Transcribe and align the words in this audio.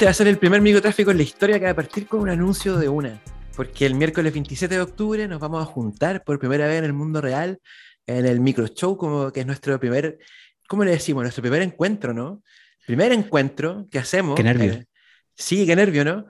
Este 0.00 0.06
va 0.06 0.12
a 0.12 0.14
ser 0.14 0.28
el 0.28 0.38
primer 0.38 0.62
microtráfico 0.62 1.10
en 1.10 1.18
la 1.18 1.24
historia 1.24 1.58
que 1.58 1.66
va 1.66 1.72
a 1.72 1.76
partir 1.76 2.06
con 2.06 2.20
un 2.20 2.30
anuncio 2.30 2.78
de 2.78 2.88
una. 2.88 3.20
Porque 3.54 3.84
el 3.84 3.94
miércoles 3.94 4.32
27 4.32 4.74
de 4.74 4.80
octubre 4.80 5.28
nos 5.28 5.38
vamos 5.38 5.62
a 5.62 5.66
juntar 5.66 6.24
por 6.24 6.38
primera 6.38 6.66
vez 6.66 6.78
en 6.78 6.84
el 6.86 6.94
mundo 6.94 7.20
real, 7.20 7.60
en 8.06 8.24
el 8.24 8.40
micro 8.40 8.66
show, 8.68 8.96
como 8.96 9.30
que 9.30 9.40
es 9.40 9.46
nuestro 9.46 9.78
primer, 9.78 10.18
¿cómo 10.66 10.84
le 10.84 10.92
decimos? 10.92 11.22
Nuestro 11.22 11.42
primer 11.42 11.60
encuentro, 11.60 12.14
¿no? 12.14 12.42
Primer 12.86 13.12
encuentro 13.12 13.88
que 13.90 13.98
hacemos. 13.98 14.36
Qué 14.36 14.42
nervio. 14.42 14.72
eh, 14.72 14.86
sí, 15.34 15.66
qué 15.66 15.76
nervio, 15.76 16.02
¿no? 16.02 16.26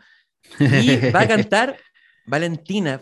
Y 0.58 0.96
va 1.14 1.20
a 1.20 1.28
cantar 1.28 1.76
Valentina, 2.26 3.00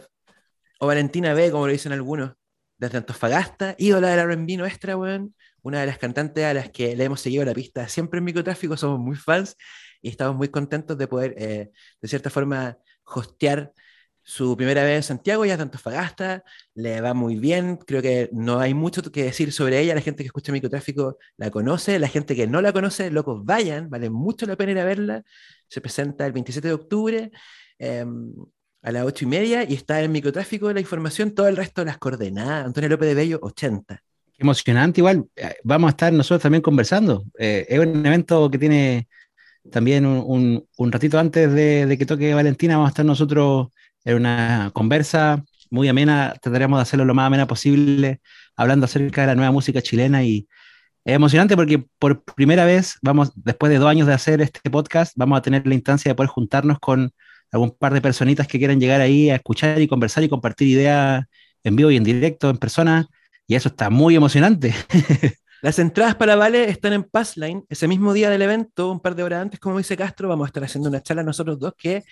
o 0.81 0.87
Valentina 0.87 1.33
B, 1.33 1.51
como 1.51 1.65
lo 1.65 1.73
dicen 1.73 1.93
algunos, 1.93 2.33
desde 2.77 2.99
Antofagasta, 2.99 3.75
ídola 3.79 4.11
del 4.11 4.21
R&B 4.21 4.59
nuestra, 4.59 4.99
weón. 4.99 5.35
Una 5.63 5.81
de 5.81 5.87
las 5.87 5.97
cantantes 5.97 6.45
a 6.45 6.53
las 6.53 6.69
que 6.69 6.95
le 6.95 7.05
hemos 7.05 7.23
seguido 7.23 7.47
la 7.47 7.55
pista 7.55 7.89
siempre 7.89 8.19
en 8.19 8.25
microtráfico, 8.25 8.77
somos 8.77 9.01
muy 9.01 9.17
fans 9.17 9.57
y 10.03 10.09
estamos 10.11 10.37
muy 10.37 10.49
contentos 10.49 10.97
de 10.99 11.07
poder, 11.09 11.35
eh, 11.39 11.71
de 12.01 12.09
cierta 12.09 12.31
forma, 12.31 12.79
hostear 13.05 13.73
su 14.23 14.57
primera 14.59 14.83
vez 14.85 14.97
en 14.97 15.03
Santiago, 15.03 15.47
ya 15.47 15.53
es 15.53 15.59
de 15.59 15.63
Antofagasta, 15.63 16.45
le 16.75 17.01
va 17.01 17.15
muy 17.15 17.37
bien, 17.37 17.79
creo 17.79 18.03
que 18.03 18.29
no 18.33 18.61
hay 18.61 18.75
mucho 18.75 19.01
que 19.03 19.25
decir 19.25 19.53
sobre 19.53 19.81
ella, 19.81 19.95
la 19.95 20.03
gente 20.03 20.23
que 20.23 20.27
escucha 20.27 20.53
microtráfico 20.53 21.17
la 21.39 21.51
conoce, 21.51 21.99
la 21.99 22.09
gente 22.09 22.37
que 22.37 22.47
no 22.47 22.61
la 22.61 22.75
conoce, 22.75 23.11
locos, 23.11 23.43
vayan, 23.45 23.89
vale 23.89 24.11
mucho 24.11 24.45
la 24.45 24.55
pena 24.57 24.73
ir 24.73 24.79
a 24.81 24.85
verla, 24.85 25.23
se 25.67 25.81
presenta 25.81 26.27
el 26.27 26.33
27 26.33 26.69
de 26.69 26.75
octubre 26.75 27.31
eh, 27.79 28.05
a 28.83 28.93
las 28.93 29.05
8 29.05 29.25
y 29.25 29.29
media 29.29 29.65
y 29.65 29.73
está 29.75 30.03
en 30.03 30.13
microtráfico 30.13 30.71
la 30.75 30.81
información, 30.81 31.33
todo 31.35 31.49
el 31.49 31.57
resto 31.57 31.81
de 31.81 31.87
las 31.87 31.99
coordenadas, 31.99 32.67
Antonio 32.67 32.91
López 32.91 33.09
de 33.09 33.15
Bello, 33.15 33.39
80. 33.41 33.97
Qué 33.97 34.43
emocionante, 34.45 35.01
igual. 35.01 35.27
eh, 35.37 35.57
Vamos 35.65 35.89
a 35.89 35.91
estar 35.91 36.13
nosotros 36.13 36.43
también 36.43 36.63
conversando. 36.63 37.25
Eh, 37.39 37.67
es 37.69 37.79
un 37.79 38.05
evento 38.05 38.51
que 38.51 38.59
tiene 38.59 39.09
también 39.71 40.07
un, 40.07 40.23
un- 40.27 40.65
un 40.77 40.93
ratito 40.93 41.19
antes 41.19 41.53
de, 41.53 41.87
de 41.87 41.99
que 41.99 42.07
toque 42.07 42.35
Valentina, 42.35 42.75
vamos 42.77 42.89
a 42.89 42.91
estar 42.91 43.05
nosotros 43.07 43.69
en 44.05 44.17
una 44.17 44.71
conversa 44.75 45.45
muy 45.71 45.89
amena, 45.89 46.35
trataremos 46.41 46.79
de 46.79 46.83
hacerlo 46.83 47.05
lo 47.05 47.15
más 47.15 47.27
amena 47.27 47.47
posible, 47.47 48.21
hablando 48.57 48.87
acerca 48.87 49.23
de 49.23 49.27
la 49.29 49.35
nueva 49.35 49.53
música 49.53 49.83
chilena. 49.83 50.25
Y 50.25 50.49
es 51.05 51.15
emocionante 51.15 51.57
porque 51.57 51.85
por 51.99 52.25
primera 52.25 52.65
vez, 52.65 52.99
vamos, 53.03 53.33
después 53.37 53.71
de 53.71 53.79
dos 53.79 53.89
años 53.89 54.07
de 54.07 54.15
hacer 54.15 54.41
este 54.41 54.71
podcast, 54.71 55.13
vamos 55.17 55.39
a 55.39 55.43
tener 55.43 55.67
la 55.67 55.75
instancia 55.75 56.11
de 56.11 56.15
poder 56.17 56.31
juntarnos 56.31 56.79
con 56.81 57.11
algún 57.53 57.71
par 57.73 57.95
de 57.95 58.01
personitas 58.03 58.47
que 58.47 58.59
quieran 58.59 58.81
llegar 58.81 59.01
ahí 59.01 59.31
a 59.31 59.37
escuchar 59.37 59.81
y 59.81 59.89
conversar 59.89 60.25
y 60.25 60.29
compartir 60.29 60.69
ideas 60.69 61.25
en 61.65 61.77
vivo 61.77 61.91
y 61.91 61.97
en 61.97 62.05
directo, 62.05 62.51
en 62.51 62.59
persona, 62.59 63.09
y 63.47 63.55
eso 63.55 63.69
está 63.69 63.91
muy 63.91 64.15
emocionante. 64.17 64.75
Las 65.61 65.79
entradas 65.81 66.15
para 66.15 66.37
Vale 66.37 66.71
están 66.71 66.93
en 66.93 67.03
Passline. 67.03 67.65
Ese 67.69 67.89
mismo 67.89 68.13
día 68.13 68.31
del 68.31 68.43
evento, 68.43 68.93
un 68.93 69.01
par 69.01 69.17
de 69.17 69.25
horas 69.25 69.43
antes, 69.43 69.59
como 69.59 69.79
dice 69.79 69.97
Castro, 69.97 70.29
vamos 70.29 70.47
a 70.47 70.49
estar 70.49 70.63
haciendo 70.63 70.89
una 70.89 71.03
charla 71.03 71.25
nosotros 71.25 71.59
dos 71.59 71.75
que 71.77 72.05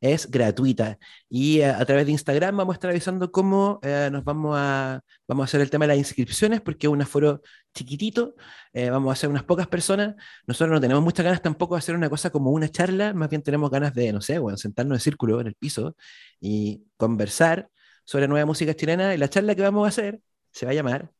es 0.00 0.30
gratuita. 0.30 0.98
Y 1.28 1.60
eh, 1.60 1.66
a 1.66 1.84
través 1.84 2.06
de 2.06 2.12
Instagram 2.12 2.56
vamos 2.56 2.74
a 2.74 2.76
estar 2.76 2.90
avisando 2.90 3.30
cómo 3.30 3.78
eh, 3.82 4.08
nos 4.10 4.24
vamos 4.24 4.56
a, 4.58 5.02
vamos 5.28 5.44
a 5.44 5.46
hacer 5.46 5.60
el 5.60 5.68
tema 5.70 5.84
de 5.84 5.88
las 5.88 5.98
inscripciones, 5.98 6.62
porque 6.62 6.86
es 6.86 6.92
un 6.92 7.02
aforo 7.02 7.42
chiquitito, 7.74 8.34
eh, 8.72 8.88
vamos 8.88 9.10
a 9.10 9.12
hacer 9.12 9.28
unas 9.28 9.44
pocas 9.44 9.66
personas. 9.66 10.14
Nosotros 10.46 10.74
no 10.74 10.80
tenemos 10.80 11.02
muchas 11.02 11.24
ganas 11.24 11.42
tampoco 11.42 11.74
de 11.74 11.80
hacer 11.80 11.94
una 11.94 12.08
cosa 12.08 12.30
como 12.30 12.52
una 12.52 12.70
charla, 12.70 13.12
más 13.12 13.28
bien 13.28 13.42
tenemos 13.42 13.70
ganas 13.70 13.94
de, 13.94 14.12
no 14.14 14.22
sé, 14.22 14.38
bueno, 14.38 14.56
sentarnos 14.56 14.96
en 14.96 15.00
círculo 15.00 15.40
en 15.42 15.48
el 15.48 15.54
piso 15.54 15.94
y 16.40 16.84
conversar 16.96 17.68
sobre 18.04 18.28
nueva 18.28 18.46
música 18.46 18.74
chilena. 18.74 19.14
Y 19.14 19.18
la 19.18 19.28
charla 19.28 19.54
que 19.54 19.62
vamos 19.62 19.84
a 19.84 19.88
hacer 19.88 20.20
se 20.52 20.64
va 20.66 20.72
a 20.72 20.74
llamar 20.74 21.10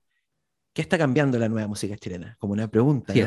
¿Qué 0.75 0.83
está 0.83 0.99
cambiando 0.99 1.39
la 1.39 1.49
nueva 1.49 1.69
música 1.69 1.97
chilena? 1.97 2.37
Como 2.41 2.53
una 2.53 2.67
pregunta. 2.69 3.15
¿no? 3.15 3.27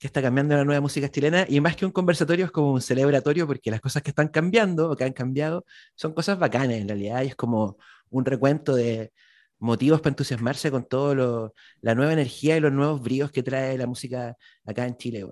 ¿Qué 0.00 0.06
está 0.06 0.22
cambiando 0.22 0.56
la 0.56 0.64
nueva 0.64 0.80
música 0.80 1.10
chilena? 1.10 1.44
Y 1.46 1.60
más 1.60 1.76
que 1.76 1.84
un 1.84 1.92
conversatorio, 1.92 2.46
es 2.46 2.50
como 2.50 2.72
un 2.72 2.80
celebratorio, 2.80 3.46
porque 3.46 3.70
las 3.70 3.82
cosas 3.82 4.02
que 4.02 4.10
están 4.10 4.28
cambiando 4.28 4.90
o 4.90 4.96
que 4.96 5.04
han 5.04 5.12
cambiado 5.12 5.66
son 5.94 6.14
cosas 6.14 6.38
bacanas 6.38 6.78
en 6.78 6.88
realidad. 6.88 7.22
Y 7.22 7.26
es 7.26 7.36
como 7.36 7.76
un 8.08 8.24
recuento 8.24 8.74
de 8.74 9.12
motivos 9.58 10.00
para 10.00 10.12
entusiasmarse 10.12 10.70
con 10.70 10.88
todo 10.88 11.14
lo, 11.14 11.54
la 11.82 11.94
nueva 11.94 12.14
energía 12.14 12.56
y 12.56 12.60
los 12.60 12.72
nuevos 12.72 13.02
bríos 13.02 13.30
que 13.30 13.42
trae 13.42 13.76
la 13.76 13.86
música 13.86 14.34
acá 14.64 14.86
en 14.86 14.96
Chile. 14.96 15.26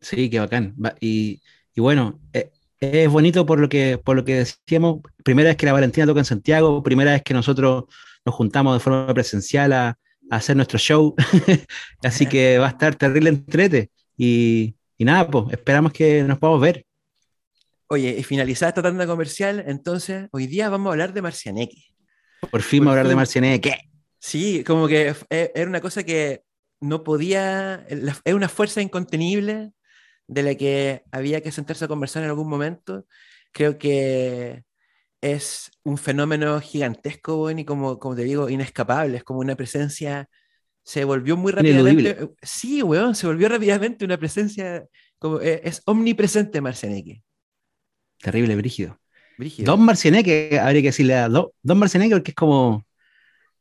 Sí, 0.00 0.30
qué 0.30 0.38
bacán. 0.38 0.76
Y 1.00 1.40
bueno, 1.76 2.20
eh, 2.32 2.52
es 2.78 3.10
bonito 3.10 3.44
por 3.46 3.58
lo 3.58 3.68
que, 3.68 3.98
por 3.98 4.14
lo 4.14 4.24
que 4.24 4.36
decíamos, 4.36 5.00
primera 5.24 5.48
vez 5.48 5.56
que 5.56 5.66
la 5.66 5.72
Valentina 5.72 6.06
toca 6.06 6.20
en 6.20 6.24
Santiago, 6.24 6.84
primera 6.84 7.10
vez 7.10 7.22
que 7.24 7.34
nosotros 7.34 7.84
nos 8.24 8.34
juntamos 8.36 8.74
de 8.74 8.80
forma 8.80 9.12
presencial 9.12 9.72
a, 9.72 9.98
a 10.32 10.36
hacer 10.36 10.56
nuestro 10.56 10.78
show, 10.78 11.14
así 12.02 12.24
que 12.24 12.56
va 12.56 12.66
a 12.68 12.70
estar 12.70 12.94
terrible 12.94 13.28
entrete. 13.28 13.90
Y, 14.16 14.74
y 14.96 15.04
nada, 15.04 15.30
pues 15.30 15.44
esperamos 15.50 15.92
que 15.92 16.22
nos 16.22 16.38
podamos 16.38 16.62
ver. 16.62 16.86
Oye, 17.88 18.16
y 18.18 18.22
finalizada 18.22 18.70
esta 18.70 18.82
tanda 18.82 19.06
comercial, 19.06 19.62
entonces 19.66 20.28
hoy 20.32 20.46
día 20.46 20.70
vamos 20.70 20.88
a 20.88 20.92
hablar 20.92 21.12
de 21.12 21.20
Marcianeque. 21.20 21.84
Por 22.50 22.62
fin 22.62 22.80
vamos 22.80 22.96
a 22.96 23.00
hablar 23.00 23.26
de. 23.26 23.60
¿Qué? 23.60 23.74
Sí, 24.18 24.64
como 24.64 24.88
que 24.88 25.14
e- 25.28 25.52
era 25.54 25.68
una 25.68 25.82
cosa 25.82 26.02
que 26.02 26.44
no 26.80 27.04
podía, 27.04 27.84
es 27.88 28.34
una 28.34 28.48
fuerza 28.48 28.80
incontenible 28.80 29.72
de 30.28 30.42
la 30.42 30.54
que 30.54 31.02
había 31.12 31.42
que 31.42 31.52
sentarse 31.52 31.84
a 31.84 31.88
conversar 31.88 32.22
en 32.22 32.30
algún 32.30 32.48
momento. 32.48 33.04
Creo 33.52 33.76
que 33.76 34.64
es 35.22 35.72
un 35.84 35.98
fenómeno 35.98 36.60
gigantesco, 36.60 37.44
weón, 37.44 37.60
y 37.60 37.64
como, 37.64 37.98
como 38.00 38.16
te 38.16 38.24
digo, 38.24 38.50
inescapable, 38.50 39.18
es 39.18 39.24
como 39.24 39.40
una 39.40 39.56
presencia, 39.56 40.28
se 40.84 41.04
volvió 41.04 41.36
muy 41.38 41.52
rápidamente. 41.52 42.02
Ineludible. 42.10 42.34
Sí, 42.42 42.82
weón, 42.82 43.14
se 43.14 43.26
volvió 43.28 43.48
rápidamente 43.48 44.04
una 44.04 44.18
presencia, 44.18 44.84
como, 45.18 45.40
eh, 45.40 45.62
es 45.64 45.82
omnipresente 45.86 46.60
Marcianeque. 46.60 47.22
Terrible, 48.20 48.56
brígido. 48.56 48.98
Brígido. 49.38 49.72
Don 49.72 49.84
Marcianeque, 49.84 50.58
habría 50.60 50.82
que 50.82 50.88
decirle 50.88 51.14
a 51.16 51.28
Do- 51.28 51.54
Don 51.62 51.78
Marcianeque 51.78 52.14
porque 52.16 52.32
es 52.32 52.36
como 52.36 52.84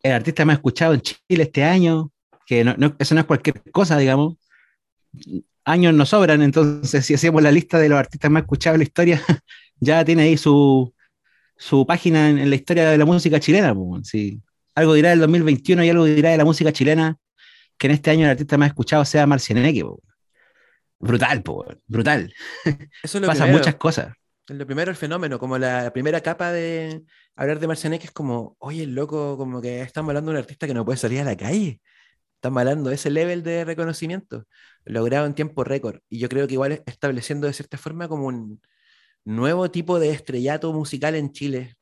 el 0.03 0.13
artista 0.13 0.45
más 0.45 0.55
escuchado 0.57 0.93
en 0.93 1.01
Chile 1.01 1.43
este 1.43 1.63
año, 1.63 2.11
que 2.45 2.63
no, 2.63 2.75
no- 2.77 2.95
eso 2.99 3.15
no 3.15 3.21
es 3.21 3.27
cualquier 3.27 3.61
cosa, 3.71 3.97
digamos. 3.97 4.37
Años 5.63 5.93
nos 5.93 6.09
sobran, 6.09 6.41
entonces 6.41 7.05
si 7.05 7.13
hacemos 7.13 7.41
la 7.43 7.51
lista 7.51 7.77
de 7.79 7.87
los 7.89 7.99
artistas 7.99 8.31
más 8.31 8.41
escuchados 8.43 8.75
en 8.75 8.79
la 8.79 8.83
historia, 8.85 9.21
ya 9.79 10.03
tiene 10.03 10.23
ahí 10.23 10.37
su, 10.37 10.93
su 11.61 11.85
página 11.85 12.29
en, 12.29 12.39
en 12.39 12.49
la 12.49 12.55
historia 12.55 12.89
de 12.89 12.97
la 12.97 13.05
música 13.05 13.39
chilena. 13.39 13.75
pues, 13.75 14.07
sí. 14.07 14.41
Algo 14.73 14.95
dirá 14.95 15.11
del 15.11 15.19
2021 15.19 15.83
y 15.83 15.89
algo 15.89 16.05
dirá 16.05 16.31
de 16.31 16.37
la 16.37 16.45
música 16.45 16.71
chilena, 16.71 17.17
que 17.77 17.87
en 17.87 17.93
este 17.93 18.09
año 18.09 18.25
el 18.25 18.31
artista 18.31 18.57
más 18.57 18.69
escuchado 18.69 19.05
sea 19.05 19.27
Marcianeque. 19.27 19.83
Brutal, 20.99 21.43
brutal. 21.87 22.33
Eso 23.03 23.17
es 23.17 23.21
lo 23.21 23.27
Pasan 23.27 23.45
primero. 23.45 23.59
muchas 23.59 23.75
cosas. 23.75 24.13
Lo 24.47 24.65
primero, 24.65 24.89
el 24.91 24.97
fenómeno, 24.97 25.39
como 25.39 25.57
la 25.57 25.93
primera 25.93 26.21
capa 26.21 26.51
de 26.51 27.03
hablar 27.35 27.59
de 27.59 27.67
Marcianeque 27.67 28.05
es 28.07 28.11
como, 28.11 28.55
oye, 28.59 28.83
el 28.83 28.95
loco, 28.95 29.37
como 29.37 29.61
que 29.61 29.81
estamos 29.81 30.09
hablando 30.09 30.31
de 30.31 30.37
un 30.37 30.43
artista 30.43 30.67
que 30.67 30.73
no 30.73 30.83
puede 30.85 30.97
salir 30.97 31.21
a 31.21 31.23
la 31.25 31.37
calle. 31.37 31.79
Estamos 32.35 32.59
hablando 32.59 32.89
de 32.89 32.95
ese 32.95 33.11
level 33.11 33.43
de 33.43 33.65
reconocimiento, 33.65 34.45
logrado 34.83 35.27
en 35.27 35.35
tiempo 35.35 35.63
récord. 35.63 35.99
Y 36.09 36.17
yo 36.19 36.27
creo 36.27 36.47
que 36.47 36.53
igual 36.55 36.71
es 36.73 36.81
estableciendo 36.87 37.45
de 37.47 37.53
cierta 37.53 37.77
forma 37.77 38.07
como 38.07 38.25
un 38.27 38.61
nuevo 39.25 39.71
tipo 39.71 39.99
de 39.99 40.11
estrellato 40.11 40.73
musical 40.73 41.15
en 41.15 41.31
Chile. 41.31 41.75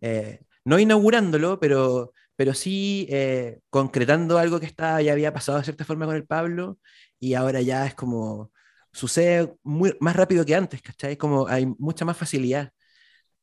Eh, 0.00 0.40
no 0.64 0.78
inaugurándolo, 0.78 1.60
pero, 1.60 2.12
pero 2.36 2.54
sí 2.54 3.06
eh, 3.10 3.60
concretando 3.70 4.38
algo 4.38 4.60
que 4.60 4.66
estaba, 4.66 5.02
ya 5.02 5.12
había 5.12 5.32
pasado 5.32 5.58
de 5.58 5.64
cierta 5.64 5.84
forma 5.84 6.06
con 6.06 6.16
el 6.16 6.26
Pablo 6.26 6.78
y 7.18 7.34
ahora 7.34 7.60
ya 7.60 7.86
es 7.86 7.94
como 7.94 8.50
sucede 8.92 9.56
más 9.64 10.16
rápido 10.16 10.44
que 10.44 10.54
antes, 10.54 10.80
¿cachai? 10.80 11.16
Como 11.16 11.48
hay 11.48 11.66
mucha 11.66 12.04
más 12.04 12.16
facilidad. 12.16 12.72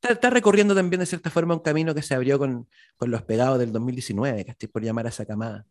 Está, 0.01 0.29
recorriendo 0.29 0.73
también 0.73 1.01
de 1.01 1.05
cierta 1.05 1.29
forma 1.29 1.53
un 1.53 1.59
camino 1.59 1.93
que 1.93 2.01
se 2.01 2.15
abrió 2.15 2.39
con, 2.39 2.67
con 2.95 3.11
los 3.11 3.21
pegados 3.23 3.59
del 3.59 3.71
2019, 3.71 4.45
¿cachai? 4.45 4.69
Por 4.69 4.83
llamar 4.83 5.05
a 5.05 5.09
esa 5.09 5.25
camada. 5.25 5.65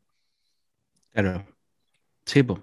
Claro. 1.10 1.46
Sí, 2.26 2.42
pues. 2.42 2.60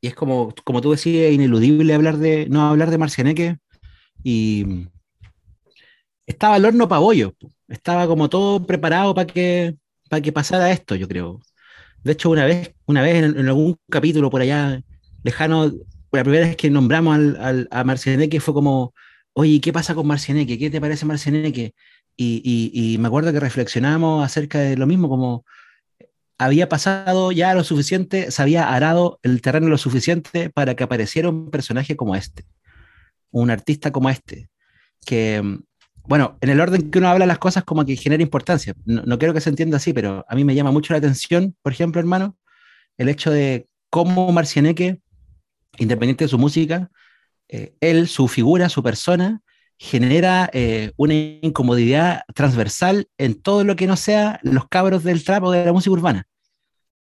Y 0.00 0.06
es 0.06 0.14
como, 0.14 0.54
como 0.64 0.80
tú 0.80 0.92
decías, 0.92 1.32
ineludible 1.32 1.92
hablar 1.92 2.18
de, 2.18 2.46
no 2.48 2.68
hablar 2.68 2.90
de 2.90 2.98
Marcianeque. 2.98 3.58
Y 4.22 4.88
estaba 6.26 6.56
el 6.56 6.64
horno 6.64 6.88
po. 6.88 7.12
Estaba 7.68 8.06
como 8.06 8.28
todo 8.28 8.64
preparado 8.66 9.14
para 9.14 9.26
que, 9.26 9.76
que 10.22 10.32
pasara 10.32 10.70
esto, 10.70 10.94
yo 10.94 11.08
creo. 11.08 11.40
De 12.02 12.12
hecho, 12.12 12.30
una 12.30 12.44
vez, 12.44 12.74
una 12.86 13.02
vez 13.02 13.24
en, 13.24 13.48
algún 13.48 13.76
capítulo 13.90 14.30
por 14.30 14.42
allá 14.42 14.80
lejano, 15.22 15.72
la 16.12 16.22
primera 16.22 16.46
vez 16.46 16.56
que 16.56 16.70
nombramos 16.70 17.14
al, 17.16 17.36
al- 17.40 17.68
a 17.70 17.84
Marcianeque 17.84 18.40
fue 18.40 18.54
como, 18.54 18.94
oye, 19.32 19.60
¿qué 19.60 19.72
pasa 19.72 19.94
con 19.94 20.06
Marcianeque? 20.06 20.58
¿Qué 20.58 20.70
te 20.70 20.80
parece 20.80 21.06
Marcianeque? 21.06 21.74
Y, 22.16 22.42
y, 22.44 22.94
y 22.94 22.98
me 22.98 23.08
acuerdo 23.08 23.32
que 23.32 23.40
reflexionamos 23.40 24.24
acerca 24.24 24.60
de 24.60 24.76
lo 24.76 24.86
mismo, 24.86 25.08
como 25.08 25.44
había 26.38 26.68
pasado 26.68 27.32
ya 27.32 27.54
lo 27.54 27.64
suficiente, 27.64 28.30
se 28.30 28.42
había 28.42 28.72
arado 28.72 29.18
el 29.22 29.40
terreno 29.40 29.68
lo 29.68 29.78
suficiente 29.78 30.50
para 30.50 30.74
que 30.74 30.84
apareciera 30.84 31.28
un 31.28 31.50
personaje 31.50 31.96
como 31.96 32.14
este, 32.16 32.44
un 33.42 33.50
artista 33.50 33.90
como 33.90 34.10
este, 34.10 34.48
que, 35.04 35.42
mm, 35.42 35.58
bueno, 36.06 36.38
en 36.40 36.50
el 36.50 36.60
orden 36.60 36.90
que 36.90 36.98
uno 36.98 37.08
habla 37.08 37.26
las 37.26 37.38
cosas 37.38 37.64
como 37.64 37.84
que 37.84 37.96
genera 37.96 38.22
importancia. 38.22 38.74
No, 38.84 39.02
no 39.02 39.18
quiero 39.18 39.34
que 39.34 39.40
se 39.40 39.50
entienda 39.50 39.78
así, 39.78 39.92
pero 39.92 40.24
a 40.28 40.34
mí 40.34 40.44
me 40.44 40.54
llama 40.54 40.70
mucho 40.70 40.92
la 40.92 40.98
atención, 40.98 41.56
por 41.62 41.72
ejemplo, 41.72 42.00
hermano, 42.00 42.36
el 42.96 43.08
hecho 43.08 43.30
de 43.30 43.66
cómo 43.90 44.30
Marcianeque, 44.32 45.00
independiente 45.78 46.24
de 46.24 46.28
su 46.28 46.38
música, 46.38 46.90
eh, 47.48 47.74
él, 47.80 48.08
su 48.08 48.28
figura, 48.28 48.68
su 48.68 48.82
persona, 48.82 49.40
genera 49.78 50.48
eh, 50.52 50.92
una 50.96 51.14
incomodidad 51.14 52.22
transversal 52.34 53.08
en 53.18 53.40
todo 53.40 53.64
lo 53.64 53.74
que 53.74 53.88
no 53.88 53.96
sea 53.96 54.38
los 54.42 54.68
cabros 54.68 55.02
del 55.02 55.24
trap 55.24 55.44
o 55.44 55.50
de 55.50 55.64
la 55.64 55.72
música 55.72 55.92
urbana. 55.92 56.28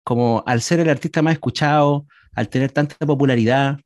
Como 0.03 0.43
al 0.47 0.61
ser 0.61 0.79
el 0.79 0.89
artista 0.89 1.21
más 1.21 1.33
escuchado, 1.33 2.07
al 2.33 2.47
tener 2.47 2.71
tanta 2.71 2.95
popularidad 3.05 3.79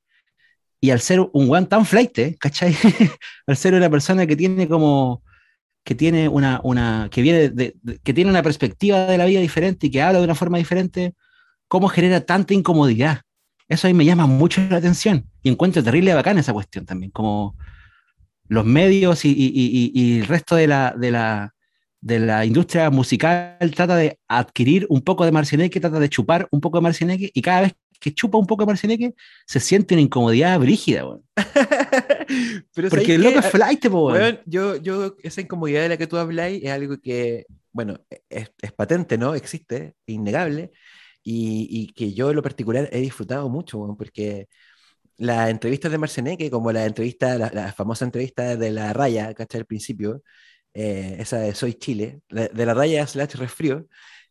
y 0.81 0.91
al 0.91 0.99
ser 0.99 1.19
un 1.19 1.49
one 1.49 1.65
tan 1.67 1.85
flight, 1.85 2.37
¿cachai? 2.39 2.75
al 3.47 3.57
ser 3.57 3.73
una 3.73 3.89
persona 3.89 4.25
que 4.25 4.35
tiene 4.35 4.67
como 4.67 5.23
que 5.83 5.95
tiene 5.95 6.27
una, 6.27 6.59
una 6.63 7.09
que 7.11 7.21
viene 7.21 7.51
que 8.03 8.13
tiene 8.13 8.29
una 8.29 8.41
perspectiva 8.41 9.05
de 9.05 9.17
la 9.17 9.25
vida 9.25 9.39
diferente 9.39 9.87
y 9.87 9.91
que 9.91 10.01
habla 10.01 10.19
de 10.19 10.25
una 10.25 10.35
forma 10.35 10.57
diferente, 10.57 11.13
¿cómo 11.67 11.87
genera 11.89 12.21
tanta 12.21 12.53
incomodidad? 12.53 13.21
Eso 13.67 13.87
a 13.87 13.89
mí 13.89 13.93
me 13.93 14.05
llama 14.05 14.27
mucho 14.27 14.61
la 14.69 14.77
atención 14.77 15.29
y 15.41 15.49
encuentro 15.49 15.83
terrible 15.83 16.13
bacán 16.13 16.37
esa 16.37 16.53
cuestión 16.53 16.85
también, 16.85 17.11
como 17.11 17.55
los 18.47 18.65
medios 18.65 19.25
y, 19.25 20.19
el 20.19 20.27
resto 20.27 20.55
de 20.55 20.67
la, 20.67 20.93
de, 20.97 21.11
la, 21.11 21.53
de 22.01 22.19
la 22.19 22.45
industria 22.45 22.89
musical 22.89 23.57
trata 23.75 23.95
de 23.95 24.19
adquirir 24.27 24.85
un 24.89 25.01
poco 25.01 25.25
de 25.25 25.31
Marcianeque, 25.31 25.79
trata 25.79 25.99
de 25.99 26.09
chupar 26.09 26.47
un 26.51 26.61
poco 26.61 26.77
de 26.77 26.83
Marcianeque 26.83 27.31
y 27.33 27.41
cada 27.41 27.61
vez 27.61 27.73
que 27.99 28.13
chupa 28.13 28.37
un 28.37 28.45
poco 28.45 28.63
de 28.63 28.67
Marcianeque 28.67 29.15
se 29.45 29.59
siente 29.59 29.95
una 29.95 30.01
incomodidad 30.01 30.59
brígida, 30.59 31.05
Porque 32.89 33.15
el 33.15 33.23
loco 33.23 33.39
es 33.39 33.45
flight, 33.47 33.85
weón. 33.85 34.39
yo, 34.45 34.75
yo, 34.77 35.15
esa 35.21 35.41
incomodidad 35.41 35.81
de 35.81 35.89
la 35.89 35.97
que 35.97 36.07
tú 36.07 36.17
hablas 36.17 36.51
es 36.51 36.69
algo 36.69 36.97
que, 36.99 37.45
bueno, 37.71 37.99
es, 38.29 38.51
es 38.61 38.71
patente, 38.71 39.17
¿no? 39.17 39.35
Existe, 39.35 39.95
innegable, 40.05 40.71
y, 41.23 41.67
y, 41.69 41.93
que 41.93 42.13
yo 42.13 42.29
en 42.29 42.35
lo 42.35 42.43
particular 42.43 42.89
he 42.91 42.99
disfrutado 42.99 43.49
mucho, 43.49 43.79
weón, 43.79 43.97
porque 43.97 44.47
las 45.17 45.49
entrevistas 45.49 45.91
de 45.91 45.97
Marceneque, 45.97 46.51
como 46.51 46.71
la 46.71 46.85
entrevista, 46.85 47.37
la, 47.37 47.73
famosa 47.73 48.05
entrevista 48.05 48.55
de 48.55 48.71
la 48.71 48.93
raya, 48.93 49.33
¿cachai? 49.33 49.61
Al 49.61 49.65
principio, 49.65 50.23
eh, 50.73 51.17
esa 51.19 51.39
de 51.39 51.55
Soy 51.55 51.75
Chile, 51.75 52.21
de, 52.29 52.65
la 52.65 52.73
raya 52.73 53.07
slash 53.07 53.35
resfrío, 53.35 53.87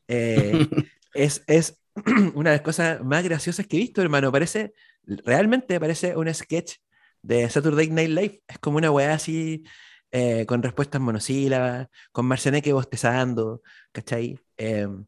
eh, 0.08 0.66
es, 1.14 1.42
es 1.46 1.78
una 2.34 2.50
de 2.50 2.56
las 2.56 2.62
cosas 2.62 3.02
más 3.02 3.22
graciosas 3.22 3.66
que 3.66 3.76
he 3.76 3.80
visto, 3.80 4.02
hermano. 4.02 4.32
Parece, 4.32 4.74
realmente 5.04 5.78
parece 5.78 6.16
un 6.16 6.32
sketch 6.32 6.76
de 7.22 7.48
Saturday 7.48 7.88
Night 7.90 8.10
Live. 8.10 8.42
Es 8.48 8.58
como 8.58 8.78
una 8.78 8.90
weá 8.90 9.14
así, 9.14 9.64
eh, 10.10 10.44
con 10.46 10.62
respuestas 10.62 11.00
monosílabas, 11.00 11.88
con 12.12 12.26
Marceneque 12.26 12.72
bostezando, 12.72 13.62
¿cachai? 13.92 14.38
Em, 14.56 15.06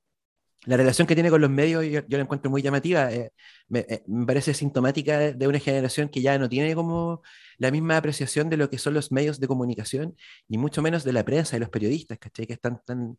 la 0.66 0.76
relación 0.76 1.06
que 1.06 1.14
tiene 1.14 1.30
con 1.30 1.40
los 1.40 1.50
medios 1.50 1.84
yo, 1.86 2.00
la 2.08 2.22
encuentro 2.22 2.50
muy 2.50 2.62
llamativa. 2.62 3.12
Eh, 3.12 3.32
eh, 3.74 4.02
me, 4.06 4.26
parece 4.26 4.54
sintomática 4.54 5.32
de, 5.32 5.48
una 5.48 5.60
generación 5.60 6.08
que 6.08 6.22
ya 6.22 6.38
no 6.38 6.48
tiene 6.48 6.74
como 6.74 7.22
la 7.58 7.70
misma 7.70 7.96
apreciación 7.96 8.50
de 8.50 8.56
lo 8.56 8.70
que 8.70 8.78
son 8.78 8.94
los 8.94 9.12
medios 9.12 9.40
de 9.40 9.48
comunicación, 9.48 10.16
y 10.48 10.58
mucho 10.58 10.82
menos 10.82 11.04
de 11.04 11.12
la 11.12 11.24
prensa 11.24 11.56
y 11.56 11.60
los 11.60 11.70
periodistas, 11.70 12.18
¿cachai? 12.18 12.46
Que 12.46 12.54
están 12.54 12.80
tan 12.84 13.18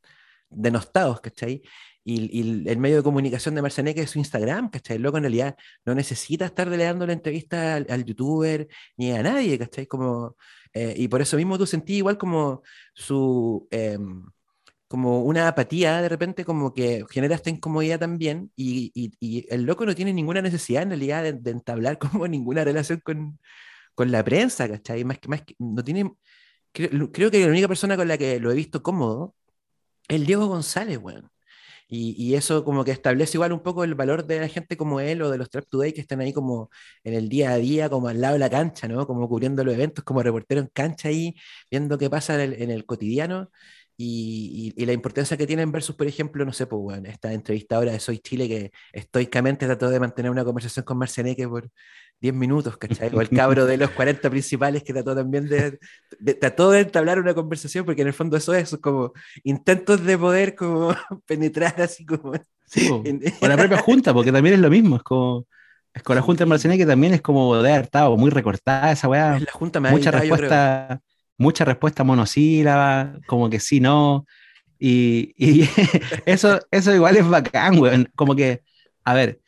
denostados, 0.50 1.22
¿cachai? 1.22 1.62
Y, 2.04 2.40
y 2.40 2.70
el 2.70 2.78
medio 2.78 2.98
de 2.98 3.04
comunicación 3.04 3.56
de 3.56 3.62
Marcianeque 3.62 4.02
es 4.02 4.12
su 4.12 4.20
Instagram, 4.20 4.70
¿cachai? 4.70 4.96
El 4.98 5.04
loco 5.04 5.18
en 5.18 5.24
realidad 5.24 5.58
no 5.86 5.94
necesita 5.94 6.46
estar 6.46 6.70
delegando 6.70 7.06
la 7.06 7.14
entrevista 7.14 7.76
al, 7.76 8.06
youtuber 8.06 8.68
ni 8.96 9.12
a 9.12 9.24
nadie, 9.24 9.60
¿cachai? 9.60 9.88
Como, 9.88 10.38
eh, 10.74 10.94
y 10.98 11.08
por 11.10 11.22
eso 11.22 11.38
mismo 11.38 11.58
tú 11.58 11.66
sentí 11.66 11.96
igual 11.98 12.18
como 12.18 12.64
su... 12.94 13.68
Em, 13.72 14.24
como 14.88 15.22
una 15.24 15.48
apatía 15.50 16.02
de 16.02 16.10
repente, 16.10 16.46
como 16.46 16.74
que 16.74 17.04
genera 17.10 17.36
esta 17.36 17.50
incomodidad 17.50 18.00
también, 18.00 18.52
y, 18.56 18.92
y, 18.94 19.46
el 19.50 19.64
loco 19.64 19.86
no 19.86 19.96
tiene 19.96 20.14
ninguna 20.14 20.42
necesidad 20.42 20.84
en 20.84 20.90
realidad 20.90 21.24
de, 21.34 21.52
entablar 21.52 21.98
como 22.00 22.28
ninguna 22.28 22.64
relación 22.64 23.02
con, 23.04 23.40
con, 23.96 24.12
la 24.12 24.24
prensa, 24.24 24.68
¿cachai? 24.70 25.04
Más 25.04 25.20
que, 25.20 25.28
más 25.30 25.42
que, 25.44 25.56
no 25.60 25.84
tiene, 25.84 26.12
creo, 26.72 27.12
creo, 27.12 27.32
que 27.32 27.42
la 27.42 27.48
única 27.52 27.68
persona 27.68 27.98
con 27.98 28.08
la 28.08 28.18
que 28.18 28.40
lo 28.40 28.52
he 28.52 28.56
visto 28.56 28.84
cómodo 28.84 29.36
el 30.07 30.25
Diego 30.25 30.48
González, 30.48 30.98
weón. 31.01 31.30
Y, 31.89 32.15
y, 32.21 32.36
eso 32.36 32.65
como 32.65 32.83
que 32.83 32.92
establece 32.92 33.38
igual 33.38 33.54
un 33.54 33.62
poco 33.63 33.86
el 33.86 33.95
valor 33.95 34.25
de 34.25 34.42
la 34.42 34.50
gente 34.50 34.75
como 34.75 35.00
él 35.00 35.21
o 35.21 35.31
de 35.31 35.38
los 35.38 35.50
Trap 35.50 35.68
Today 35.69 35.94
que 35.94 36.01
están 36.01 36.19
ahí 36.19 36.33
como 36.33 36.69
en 37.04 37.13
el 37.13 37.30
día 37.30 37.51
a 37.51 37.57
día, 37.57 37.89
como 37.89 38.09
al 38.09 38.19
lado 38.19 38.33
de 38.33 38.39
la 38.39 38.50
cancha, 38.50 38.89
¿no? 38.89 39.07
Como 39.07 39.27
cubriendo 39.30 39.63
los 39.63 39.74
eventos, 39.74 40.04
como 40.04 40.21
reportero 40.21 40.59
en 40.62 40.68
cancha 40.68 41.07
ahí, 41.07 41.36
viendo 41.71 41.98
qué 41.98 42.09
pasa 42.09 42.44
en 42.44 42.71
el, 42.71 42.86
cotidiano. 42.86 43.50
Y, 43.95 44.74
la 44.86 44.94
importancia 44.94 45.38
que 45.38 45.48
tienen 45.48 45.71
versus, 45.71 45.95
por 45.95 46.07
ejemplo, 46.07 46.45
no 46.45 46.54
sé, 46.54 46.68
pues, 46.68 46.81
bueno, 46.81 47.09
esta 47.09 47.33
entrevistadora 47.33 47.92
de 47.94 48.00
Soy 48.00 48.19
Chile 48.19 48.48
que 48.48 48.71
estoicamente 48.94 49.65
trató 49.65 49.89
de 49.89 50.00
mantener 50.00 50.30
una 50.31 50.45
conversación 50.45 50.86
con 50.86 50.98
Marcianeque 50.98 51.48
por 51.48 51.69
10 52.19 52.34
minutos, 52.34 52.78
¿cachai? 52.78 53.10
O 53.14 53.22
el 53.22 53.30
cabro 53.30 53.66
de 53.66 53.78
los 53.78 53.92
40 53.92 54.30
principales 54.30 54.84
que 54.84 54.94
trató 54.94 55.16
también 55.16 55.48
de, 55.48 55.80
trató 56.36 56.72
de 56.72 56.81
entablar 56.81 57.19
una 57.19 57.34
conversación, 57.34 57.86
porque 57.86 58.02
en 58.02 58.08
el 58.08 58.14
fondo 58.14 58.38
eso 58.38 58.54
es 58.54 58.75
como 58.81 59.14
intentos 59.44 60.04
de 60.04 60.18
poder 60.18 60.56
como 60.56 60.96
penetrar 61.25 61.80
así 61.81 62.06
como... 62.06 62.34
Sí, 62.66 62.90
o 62.90 63.48
la 63.48 63.56
propia 63.56 63.78
Junta, 63.78 64.14
porque 64.14 64.31
también 64.31 64.56
es 64.56 64.62
lo 64.62 64.69
mismo, 64.69 64.98
es 64.98 65.04
como... 65.04 65.46
Es 65.94 66.04
con 66.04 66.16
la 66.16 66.22
Junta 66.22 66.44
de 66.44 66.50
Marcianeque 66.50 66.86
también 66.86 67.14
es 67.14 67.22
como 67.22 67.56
de 67.56 67.72
haber 67.72 67.86
estado 67.86 68.16
muy 68.18 68.30
recortada 68.30 68.92
esa 68.92 69.08
weá. 69.08 69.40
La 69.40 69.52
Junta 69.52 69.80
me 69.80 69.90
Mucha 69.90 70.12
respuesta 70.12 71.02
mucha 71.38 71.66
respuesta 71.66 72.04
monosílaba, 72.04 73.14
como 73.28 73.50
que 73.50 73.60
sí, 73.60 73.80
no. 73.80 74.25
Y, 74.80 75.34
eso, 76.25 76.60
eso 76.72 76.94
igual 76.94 77.18
es 77.18 77.28
bacán, 77.28 77.80
weón. 77.80 78.10
Como 78.16 78.36
que, 78.36 78.62
a 79.04 79.14
ver, 79.14 79.40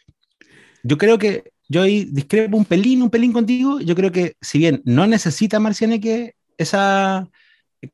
yo 0.84 0.98
creo 0.98 1.18
que 1.18 1.52
yo 1.70 1.84
ahí 1.84 2.06
discrepo 2.06 2.58
un 2.58 2.66
pelín, 2.66 3.04
un 3.04 3.10
pelín 3.10 3.32
contigo. 3.32 3.80
Yo 3.80 3.96
creo 3.96 4.12
que 4.12 4.36
si 4.42 4.58
bien 4.58 4.82
no 4.86 5.08
necesita 5.08 5.60
Marcianeque 5.60 6.36
esa 6.58 7.30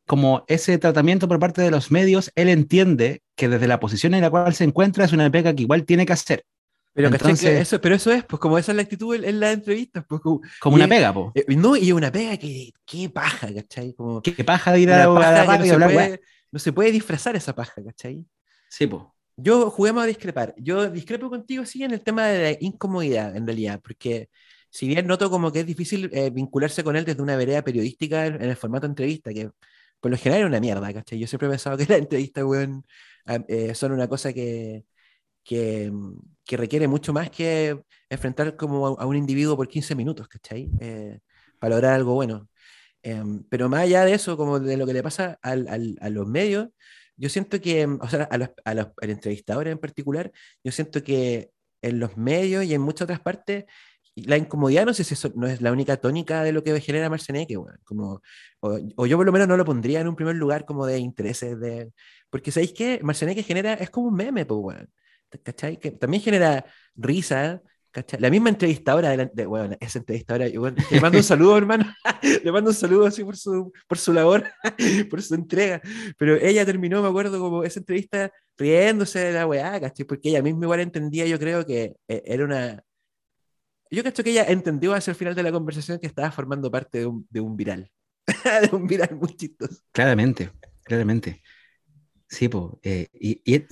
como 0.07 0.43
ese 0.47 0.77
tratamiento 0.77 1.27
por 1.27 1.39
parte 1.39 1.61
de 1.61 1.69
los 1.69 1.91
medios, 1.91 2.31
él 2.35 2.49
entiende 2.49 3.21
que 3.35 3.49
desde 3.49 3.67
la 3.67 3.79
posición 3.79 4.13
en 4.13 4.21
la 4.21 4.31
cual 4.31 4.55
se 4.55 4.63
encuentra 4.63 5.05
es 5.05 5.13
una 5.13 5.29
pega 5.29 5.53
que 5.53 5.63
igual 5.63 5.83
tiene 5.83 6.05
que 6.05 6.13
hacer. 6.13 6.45
Pero, 6.93 7.09
eso, 7.09 7.81
pero 7.81 7.95
eso 7.95 8.09
es, 8.09 8.23
pues 8.23 8.39
como 8.39 8.57
esa 8.57 8.71
es 8.71 8.77
la 8.77 8.83
actitud 8.83 9.13
en, 9.21 9.39
la 9.41 9.51
entrevista. 9.51 10.01
Pues, 10.03 10.21
como, 10.21 10.75
una 10.75 10.87
pega, 10.87 11.13
pues. 11.13 11.33
no, 11.57 11.75
y 11.75 11.91
una 11.91 12.09
pega 12.09 12.37
que, 12.37 12.71
qué 12.85 13.09
paja, 13.09 13.53
¿cachai? 13.53 13.93
Como, 13.93 14.21
qué 14.21 14.43
paja 14.45 14.71
de 14.71 14.79
ir 14.79 14.91
a, 14.91 15.05
la, 15.05 15.57
no, 15.57 15.65
se 15.65 15.77
puede, 15.77 16.21
no 16.51 16.59
se 16.59 16.71
puede 16.71 16.91
disfrazar 16.93 17.35
esa 17.35 17.53
paja, 17.53 17.83
¿cachai? 17.83 18.25
Sí, 18.69 18.87
pues. 18.87 19.03
Yo 19.37 19.69
juguemos 19.69 20.03
a 20.03 20.07
discrepar. 20.07 20.53
Yo 20.57 20.89
discrepo 20.89 21.29
contigo, 21.29 21.65
sí, 21.65 21.83
en 21.83 21.91
el 21.91 22.01
tema 22.01 22.27
de 22.27 22.53
la 22.53 22.57
incomodidad, 22.61 23.35
en 23.35 23.45
realidad, 23.45 23.81
porque 23.83 24.29
si 24.69 24.87
bien 24.87 25.07
noto 25.07 25.29
como 25.29 25.51
que 25.51 25.61
es 25.61 25.65
difícil 25.65 26.09
eh, 26.13 26.29
vincularse 26.29 26.83
con 26.83 26.95
él 26.95 27.05
desde 27.05 27.21
una 27.21 27.35
vereda 27.35 27.61
periodística 27.63 28.25
en, 28.27 28.41
el 28.41 28.55
formato 28.55 28.85
entrevista, 28.85 29.33
que 29.33 29.51
por 29.99 30.11
lo 30.11 30.17
general 30.17 30.43
es 30.43 30.47
una 30.47 30.59
mierda, 30.59 30.93
¿cachai? 30.93 31.19
Yo 31.19 31.27
siempre 31.27 31.47
he 31.47 31.51
pensado 31.51 31.77
que 31.77 31.85
las 31.89 31.99
entrevistas, 31.99 32.45
eh, 33.47 33.75
son 33.75 33.91
una 33.91 34.07
cosa 34.07 34.33
que, 34.33 34.85
que, 35.43 35.91
que 36.45 36.57
requiere 36.57 36.87
mucho 36.87 37.13
más 37.13 37.29
que 37.29 37.81
enfrentar 38.09 38.55
como 38.57 38.87
a, 38.99 39.05
un 39.05 39.15
individuo 39.17 39.57
por 39.57 39.67
15 39.67 39.95
minutos, 39.95 40.27
¿cachai? 40.27 40.69
Eh, 40.81 41.19
para 41.59 41.75
lograr 41.75 41.93
algo 41.95 42.13
bueno. 42.15 42.49
Em, 43.03 43.43
pero 43.49 43.69
más 43.69 43.81
allá 43.81 44.05
de 44.05 44.13
eso, 44.13 44.37
como 44.37 44.59
de 44.59 44.77
lo 44.77 44.85
que 44.87 44.93
le 44.93 45.03
pasa 45.03 45.39
a 45.41 45.55
los 46.09 46.27
medios, 46.27 46.69
yo 47.17 47.29
siento 47.29 47.59
que, 47.61 47.85
o 47.85 48.07
sea, 48.09 48.23
a 48.23 48.37
los, 48.37 48.49
a 48.65 48.73
los 48.73 48.87
entrevistadores 49.01 49.71
en 49.71 49.79
particular, 49.79 50.31
yo 50.63 50.71
siento 50.71 51.03
que 51.03 51.51
en 51.81 51.99
los 51.99 52.17
medios 52.17 52.65
y 52.65 52.73
en 52.73 52.81
muchas 52.81 53.03
otras 53.03 53.19
partes, 53.19 53.65
la 54.15 54.37
incomodidad 54.37 54.85
no 54.85 54.93
sé 54.93 55.03
si 55.03 55.13
eso 55.13 55.31
no 55.35 55.47
es 55.47 55.61
la 55.61 55.71
única 55.71 55.97
tónica 55.97 56.43
de 56.43 56.53
lo 56.53 56.63
que 56.63 56.79
genera 56.81 57.09
Marceneque, 57.09 57.57
bueno, 57.57 57.77
como, 57.83 58.21
o, 58.61 58.79
o, 58.95 59.05
yo 59.05 59.17
por 59.17 59.25
lo 59.25 59.31
menos 59.31 59.47
no 59.47 59.57
lo 59.57 59.65
pondría 59.65 59.99
en 59.99 60.07
un 60.07 60.15
primer 60.15 60.35
lugar 60.35 60.65
como 60.65 60.85
de 60.85 60.99
intereses 60.99 61.59
de... 61.59 61.91
Porque 62.29 62.51
¿sabéis 62.51 62.73
qué? 62.73 62.99
Marceneque 63.03 63.43
genera, 63.43 63.73
es 63.73 63.89
como 63.89 64.07
un 64.07 64.15
meme, 64.15 64.45
pues, 64.45 64.59
bueno. 64.61 64.87
¿cachai? 65.43 65.77
Que 65.79 65.91
también 65.91 66.23
genera 66.23 66.65
risa, 66.95 67.61
¿cachai? 67.95 68.19
La 68.19 68.29
misma 68.29 68.49
entrevistadora, 68.49 69.15
de, 69.15 69.31
de 69.33 69.45
bueno, 69.45 69.77
esa 69.79 69.99
entrevistadora, 69.99 70.47
le 70.47 70.99
mando 70.99 71.17
un 71.17 71.23
saludo, 71.23 71.57
hermano, 71.57 71.85
le 72.43 72.51
mando 72.51 72.71
un 72.71 72.75
saludo 72.75 73.05
así 73.05 73.23
por 73.23 73.37
su, 73.37 73.71
por 73.87 73.97
su 73.97 74.11
labor, 74.11 74.43
por 75.09 75.21
su 75.21 75.33
entrega, 75.33 75.81
pero 76.17 76.35
ella 76.35 76.65
terminó, 76.65 77.01
me 77.01 77.07
acuerdo, 77.07 77.39
como 77.39 77.63
esa 77.63 77.79
entrevista 77.79 78.31
riéndose 78.57 79.19
de 79.19 79.31
la 79.31 79.47
weá, 79.47 79.79
¿cachai? 79.79 80.05
Porque 80.05 80.29
ella 80.29 80.41
misma 80.41 80.65
igual 80.65 80.81
entendía, 80.81 81.25
yo 81.25 81.39
creo 81.39 81.65
que 81.65 81.95
eh, 82.09 82.23
era 82.25 82.43
una... 82.43 82.83
Yo 83.89 84.01
creo 84.01 84.13
que 84.13 84.29
ella 84.29 84.43
entendió 84.43 84.93
hacia 84.93 85.11
el 85.11 85.15
final 85.15 85.35
de 85.35 85.43
la 85.43 85.51
conversación 85.53 85.99
que 85.99 86.07
estaba 86.07 86.31
formando 86.31 86.69
parte 86.69 86.99
de 86.99 87.05
un, 87.05 87.25
de 87.29 87.39
un 87.39 87.55
viral, 87.55 87.89
de 88.69 88.75
un 88.75 88.87
viral 88.87 89.15
muy 89.15 89.33
chistoso. 89.37 89.81
Claramente, 89.93 90.51
claramente. 90.83 91.41
Sí, 92.27 92.49
pues, 92.49 92.73
y, 92.83 93.41
y, 93.45 93.65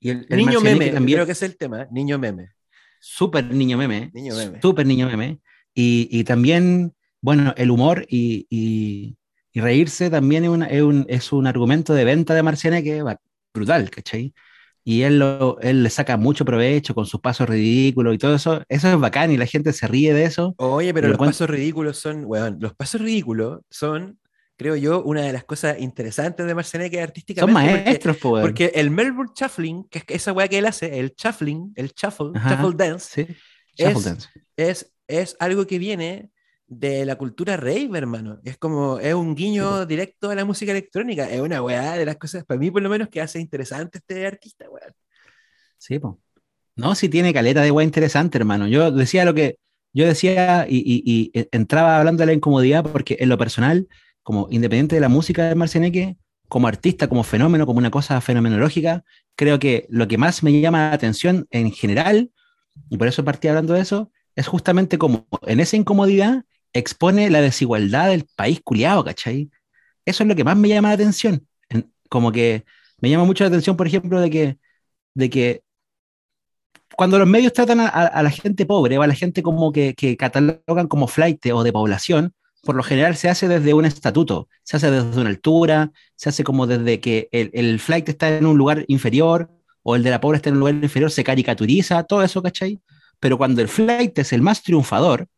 el, 0.00 0.26
niño 0.30 0.60
meme, 0.62 0.90
también, 0.90 1.16
creo 1.16 1.26
que 1.26 1.32
es 1.32 1.42
el 1.42 1.58
tema, 1.58 1.86
niño 1.90 2.18
meme. 2.18 2.52
Súper 3.00 3.52
niño 3.52 3.76
meme. 3.78 4.10
Niño 4.14 4.34
meme. 4.34 4.60
Súper 4.60 4.86
niño 4.86 5.06
meme. 5.06 5.40
Y, 5.74 6.08
y, 6.10 6.24
también, 6.24 6.94
bueno, 7.20 7.54
el 7.56 7.70
humor 7.70 8.06
y, 8.08 8.46
y, 8.50 9.16
reírse 9.54 10.08
también 10.08 10.44
es, 10.44 10.50
una, 10.50 10.66
es, 10.66 10.82
un, 10.82 11.04
es, 11.08 11.32
un, 11.32 11.46
argumento 11.46 11.92
de 11.94 12.04
venta 12.04 12.34
de 12.34 12.42
Marciane 12.44 12.82
que 12.84 13.02
va 13.02 13.20
brutal, 13.52 13.90
¿cachai? 13.90 14.32
y 14.88 15.02
él, 15.02 15.18
lo, 15.18 15.60
él 15.60 15.82
le 15.82 15.90
saca 15.90 16.16
mucho 16.16 16.46
provecho 16.46 16.94
con 16.94 17.04
sus 17.04 17.20
pasos 17.20 17.46
ridículos 17.46 18.14
y 18.14 18.16
todo 18.16 18.36
eso. 18.36 18.62
Eso 18.70 18.88
es 18.88 18.98
bacán 18.98 19.30
y 19.30 19.36
la 19.36 19.44
gente 19.44 19.74
se 19.74 19.86
ríe 19.86 20.14
de 20.14 20.24
eso. 20.24 20.54
Oye, 20.56 20.94
pero 20.94 21.08
los 21.08 21.18
pasos 21.18 21.50
ridículos 21.50 21.98
son, 21.98 22.24
weón, 22.24 22.56
los 22.58 22.74
pasos 22.74 23.02
ridículos 23.02 23.60
son, 23.68 24.18
creo 24.58 24.74
yo, 24.74 25.02
una 25.04 25.22
de 25.22 25.32
las 25.32 25.44
cosas 25.44 25.78
interesantes 25.78 26.44
de 26.44 26.54
Marceneque 26.54 27.00
artísticamente. 27.00 27.60
Son 27.60 27.84
maestros, 27.84 28.16
porque, 28.18 28.42
porque 28.42 28.72
el 28.74 28.90
Melbourne 28.90 29.32
Shuffling, 29.34 29.84
que 29.84 29.98
es 30.00 30.04
esa 30.08 30.32
weá 30.32 30.48
que 30.48 30.58
él 30.58 30.66
hace, 30.66 30.98
el 30.98 31.14
shuffling, 31.16 31.72
el 31.76 31.92
shuffle, 31.92 32.32
shuffle 32.34 32.74
dance, 32.76 33.24
sí. 33.24 33.36
es, 33.76 34.04
dance. 34.04 34.28
Es, 34.56 34.92
es 35.06 35.36
algo 35.38 35.64
que 35.66 35.78
viene 35.78 36.30
de 36.66 37.06
la 37.06 37.16
cultura 37.16 37.56
rave, 37.56 37.88
hermano. 37.94 38.40
Es 38.44 38.58
como, 38.58 38.98
es 38.98 39.14
un 39.14 39.36
guiño 39.36 39.86
directo 39.86 40.28
a 40.28 40.34
la 40.34 40.44
música 40.44 40.72
electrónica. 40.72 41.30
Es 41.30 41.40
una 41.40 41.62
weá 41.62 41.92
de 41.92 42.04
las 42.04 42.16
cosas, 42.16 42.44
para 42.44 42.58
mí 42.58 42.70
por 42.72 42.82
lo 42.82 42.90
menos, 42.90 43.08
que 43.08 43.20
hace 43.20 43.38
interesante 43.38 43.98
este 43.98 44.26
artista, 44.26 44.68
weón. 44.68 44.92
Sí, 45.78 46.00
pues. 46.00 46.14
No, 46.74 46.94
sí 46.96 47.08
tiene 47.08 47.32
caleta 47.32 47.62
de 47.62 47.70
weá 47.70 47.84
interesante, 47.84 48.38
hermano. 48.38 48.66
Yo 48.66 48.90
decía 48.90 49.24
lo 49.24 49.34
que, 49.34 49.56
yo 49.92 50.04
decía 50.04 50.66
y, 50.68 50.78
y, 50.78 51.30
y, 51.32 51.48
entraba 51.52 51.98
hablando 51.98 52.22
de 52.22 52.26
la 52.26 52.32
incomodidad 52.32 52.84
porque 52.84 53.16
en 53.20 53.28
lo 53.28 53.38
personal, 53.38 53.88
como 54.28 54.46
independiente 54.50 54.94
de 54.94 55.00
la 55.00 55.08
música 55.08 55.48
de 55.48 55.54
Marcianeque, 55.54 56.18
como 56.50 56.68
artista, 56.68 57.08
como 57.08 57.22
fenómeno, 57.22 57.64
como 57.64 57.78
una 57.78 57.90
cosa 57.90 58.20
fenomenológica, 58.20 59.02
creo 59.34 59.58
que 59.58 59.86
lo 59.88 60.06
que 60.06 60.18
más 60.18 60.42
me 60.42 60.60
llama 60.60 60.90
la 60.90 60.92
atención 60.92 61.46
en 61.50 61.72
general, 61.72 62.30
y 62.90 62.98
por 62.98 63.08
eso 63.08 63.24
partí 63.24 63.48
hablando 63.48 63.72
de 63.72 63.80
eso, 63.80 64.12
es 64.36 64.46
justamente 64.46 64.98
como 64.98 65.26
en 65.46 65.60
esa 65.60 65.78
incomodidad 65.78 66.44
expone 66.74 67.30
la 67.30 67.40
desigualdad 67.40 68.10
del 68.10 68.26
país 68.36 68.60
culiado, 68.62 69.02
¿cachai? 69.02 69.50
Eso 70.04 70.24
es 70.24 70.28
lo 70.28 70.36
que 70.36 70.44
más 70.44 70.58
me 70.58 70.68
llama 70.68 70.88
la 70.88 70.94
atención. 70.96 71.48
En, 71.70 71.90
como 72.10 72.30
que 72.30 72.66
me 73.00 73.08
llama 73.08 73.24
mucho 73.24 73.44
la 73.44 73.48
atención, 73.48 73.78
por 73.78 73.86
ejemplo, 73.86 74.20
de 74.20 74.28
que, 74.28 74.58
de 75.14 75.30
que 75.30 75.62
cuando 76.98 77.18
los 77.18 77.26
medios 77.26 77.54
tratan 77.54 77.80
a, 77.80 77.88
a, 77.88 78.22
la 78.22 78.30
gente 78.30 78.66
pobre 78.66 78.98
o 78.98 79.02
a 79.02 79.06
la 79.06 79.14
gente 79.14 79.42
como 79.42 79.72
que, 79.72 79.94
que 79.94 80.18
catalogan 80.18 80.86
como 80.86 81.08
flight 81.08 81.46
o 81.46 81.62
de 81.64 81.72
población, 81.72 82.34
por 82.62 82.76
lo 82.76 82.82
general 82.82 83.16
se 83.16 83.28
hace 83.28 83.48
desde 83.48 83.74
un 83.74 83.84
estatuto, 83.84 84.48
se 84.62 84.76
hace 84.76 84.90
desde 84.90 85.20
una 85.20 85.30
altura, 85.30 85.92
se 86.16 86.28
hace 86.28 86.44
como 86.44 86.66
desde 86.66 87.00
que 87.00 87.28
el, 87.32 87.78
flight 87.80 88.08
está 88.08 88.36
en 88.36 88.46
un 88.46 88.58
lugar 88.58 88.84
inferior 88.88 89.50
o 89.82 89.96
el 89.96 90.02
de 90.02 90.10
la 90.10 90.20
pobre 90.20 90.36
está 90.36 90.48
en 90.50 90.56
un 90.56 90.60
lugar 90.60 90.74
inferior, 90.74 91.10
se 91.10 91.24
caricaturiza, 91.24 92.02
todo 92.04 92.22
eso, 92.22 92.42
¿cachai? 92.42 92.80
Pero 93.20 93.38
cuando 93.38 93.62
el 93.62 93.68
flight 93.68 94.18
es 94.18 94.32
el 94.32 94.42
más 94.42 94.62
triunfador, 94.62 95.28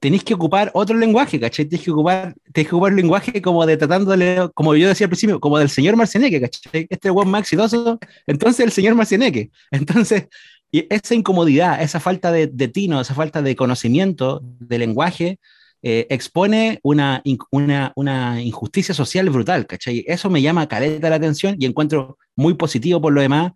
tenéis 0.00 0.24
que 0.24 0.34
ocupar 0.34 0.70
otro 0.74 0.96
lenguaje, 0.96 1.38
¿cachai? 1.38 1.66
Tenéis 1.66 1.84
que 1.84 1.90
ocupar, 1.90 2.34
tenéis 2.52 2.68
que 2.68 2.74
ocupar 2.74 2.92
un 2.92 2.96
lenguaje 2.96 3.40
como 3.40 3.64
de 3.64 3.76
tratándole, 3.76 4.48
como 4.54 4.74
yo 4.74 4.88
decía 4.88 5.06
al 5.06 5.10
principio, 5.10 5.40
como 5.40 5.58
del 5.58 5.70
señor 5.70 5.96
Marcianeque, 5.96 6.40
¿cachai? 6.40 6.86
Este 6.90 7.08
es 7.08 7.14
más 7.26 7.40
exitoso, 7.42 7.98
entonces 8.26 8.66
el 8.66 8.72
señor 8.72 8.94
Marcianeque. 8.94 9.50
Entonces, 9.70 10.28
y 10.72 10.86
esa 10.88 11.14
incomodidad, 11.14 11.82
esa 11.82 11.98
falta 12.00 12.30
de, 12.30 12.46
de, 12.46 12.68
tino, 12.68 13.00
esa 13.00 13.14
falta 13.14 13.42
de 13.42 13.56
conocimiento 13.56 14.40
de 14.42 14.78
lenguaje, 14.78 15.38
eh, 15.82 16.06
expone 16.10 16.78
una, 16.82 17.22
una, 17.50 17.92
una, 17.96 18.42
injusticia 18.42 18.94
social 18.94 19.30
brutal, 19.30 19.66
¿cachai? 19.66 20.04
Eso 20.06 20.28
me 20.28 20.42
llama 20.42 20.68
caleta 20.68 21.08
la 21.08 21.16
atención 21.16 21.56
y 21.58 21.66
encuentro 21.66 22.18
muy 22.36 22.54
positivo 22.54 23.00
por 23.00 23.12
lo 23.12 23.20
demás. 23.22 23.52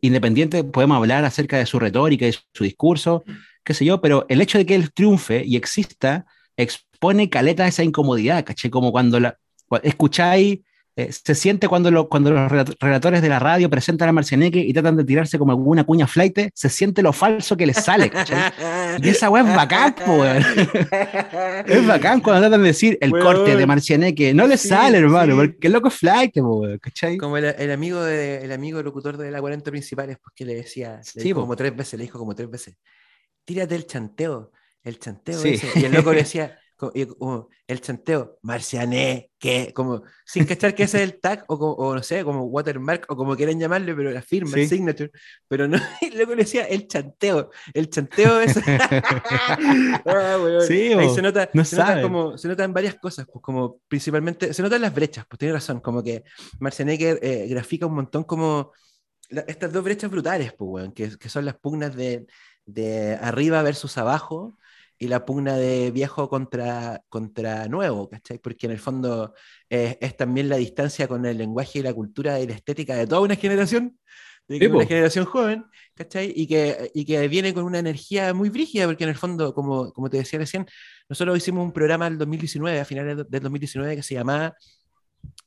Independiente, 0.00 0.62
podemos 0.64 0.96
hablar 0.96 1.24
acerca 1.24 1.58
de 1.58 1.66
su 1.66 1.78
retórica 1.78 2.28
y 2.28 2.32
su 2.32 2.64
discurso, 2.64 3.24
qué 3.64 3.74
sé 3.74 3.84
yo, 3.84 4.00
pero 4.00 4.26
el 4.28 4.40
hecho 4.40 4.58
de 4.58 4.66
que 4.66 4.74
él 4.74 4.92
triunfe 4.92 5.42
y 5.44 5.56
exista 5.56 6.26
expone 6.56 7.28
caleta 7.28 7.66
esa 7.66 7.82
incomodidad, 7.82 8.44
¿caché? 8.44 8.70
Como 8.70 8.92
cuando 8.92 9.18
la, 9.18 9.38
escucháis, 9.82 10.60
eh, 10.96 11.10
se 11.12 11.34
siente 11.34 11.68
cuando, 11.68 11.90
lo, 11.90 12.08
cuando 12.08 12.30
los 12.30 12.50
relatores 12.80 13.22
de 13.22 13.28
la 13.28 13.38
radio 13.38 13.68
presentan 13.68 14.08
a 14.08 14.12
Marcianeque 14.12 14.60
y 14.60 14.72
tratan 14.72 14.96
de 14.96 15.04
tirarse 15.04 15.38
como 15.38 15.52
alguna 15.52 15.84
cuña 15.84 16.06
flight, 16.06 16.50
se 16.54 16.68
siente 16.68 17.02
lo 17.02 17.12
falso 17.12 17.56
que 17.56 17.66
les 17.66 17.76
sale, 17.76 18.10
¿cachai? 18.10 18.52
Y 19.02 19.08
esa 19.08 19.28
weá 19.28 19.42
es 19.42 19.56
bacán, 19.56 19.94
weón. 20.06 20.44
es 21.66 21.86
bacán 21.86 22.20
cuando 22.20 22.42
tratan 22.42 22.62
de 22.62 22.68
decir 22.68 22.96
el 23.00 23.12
weón. 23.12 23.24
corte 23.24 23.56
de 23.56 23.66
Marcianeque. 23.66 24.32
No 24.34 24.46
le 24.46 24.56
sí, 24.56 24.68
sale, 24.68 24.98
hermano, 24.98 25.34
sí. 25.34 25.48
porque 25.48 25.66
el 25.66 25.72
loco 25.72 25.88
es 25.88 25.94
flight, 25.94 26.36
weón, 26.36 26.78
¿cachai? 26.78 27.16
Como 27.16 27.36
el, 27.36 27.44
el, 27.44 27.70
amigo 27.72 28.02
de, 28.02 28.44
el 28.44 28.52
amigo 28.52 28.82
locutor 28.82 29.16
de 29.16 29.30
la 29.30 29.40
40 29.40 29.70
principales, 29.70 30.18
pues 30.22 30.32
que 30.34 30.44
le 30.44 30.54
decía, 30.54 30.98
le 30.98 31.22
sí, 31.22 31.28
dijo 31.28 31.40
como 31.40 31.56
tres 31.56 31.74
veces, 31.74 31.98
le 31.98 32.04
dijo 32.04 32.18
como 32.18 32.34
tres 32.34 32.50
veces 32.50 32.76
tírate 33.44 33.74
el 33.74 33.86
chanteo, 33.86 34.52
el 34.82 34.98
chanteo 34.98 35.38
sí. 35.38 35.50
ese. 35.50 35.78
Y 35.78 35.84
el 35.84 35.92
loco 35.92 36.12
le 36.12 36.18
decía, 36.18 36.58
como, 36.76 37.48
el 37.66 37.80
chanteo, 37.80 38.38
Marciané, 38.42 39.30
que, 39.38 39.72
como, 39.72 40.02
sin 40.24 40.44
cachar 40.44 40.74
que 40.74 40.84
ese 40.84 40.98
es 40.98 41.04
el 41.04 41.18
tag, 41.20 41.44
o, 41.48 41.54
o, 41.54 41.94
no 41.94 42.02
sé, 42.02 42.24
como 42.24 42.44
watermark, 42.44 43.06
o 43.08 43.16
como 43.16 43.36
quieran 43.36 43.58
llamarle, 43.58 43.94
pero 43.94 44.10
la 44.10 44.22
firma, 44.22 44.52
sí. 44.52 44.60
el 44.60 44.68
signature, 44.68 45.10
pero 45.48 45.68
no, 45.68 45.78
y 46.00 46.10
luego 46.10 46.34
le 46.34 46.42
decía 46.42 46.64
el 46.64 46.86
chanteo, 46.88 47.50
el 47.72 47.88
chanteo 47.90 48.40
es... 48.40 48.56
ah, 48.66 50.36
bueno, 50.40 50.60
sí, 50.62 50.92
Ahí 50.92 51.10
se 51.14 51.22
nota, 51.22 51.48
no 51.52 51.64
se, 51.64 51.76
nota 51.76 52.02
como, 52.02 52.38
se 52.38 52.48
notan 52.48 52.72
varias 52.72 52.96
cosas, 52.96 53.26
pues 53.30 53.42
como 53.42 53.80
principalmente, 53.88 54.52
se 54.52 54.62
notan 54.62 54.82
las 54.82 54.94
brechas, 54.94 55.26
pues 55.28 55.38
tiene 55.38 55.54
razón, 55.54 55.80
como 55.80 56.02
que 56.02 56.24
Marciané 56.58 56.98
que 56.98 57.18
eh, 57.22 57.46
grafica 57.48 57.86
un 57.86 57.94
montón 57.94 58.24
como 58.24 58.72
la, 59.30 59.42
estas 59.42 59.72
dos 59.72 59.84
brechas 59.84 60.10
brutales, 60.10 60.52
pues, 60.52 60.68
bueno, 60.68 60.94
que, 60.94 61.16
que 61.18 61.28
son 61.28 61.44
las 61.44 61.56
pugnas 61.56 61.94
de 61.94 62.26
de 62.66 63.18
arriba 63.20 63.62
versus 63.62 63.98
abajo 63.98 64.56
y 64.98 65.08
la 65.08 65.24
pugna 65.24 65.56
de 65.56 65.90
viejo 65.90 66.28
contra, 66.28 67.02
contra 67.08 67.68
nuevo, 67.68 68.08
¿cachai? 68.08 68.38
Porque 68.38 68.66
en 68.66 68.72
el 68.72 68.78
fondo 68.78 69.34
es, 69.68 69.96
es, 70.00 70.16
también 70.16 70.48
la 70.48 70.56
distancia 70.56 71.08
con 71.08 71.26
el 71.26 71.38
lenguaje 71.38 71.80
y 71.80 71.82
la 71.82 71.92
cultura 71.94 72.40
y 72.40 72.46
la 72.46 72.54
estética 72.54 72.96
de 72.96 73.06
toda 73.06 73.20
una 73.20 73.36
generación, 73.36 73.98
de 74.48 74.68
una 74.68 74.86
generación 74.86 75.24
joven, 75.24 75.64
¿cachai? 75.94 76.32
Y 76.34 76.46
que, 76.46 76.90
y 76.94 77.04
que 77.04 77.26
viene 77.28 77.54
con 77.54 77.64
una 77.64 77.78
energía 77.78 78.34
muy 78.34 78.50
brígida, 78.50 78.86
porque 78.86 79.04
en 79.04 79.10
el 79.10 79.16
fondo, 79.16 79.54
como, 79.54 79.92
como 79.92 80.10
te 80.10 80.18
decía 80.18 80.38
recién, 80.38 80.66
nosotros 81.08 81.36
hicimos 81.36 81.64
un 81.64 81.72
programa 81.72 82.06
en 82.06 82.18
2019, 82.18 82.80
a 82.80 82.84
finales 82.84 83.16
del 83.28 83.42
2019, 83.42 83.96
que 83.96 84.02
se 84.02 84.14
llamaba 84.14 84.54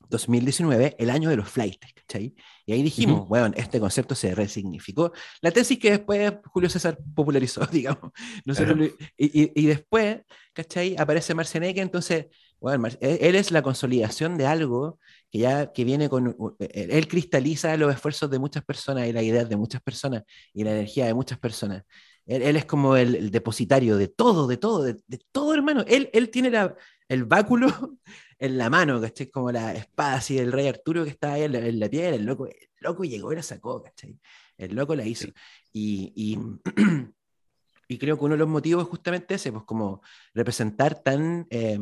2019, 0.08 0.96
el 0.98 1.10
año 1.10 1.30
de 1.30 1.36
los 1.36 1.48
flights, 1.48 1.92
¿cachai? 1.94 2.34
Y 2.66 2.72
ahí 2.72 2.82
dijimos, 2.82 3.20
uh 3.20 3.24
-huh. 3.24 3.28
bueno, 3.28 3.50
este 3.56 3.80
concepto 3.80 4.14
se 4.14 4.34
resignificó. 4.34 5.12
La 5.40 5.50
tesis 5.50 5.78
que 5.78 5.90
después 5.90 6.32
Julio 6.46 6.68
César 6.68 6.98
popularizó, 7.14 7.66
digamos. 7.72 8.12
Nosotros 8.44 8.76
uh 8.76 8.82
-huh. 8.82 9.10
y, 9.16 9.42
y, 9.42 9.52
y, 9.54 9.66
después, 9.66 10.18
¿cachai? 10.52 10.96
Aparece 10.98 11.34
Marcianeque, 11.34 11.80
entonces, 11.80 12.26
bueno, 12.60 12.78
Mar 12.80 12.98
él 13.00 13.34
es 13.36 13.50
la 13.50 13.62
consolidación 13.62 14.36
de 14.36 14.46
algo 14.46 14.98
que 15.30 15.38
ya 15.38 15.72
que 15.72 15.84
viene 15.84 16.08
con... 16.08 16.36
Él 16.58 17.06
cristaliza 17.08 17.76
los 17.76 17.92
esfuerzos 17.94 18.30
de 18.30 18.38
muchas 18.38 18.64
personas 18.64 19.06
y 19.06 19.12
la 19.12 19.22
idea 19.22 19.44
de 19.44 19.56
muchas 19.56 19.80
personas 19.82 20.24
y 20.52 20.64
la 20.64 20.72
energía 20.72 21.06
de 21.06 21.14
muchas 21.14 21.38
personas. 21.38 21.84
Él, 22.28 22.42
él 22.42 22.56
es 22.56 22.66
como 22.66 22.94
el, 22.96 23.14
el, 23.14 23.30
depositario 23.30 23.96
de 23.96 24.06
todo, 24.06 24.46
de 24.46 24.58
todo, 24.58 24.82
de, 24.82 24.98
de 25.06 25.18
todo, 25.32 25.54
hermano. 25.54 25.82
Él, 25.88 26.10
él 26.12 26.28
tiene 26.28 26.50
la, 26.50 26.76
el 27.08 27.24
báculo 27.24 27.66
en 28.38 28.58
la 28.58 28.68
mano, 28.68 29.00
¿cachai? 29.00 29.30
Como 29.30 29.50
la 29.50 29.72
espada 29.74 30.16
así 30.16 30.36
del 30.36 30.52
rey 30.52 30.68
Arturo 30.68 31.04
que 31.04 31.10
estaba 31.10 31.34
ahí 31.34 31.44
en 31.44 31.52
la, 31.52 31.58
en 31.60 31.80
la 31.80 31.88
piedra, 31.88 32.14
el 32.14 32.26
loco, 32.26 32.46
el 32.46 32.68
loco 32.80 33.04
llegó 33.04 33.32
y 33.32 33.36
la 33.36 33.42
sacó, 33.42 33.82
¿cachai? 33.82 34.20
El 34.58 34.76
loco 34.76 34.94
la 34.94 35.06
hizo. 35.06 35.26
Sí. 35.26 35.34
Y, 35.72 36.12
y, 36.14 36.38
y, 37.88 37.98
creo 37.98 38.18
que 38.18 38.24
uno 38.26 38.34
de 38.34 38.40
los 38.40 38.48
motivos 38.48 38.84
es 38.84 38.90
justamente 38.90 39.34
ese, 39.36 39.50
pues 39.50 39.64
como 39.64 40.02
representar 40.34 41.02
tan 41.02 41.46
eh, 41.48 41.80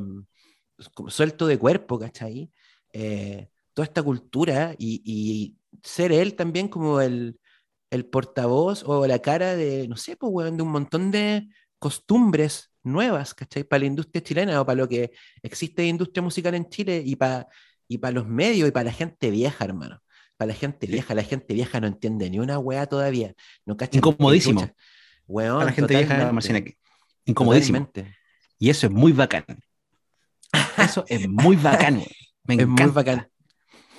como 0.94 1.10
suelto 1.10 1.48
de 1.48 1.58
cuerpo, 1.58 1.98
¿cachai? 1.98 2.52
Eh, 2.92 3.48
toda 3.74 3.84
esta 3.84 4.02
cultura 4.02 4.76
y, 4.78 5.02
y, 5.04 5.56
ser 5.82 6.12
él 6.12 6.34
también 6.36 6.68
como 6.68 7.00
el, 7.00 7.38
el 7.90 8.06
portavoz 8.06 8.82
o 8.84 9.06
la 9.06 9.20
cara 9.20 9.56
de, 9.56 9.86
no 9.88 9.96
sé, 9.96 10.16
pues, 10.16 10.32
weón, 10.32 10.56
de 10.56 10.62
un 10.62 10.70
montón 10.70 11.10
de 11.10 11.48
costumbres 11.78 12.70
nuevas, 12.82 13.34
¿cachai? 13.34 13.64
Para 13.64 13.80
la 13.80 13.86
industria 13.86 14.22
chilena 14.22 14.60
o 14.60 14.66
para 14.66 14.76
lo 14.76 14.88
que 14.88 15.12
existe 15.42 15.82
de 15.82 15.88
industria 15.88 16.22
musical 16.22 16.54
en 16.54 16.68
Chile 16.68 17.02
y 17.04 17.16
para 17.16 17.48
y 17.88 17.98
para 17.98 18.12
los 18.12 18.26
medios 18.26 18.68
y 18.68 18.72
para 18.72 18.84
la 18.84 18.92
gente 18.92 19.30
vieja, 19.30 19.64
hermano. 19.64 20.02
Para 20.36 20.48
la 20.48 20.54
gente 20.54 20.86
vieja, 20.86 21.14
la 21.14 21.22
gente 21.22 21.54
vieja 21.54 21.80
no 21.80 21.86
entiende 21.86 22.28
ni 22.28 22.38
una 22.38 22.58
weá 22.58 22.86
todavía. 22.86 23.34
No 23.64 23.76
cacha 23.76 23.96
Incomodísimo. 23.96 24.68
Weón, 25.26 25.58
para 25.58 25.66
la 25.66 25.72
gente 25.72 25.96
vieja, 25.96 26.32
Marcianeque. 26.32 26.76
Incomodísimo. 27.24 27.78
Totalmente. 27.86 28.16
Y 28.58 28.70
eso 28.70 28.86
es 28.86 28.92
muy 28.92 29.12
bacán. 29.12 29.44
Eso 30.78 31.04
es 31.08 31.28
muy 31.28 31.56
bacán, 31.56 32.02
Me 32.44 32.54
es 32.54 32.60
encanta. 32.60 32.82
muy 32.84 32.92
bacán. 32.92 33.28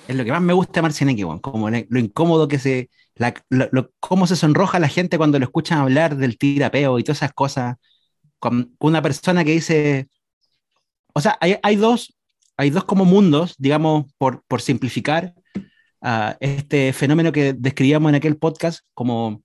Es 0.06 0.16
lo 0.16 0.24
que 0.24 0.32
más 0.32 0.40
me 0.40 0.52
gusta 0.52 0.74
de 0.74 0.82
Marcianeque, 0.82 1.24
weón. 1.24 1.38
Como 1.40 1.68
lo 1.70 1.98
incómodo 1.98 2.48
que 2.48 2.58
se. 2.58 2.90
La, 3.18 3.34
lo, 3.50 3.68
lo, 3.72 3.90
cómo 4.00 4.26
se 4.26 4.36
sonroja 4.36 4.78
la 4.78 4.88
gente 4.88 5.18
cuando 5.18 5.38
lo 5.38 5.44
escuchan 5.44 5.78
hablar 5.78 6.16
del 6.16 6.38
tirapeo 6.38 6.98
y 6.98 7.04
todas 7.04 7.18
esas 7.18 7.32
cosas 7.32 7.76
con 8.38 8.76
una 8.78 9.02
persona 9.02 9.44
que 9.44 9.52
dice, 9.52 10.08
o 11.12 11.20
sea, 11.20 11.36
hay, 11.40 11.56
hay 11.62 11.76
dos, 11.76 12.16
hay 12.56 12.70
dos 12.70 12.84
como 12.84 13.04
mundos, 13.04 13.54
digamos, 13.58 14.06
por, 14.18 14.44
por 14.46 14.60
simplificar 14.60 15.34
uh, 16.00 16.34
este 16.40 16.92
fenómeno 16.92 17.32
que 17.32 17.52
describíamos 17.52 18.08
en 18.10 18.16
aquel 18.16 18.36
podcast, 18.36 18.80
como 18.94 19.42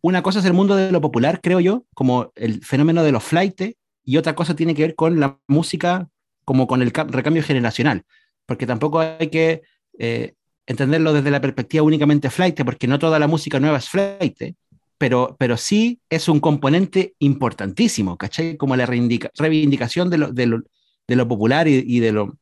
una 0.00 0.22
cosa 0.22 0.38
es 0.38 0.44
el 0.44 0.52
mundo 0.52 0.76
de 0.76 0.92
lo 0.92 1.00
popular, 1.00 1.40
creo 1.42 1.60
yo, 1.60 1.84
como 1.94 2.32
el 2.36 2.64
fenómeno 2.64 3.02
de 3.02 3.12
los 3.12 3.24
flights, 3.24 3.74
y 4.04 4.16
otra 4.16 4.34
cosa 4.34 4.54
tiene 4.54 4.74
que 4.74 4.82
ver 4.82 4.94
con 4.94 5.20
la 5.20 5.38
música, 5.48 6.08
como 6.44 6.66
con 6.66 6.82
el 6.82 6.92
recambio 6.92 7.42
generacional, 7.42 8.04
porque 8.46 8.66
tampoco 8.66 9.00
hay 9.00 9.28
que, 9.28 9.62
eh, 9.98 10.34
entenderlo 10.68 11.14
desde 11.14 11.30
la 11.30 11.40
perspectiva 11.40 11.82
únicamente 11.82 12.28
flight, 12.28 12.62
porque 12.62 12.86
no 12.86 12.98
toda 12.98 13.18
la 13.18 13.26
música 13.26 13.58
nueva 13.58 13.78
es 13.78 13.88
flight, 13.88 14.54
pero, 14.98 15.34
pero 15.38 15.56
sí 15.56 16.00
es 16.10 16.28
un 16.28 16.40
componente 16.40 17.14
importantísimo, 17.20 18.18
¿cachai? 18.18 18.58
Como 18.58 18.76
la 18.76 18.84
reivindicación 18.84 20.10
de 20.10 20.18
lo, 20.18 20.30
de 20.30 20.46
lo, 20.46 20.62
de 21.08 21.16
lo 21.16 21.26
popular 21.26 21.68
y, 21.68 22.00
de 22.00 22.12
lo, 22.12 22.36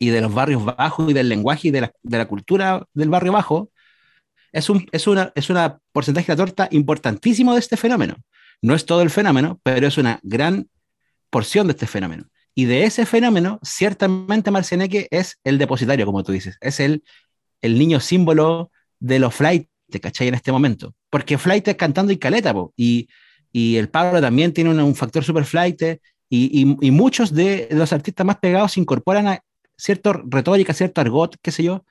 y 0.00 0.08
de 0.08 0.20
los 0.20 0.34
barrios 0.34 0.64
bajos 0.64 1.08
y 1.08 1.12
del 1.12 1.28
lenguaje 1.28 1.68
y 1.68 1.70
de 1.70 1.82
la, 1.82 1.92
de 2.02 2.18
la 2.18 2.26
cultura 2.26 2.84
del 2.94 3.10
barrio 3.10 3.32
bajo, 3.32 3.70
es 4.50 4.68
un, 4.68 4.84
es, 4.90 5.06
una, 5.06 5.30
es 5.36 5.48
una 5.48 5.78
porcentaje 5.92 6.32
de 6.32 6.36
torta 6.36 6.68
importantísimo 6.72 7.52
de 7.52 7.60
este 7.60 7.76
fenómeno. 7.76 8.16
No 8.60 8.74
es 8.74 8.86
todo 8.86 9.02
el 9.02 9.10
fenómeno, 9.10 9.60
pero 9.62 9.86
es 9.86 9.98
una 9.98 10.18
gran 10.24 10.68
porción 11.30 11.68
de 11.68 11.74
este 11.74 11.86
fenómeno. 11.86 12.24
Y 12.54 12.66
de 12.66 12.84
ese 12.84 13.06
fenómeno, 13.06 13.60
ciertamente 13.62 14.50
Marcianeque 14.50 15.08
es 15.10 15.38
el 15.44 15.58
depositario, 15.58 16.04
como 16.04 16.22
tú 16.22 16.32
dices, 16.32 16.58
es 16.60 16.80
el, 16.80 17.02
el 17.62 17.78
niño 17.78 18.00
símbolo 18.00 18.70
de 19.00 19.18
los 19.18 19.34
flight, 19.34 19.68
¿cachai? 20.00 20.28
En 20.28 20.34
este 20.34 20.52
momento. 20.52 20.94
Porque 21.10 21.38
flight 21.38 21.66
es 21.68 21.76
cantando 21.76 22.12
y 22.12 22.18
caleta, 22.18 22.54
y, 22.76 23.08
y 23.50 23.76
el 23.76 23.88
Pablo 23.88 24.20
también 24.20 24.52
tiene 24.52 24.70
un, 24.70 24.94
factor 24.94 25.24
super 25.24 25.44
flight, 25.44 25.82
y, 26.28 26.76
y, 26.80 26.90
muchos 26.90 27.32
de 27.34 27.68
los 27.70 27.92
artistas 27.92 28.26
más 28.26 28.38
pegados 28.38 28.76
incorporan 28.78 29.26
a 29.28 29.42
cierta 29.76 30.12
retórica, 30.24 30.72
cierto 30.72 31.00
argot, 31.00 31.36
qué 31.42 31.50
sé 31.50 31.62
yo, 31.62 31.84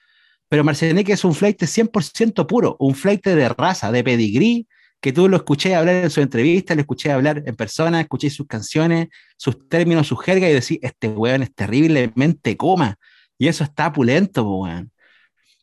pero 0.49 0.63
Marcianeque 0.63 1.13
es 1.13 1.23
un 1.23 1.33
flight 1.33 1.61
100% 1.61 2.45
puro, 2.45 2.75
un 2.79 2.95
flight 2.95 3.25
de 3.25 3.49
raza, 3.49 3.91
de 3.91 4.03
pedigrí, 4.03 4.67
que 5.01 5.11
tú 5.11 5.27
lo 5.27 5.37
escuché 5.37 5.75
hablar 5.75 5.95
en 5.95 6.09
su 6.09 6.21
entrevista, 6.21 6.75
lo 6.75 6.81
escuché 6.81 7.11
hablar 7.11 7.41
en 7.45 7.55
persona, 7.55 8.01
escuché 8.01 8.29
sus 8.29 8.47
canciones, 8.47 9.07
sus 9.35 9.67
términos, 9.67 10.07
su 10.07 10.15
jerga 10.15 10.47
y 10.49 10.53
decir, 10.53 10.79
este 10.81 11.07
weón 11.07 11.41
es 11.41 11.53
terriblemente 11.55 12.55
coma. 12.55 12.97
Y 13.37 13.47
eso 13.47 13.63
está 13.63 13.91
pulento, 13.91 14.43
weón. 14.43 14.90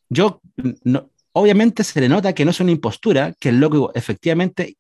Yo, 0.09 0.41
obviamente 1.33 1.85
se 1.85 2.01
le 2.01 2.09
nota 2.09 2.35
que 2.35 2.45
no 2.45 2.51
es 2.51 2.61
una 2.61 2.71
impostura, 2.71 3.35
que 3.39 3.51
el 3.51 3.61
loco 3.61 3.93
efectivamente 3.95 4.77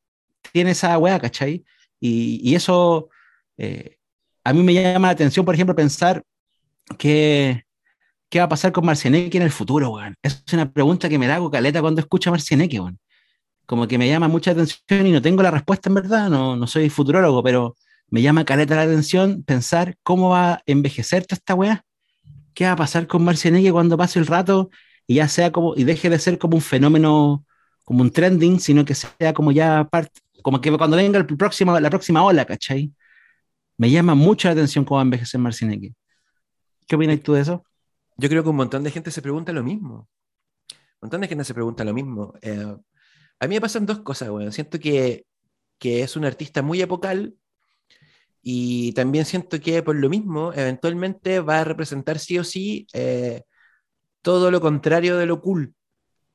tiene 0.53 0.73
esa 0.73 0.97
weá, 0.99 1.19
¿cachai? 1.19 1.65
Y, 2.01 2.41
y 2.43 2.55
eso 2.55 3.09
eh, 3.57 3.97
a 4.45 4.53
mí 4.53 4.63
me 4.63 4.75
llama 4.75 5.09
la 5.09 5.13
atención, 5.13 5.45
por 5.45 5.55
ejemplo, 5.55 5.75
pensar 5.75 6.23
que, 6.97 7.65
qué 8.29 8.39
va 8.39 8.47
a 8.47 8.49
pasar 8.49 8.73
con 8.73 8.87
Marcianeque 8.87 9.37
en 9.37 9.45
el 9.45 9.51
futuro, 9.51 9.91
weón. 9.91 10.15
Es 10.23 10.43
una 10.53 10.73
pregunta 10.73 11.09
que 11.09 11.19
me 11.19 11.27
da 11.27 11.37
hago 11.37 11.51
caleta 11.51 11.81
cuando 11.81 12.01
escucho 12.01 12.31
a 12.31 12.33
Marcianeque, 12.33 12.81
weón 12.81 12.99
como 13.69 13.87
que 13.87 13.99
me 13.99 14.09
llama 14.09 14.29
mucha 14.29 14.53
atención 14.53 15.07
y 15.07 15.13
no 15.13 15.21
tengo 15.21 15.43
la 15.43 15.51
respuesta 15.51 15.91
en 15.91 15.95
verdad, 15.95 16.31
no, 16.31 16.57
no 16.57 16.67
soy 16.67 16.89
futurólogo, 16.89 17.43
pero 17.43 17.77
me 18.09 18.23
llama 18.23 18.47
caleta 18.47 18.77
la 18.77 18.83
atención 18.83 19.43
pensar 19.43 19.95
cómo 20.03 20.31
va 20.31 20.53
a 20.55 20.63
envejecer 20.65 21.27
esta 21.29 21.55
weá. 21.55 21.85
¿Qué 22.55 22.65
va 22.65 22.73
a 22.73 22.77
pasar 22.77 23.07
con 23.07 23.23
Marcianeque 23.25 23.71
cuando 23.71 23.99
pase 23.99 24.21
el 24.21 24.27
rato 24.27 24.71
y 25.09 25.17
ya 25.17 25.27
sea 25.27 25.51
como, 25.51 25.75
y 25.75 25.85
deje 25.85 26.11
de 26.11 26.19
ser 26.19 26.39
como 26.39 26.57
un 26.57 26.63
fenómeno, 26.63 27.45
como 27.85 28.03
un 28.03 28.11
trending, 28.13 28.61
sino 28.61 28.85
que 28.85 28.95
sea 28.95 29.33
como 29.35 29.51
ya 29.53 29.89
parte, 29.91 30.21
como 30.43 30.61
que 30.61 30.71
cuando 30.77 30.99
venga 30.99 31.19
el 31.19 31.27
próximo, 31.27 31.81
la 31.81 31.91
próxima 31.91 32.23
ola, 32.23 32.45
¿cachai? 32.45 32.93
Me 33.79 33.91
llama 33.91 34.15
mucho 34.15 34.49
la 34.49 34.53
atención 34.53 34.85
cómo 34.85 34.97
va 34.97 35.03
a 35.03 35.05
envejecer. 35.05 35.41
¿Qué 36.87 36.97
opinas 36.97 37.21
tú 37.23 37.33
de 37.33 37.41
eso? 37.41 37.65
Yo 38.19 38.29
creo 38.29 38.43
que 38.43 38.51
un 38.51 38.57
montón 38.57 38.85
de 38.85 38.91
gente 38.91 39.11
se 39.11 39.23
pregunta 39.23 39.53
lo 39.53 39.65
mismo. 39.65 40.09
Un 40.71 40.79
montón 41.03 41.23
de 41.23 41.29
gente 41.29 41.45
se 41.45 41.55
pregunta 41.55 41.85
lo 41.85 41.95
mismo. 41.95 42.35
Eh, 42.43 42.77
a 43.41 43.47
mí 43.47 43.55
me 43.55 43.61
pasan 43.63 43.87
dos 43.87 44.01
cosas, 44.01 44.29
bueno. 44.29 44.53
Siento 44.53 44.79
que, 44.79 45.25
que 45.79 46.03
es 46.03 46.17
un 46.17 46.27
artista 46.27 46.61
muy 46.61 46.83
epocal 46.83 47.35
y 48.43 48.93
también 48.93 49.25
siento 49.25 49.59
que 49.59 49.83
por 49.83 49.97
lo 49.97 50.11
mismo, 50.11 50.53
eventualmente 50.53 51.41
va 51.41 51.61
a 51.61 51.65
representar 51.65 52.19
sí 52.19 52.39
o 52.39 52.45
sí 52.45 52.87
eh, 52.93 53.45
todo 54.29 54.51
lo 54.51 54.61
contrario 54.61 55.17
de 55.17 55.25
lo 55.25 55.41
cool. 55.41 55.75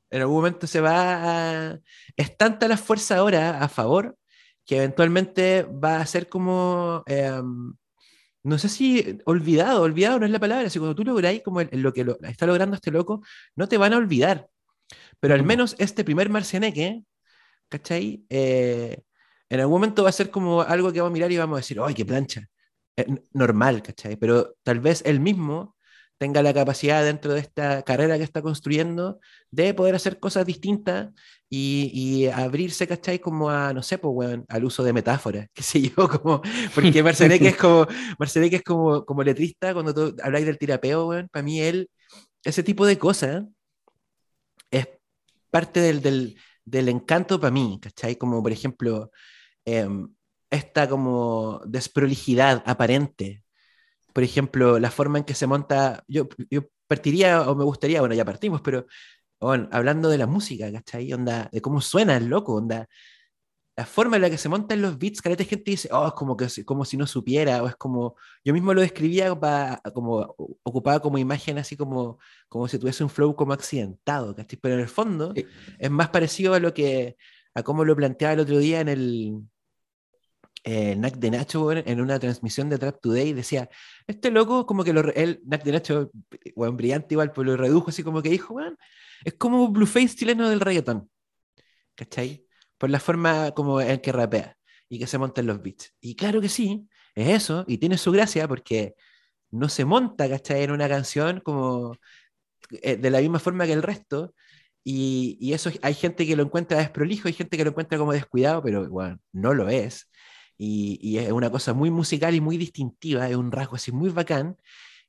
En 0.09 0.21
algún 0.21 0.37
momento 0.37 0.65
se 0.65 0.81
va 0.81 1.73
a... 1.73 1.79
Es 2.17 2.35
tanta 2.35 2.67
la 2.67 2.75
fuerza 2.75 3.17
ahora 3.17 3.59
a 3.63 3.69
favor 3.69 4.17
que 4.65 4.77
eventualmente 4.77 5.61
va 5.61 5.97
a 5.97 6.05
ser 6.07 6.27
como... 6.27 7.03
Em, 7.05 7.75
no 8.41 8.57
sé 8.57 8.67
si 8.67 9.19
olvidado, 9.25 9.83
olvidado 9.83 10.19
no 10.19 10.25
es 10.25 10.31
la 10.31 10.39
palabra, 10.39 10.71
si 10.71 10.79
cuando 10.79 10.95
tú 10.95 11.03
lográis 11.03 11.43
como 11.43 11.61
lo 11.61 11.93
que 11.93 12.03
lo, 12.03 12.17
está 12.23 12.47
logrando 12.47 12.75
este 12.75 12.89
loco, 12.89 13.21
no 13.55 13.67
te 13.67 13.77
van 13.77 13.93
a 13.93 13.97
olvidar. 13.97 14.49
Pero 15.19 15.35
al 15.35 15.43
menos 15.43 15.75
este 15.77 16.03
primer 16.03 16.29
Marcianeque, 16.29 17.03
¿cachai? 17.69 18.25
Eh, 18.27 19.03
en 19.49 19.59
algún 19.59 19.75
momento 19.75 20.01
va 20.01 20.09
a 20.09 20.13
ser 20.13 20.31
como 20.31 20.63
algo 20.63 20.91
que 20.91 20.99
vamos 20.99 21.11
a 21.11 21.13
mirar 21.13 21.31
y 21.31 21.37
vamos 21.37 21.57
a 21.57 21.61
decir, 21.61 21.77
¡ay, 21.79 21.93
qué 21.93 22.05
plancha! 22.05 22.41
normal, 23.33 23.83
¿cachai? 23.83 24.15
Pero 24.15 24.55
tal 24.63 24.79
vez 24.79 25.03
él 25.05 25.19
mismo 25.19 25.75
tenga 26.17 26.41
la 26.41 26.53
capacidad 26.53 27.03
dentro 27.03 27.33
de 27.33 27.39
esta 27.41 27.83
carrera 27.83 28.17
que 28.17 28.23
está 28.23 28.41
construyendo 28.41 29.19
de 29.51 29.73
poder 29.73 29.95
hacer 29.95 30.19
cosas 30.19 30.45
distintas 30.45 31.09
y, 31.49 32.27
abrirse, 32.27 32.87
¿cachai? 32.87 33.19
Como 33.19 33.49
a, 33.49 33.73
no 33.73 33.83
sé, 33.83 33.99
pues, 33.99 34.13
bueno, 34.13 34.45
al 34.49 34.65
uso 34.65 34.83
de 34.83 34.93
metáforas, 34.93 35.47
qué 35.53 35.63
sé 35.63 35.81
yo, 35.81 36.07
como, 36.09 36.41
porque 36.73 37.03
Marcianeque 37.03 37.49
es 37.49 37.57
como, 37.57 37.87
Marcianeque 38.17 38.57
es 38.57 38.63
como, 38.63 39.05
como 39.05 39.23
letrista, 39.23 39.73
cuando 39.73 39.93
tú 39.93 40.15
habláis 40.23 40.45
del 40.45 40.57
tirapeo, 40.57 41.05
bueno, 41.05 41.27
para 41.31 41.43
mí 41.43 41.61
él, 41.61 41.89
ese 42.43 42.63
tipo 42.63 42.85
de 42.85 42.97
cosas 42.97 43.43
es 44.71 44.87
parte 45.51 45.79
del, 45.79 46.01
del, 46.01 46.37
del 46.65 46.89
encanto 46.89 47.39
para 47.39 47.51
mí, 47.51 47.79
¿cachai? 47.81 48.15
Como 48.15 48.41
por 48.41 48.51
ejemplo, 48.51 49.11
em, 49.65 50.07
esta 50.49 50.87
como 50.87 51.61
desprolijidad 51.65 52.63
aparente. 52.65 53.42
Por 54.13 54.23
ejemplo, 54.23 54.79
la 54.79 54.91
forma 54.91 55.19
en 55.19 55.25
que 55.25 55.35
se 55.35 55.47
monta, 55.47 56.03
yo, 56.07 56.29
yo 56.49 56.63
partiría 56.87 57.49
o 57.49 57.55
me 57.55 57.63
gustaría, 57.63 57.99
bueno, 57.99 58.15
ya 58.15 58.25
partimos, 58.25 58.61
pero 58.61 58.85
bueno, 59.39 59.67
hablando 59.71 60.09
de 60.09 60.17
la 60.17 60.27
música, 60.27 60.71
¿cachai? 60.71 61.11
Onda, 61.13 61.49
de 61.51 61.61
cómo 61.61 61.81
suena 61.81 62.15
el 62.17 62.27
loco, 62.27 62.53
onda, 62.55 62.87
la 63.75 63.85
forma 63.85 64.17
en 64.17 64.21
la 64.21 64.29
que 64.29 64.37
se 64.37 64.49
montan 64.49 64.81
los 64.81 64.99
beats, 64.99 65.21
que 65.21 65.29
hay 65.29 65.35
gente 65.45 65.71
dice, 65.71 65.89
oh, 65.91 66.07
es 66.07 66.13
como, 66.13 66.37
que, 66.37 66.47
como 66.63 66.85
si 66.85 66.95
no 66.95 67.07
supiera, 67.07 67.63
o 67.63 67.67
es 67.67 67.75
como, 67.75 68.15
yo 68.45 68.53
mismo 68.53 68.73
lo 68.73 68.81
describía 68.81 69.37
para, 69.39 69.81
como 69.93 70.35
ocupaba 70.63 70.99
como 71.01 71.17
imagen 71.17 71.57
así 71.57 71.75
como, 71.75 72.19
como 72.49 72.67
si 72.67 72.77
tuviese 72.77 73.03
un 73.03 73.09
flow 73.09 73.35
como 73.35 73.53
accidentado, 73.53 74.35
¿cachai? 74.35 74.59
Pero 74.61 74.75
en 74.75 74.81
el 74.81 74.89
fondo 74.89 75.33
es 75.79 75.91
más 75.91 76.09
parecido 76.09 76.53
a 76.53 76.59
lo 76.59 76.73
que, 76.73 77.17
a 77.55 77.63
cómo 77.63 77.83
lo 77.83 77.95
planteaba 77.95 78.33
el 78.33 78.39
otro 78.41 78.59
día 78.59 78.79
en 78.81 78.89
el 78.89 79.41
eh, 80.63 80.95
Nac 80.95 81.15
de 81.17 81.31
Nacho, 81.31 81.71
en 81.71 82.01
una 82.01 82.19
transmisión 82.19 82.69
de 82.69 82.77
Trap 82.77 83.01
Today, 83.01 83.33
decía, 83.33 83.69
este 84.07 84.31
loco 84.31 84.65
como 84.65 84.83
que 84.83 84.93
lo, 84.93 85.01
él, 85.13 85.41
Nac 85.45 85.63
de 85.63 85.71
Nacho, 85.73 86.11
bueno, 86.55 86.75
brillante 86.77 87.15
igual, 87.15 87.31
pero 87.31 87.43
lo 87.43 87.57
redujo 87.57 87.89
así 87.89 88.03
como 88.03 88.21
que 88.21 88.29
dijo, 88.29 88.53
bueno, 88.53 88.77
es 89.23 89.33
como 89.35 89.69
Blueface 89.69 90.15
chileno 90.15 90.49
del 90.49 90.59
reggaetón, 90.61 91.09
¿cachai? 91.95 92.45
por 92.83 92.89
la 92.89 92.99
forma 92.99 93.51
como 93.51 93.79
en 93.79 93.99
que 94.01 94.11
rapea 94.11 94.57
y 94.89 94.99
que 94.99 95.07
se 95.07 95.17
montan 95.17 95.47
los 95.47 95.61
beats. 95.61 95.93
Y 96.01 96.15
claro 96.17 96.41
que 96.41 96.49
sí, 96.49 96.89
es 97.15 97.29
eso, 97.29 97.63
y 97.65 97.77
tiene 97.77 97.97
su 97.97 98.11
gracia 98.11 98.45
porque 98.45 98.95
no 99.51 99.69
se 99.69 99.85
monta, 99.85 100.27
¿cachai? 100.29 100.63
En 100.63 100.71
una 100.71 100.89
canción 100.89 101.39
como 101.39 101.95
eh, 102.81 102.97
de 102.97 103.09
la 103.09 103.21
misma 103.21 103.39
forma 103.39 103.65
que 103.65 103.71
el 103.73 103.83
resto, 103.83 104.35
y, 104.83 105.37
y, 105.39 105.53
eso 105.53 105.71
hay 105.81 105.93
gente 105.93 106.27
que 106.27 106.35
lo 106.35 106.43
encuentra 106.43 106.77
desprolijo, 106.77 107.29
hay 107.29 107.33
gente 107.33 107.55
que 107.55 107.63
lo 107.63 107.69
encuentra 107.69 107.97
como 107.97 108.11
descuidado, 108.11 108.61
pero 108.61 108.89
bueno, 108.89 109.17
no 109.31 109.53
lo 109.53 109.69
es. 109.69 110.09
Y, 110.65 110.97
y, 111.01 111.17
es 111.17 111.31
una 111.31 111.51
cosa 111.51 111.73
muy 111.73 111.91
musical 111.91 112.33
y 112.33 112.39
muy 112.39 112.57
distintiva, 112.57 113.27
es 113.29 113.35
un 113.35 113.51
rasgo 113.51 113.75
así 113.75 113.91
muy 113.91 114.09
bacán. 114.09 114.55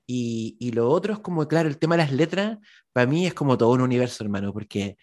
Y, 0.07 0.57
y, 0.59 0.73
lo 0.73 0.91
otro 0.91 1.13
es 1.15 1.21
como, 1.21 1.47
claro, 1.47 1.69
el 1.69 1.79
tema 1.79 1.97
de 1.97 2.03
las 2.03 2.13
letras, 2.13 2.59
para 2.93 3.07
mí 3.07 3.27
es 3.27 3.35
como 3.35 3.57
todo 3.57 3.71
un 3.71 3.81
universo, 3.81 4.25
hermano, 4.25 4.53
porque 4.53 4.97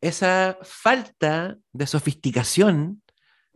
esa 0.00 0.58
falta 0.62 1.56
de 1.72 1.86
sofisticación 1.86 3.02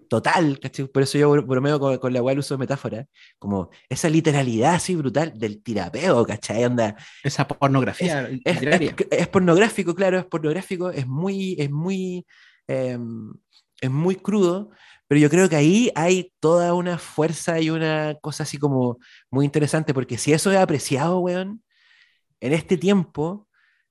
total, 0.08 0.58
por 0.92 1.02
eso 1.02 1.18
yo 1.18 1.30
bromeo 1.42 1.78
con, 1.78 1.98
con 1.98 2.12
la 2.12 2.20
cual 2.22 2.38
uso 2.38 2.58
metáfora, 2.58 3.06
como 3.38 3.70
esa 3.88 4.08
literalidad 4.08 4.74
así 4.74 4.94
brutal 4.96 5.32
del 5.38 5.62
tirapeo, 5.62 6.24
¿cachai? 6.24 6.64
Onda, 6.64 6.96
esa 7.22 7.46
pornografía 7.46 8.28
es, 8.44 9.28
pornográfico, 9.28 9.94
claro, 9.94 10.18
es 10.18 10.24
pornográfico, 10.26 10.90
es 10.90 11.06
muy, 11.06 11.56
es 11.58 11.70
muy, 11.70 12.26
em, 12.66 13.32
es 13.80 13.90
muy 13.90 14.16
crudo, 14.16 14.70
pero 15.12 15.20
yo 15.20 15.28
creo 15.28 15.46
que 15.46 15.56
ahí 15.56 15.92
hay 15.94 16.32
toda 16.40 16.72
una 16.72 16.96
fuerza 16.96 17.60
y 17.60 17.68
una 17.68 18.16
cosa 18.22 18.44
así 18.44 18.56
como 18.56 18.98
muy 19.30 19.44
interesante, 19.44 19.92
porque 19.92 20.16
si 20.16 20.32
eso 20.32 20.50
es 20.50 20.56
apreciado, 20.56 21.18
weón, 21.18 21.62
en 22.40 22.54
este 22.54 22.78
tiempo, 22.78 23.46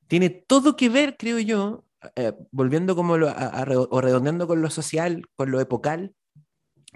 tiene 0.07 0.31
todo 0.31 0.75
que 0.75 0.89
ver, 0.89 1.17
creo 1.19 1.37
yo, 1.37 1.85
eh, 2.15 2.33
volviendo 2.49 2.95
como 2.95 3.13
o 3.13 4.01
redondeando 4.01 4.47
con 4.47 4.63
lo 4.63 4.71
social, 4.71 5.21
con 5.35 5.51
lo 5.51 5.61
epocal, 5.61 6.15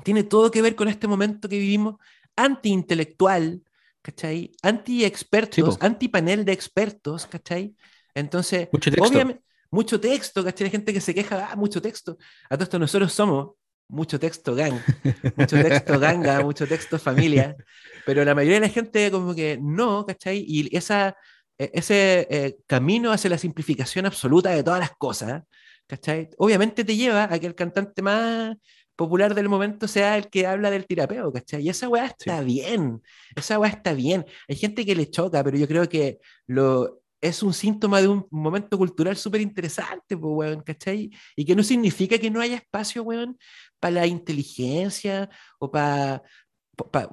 tiene 0.04 0.24
todo 0.24 0.50
que 0.50 0.64
ver 0.64 0.76
con 0.76 0.88
este 0.88 1.08
momento 1.08 1.48
que 1.48 1.60
vivimos 1.60 1.98
anti-intelectual, 2.36 3.62
¿cachai? 4.02 4.54
Anti-expertos, 4.64 5.78
anti-panel 5.82 6.46
de 6.46 6.52
expertos, 6.52 7.28
¿cachai? 7.28 7.76
Entonces, 8.16 8.70
mucho 8.72 8.90
texto. 8.90 9.08
obviamente, 9.08 9.44
mucho 9.70 10.00
texto, 10.00 10.44
¿cachai? 10.44 10.66
Hay 10.66 10.72
gente 10.72 10.94
que 10.94 11.02
se 11.02 11.14
queja, 11.14 11.52
ah, 11.52 11.56
mucho 11.56 11.80
texto. 11.80 12.18
A 12.50 12.56
todo 12.56 12.64
esto 12.64 12.80
nosotros 12.80 13.14
somos 13.14 13.50
mucho 13.88 14.20
texto 14.20 14.56
gang, 14.56 14.80
mucho 15.36 15.62
texto 15.62 16.00
ganga, 16.00 16.42
mucho 16.42 16.68
texto 16.68 16.98
familia, 17.00 17.56
pero 18.06 18.26
la 18.26 18.36
mayoría 18.36 18.60
de 18.60 18.68
la 18.68 18.74
gente 18.74 19.12
como 19.12 19.36
que 19.36 19.58
no, 19.62 20.06
¿cachai? 20.06 20.44
Y 20.48 20.76
esa 20.76 21.16
e, 21.58 21.72
ese 21.74 22.28
eh, 22.30 22.58
camino 22.68 23.12
hacia 23.12 23.30
la 23.30 23.38
simplificación 23.38 24.06
absoluta 24.06 24.50
de 24.50 24.64
todas 24.64 24.80
las 24.80 24.92
cosas, 24.98 25.44
¿cachai? 25.88 26.30
Obviamente 26.38 26.84
te 26.84 26.96
lleva 26.96 27.26
a 27.32 27.40
que 27.40 27.48
el 27.48 27.56
cantante 27.56 28.02
más 28.02 28.58
popular 28.96 29.36
del 29.36 29.50
momento 29.50 29.88
sea 29.88 30.18
el 30.18 30.30
que 30.30 30.48
habla 30.48 30.72
del 30.72 30.86
tirapeo, 30.86 31.32
¿cachai? 31.32 31.64
Y 31.64 31.70
esa 31.70 31.90
weá 31.90 32.06
está 32.08 32.42
bien, 32.42 33.02
esa 33.36 33.60
weá 33.60 33.70
está 33.72 33.94
bien. 33.94 34.26
Hay 34.48 34.56
gente 34.56 34.86
que 34.86 34.96
le 34.96 35.10
choca, 35.10 35.44
pero 35.44 35.58
yo 35.58 35.68
creo 35.68 35.88
que 35.90 36.20
lo, 36.48 37.02
es 37.28 37.44
un 37.44 37.54
síntoma 37.54 38.02
de 38.02 38.08
un 38.08 38.28
momento 38.30 38.78
cultural 38.78 39.18
súper 39.18 39.42
interesante, 39.42 40.16
pues, 40.18 40.34
weón, 40.36 40.62
¿cachai? 40.62 41.12
Y 41.36 41.46
que 41.46 41.56
no 41.56 41.64
significa 41.64 42.18
que 42.18 42.30
no 42.30 42.42
haya 42.42 42.58
espacio, 42.58 43.04
weón, 43.04 43.38
para 43.80 43.96
la 43.96 44.08
inteligencia 44.08 45.30
o 45.60 45.72
para, 45.72 46.24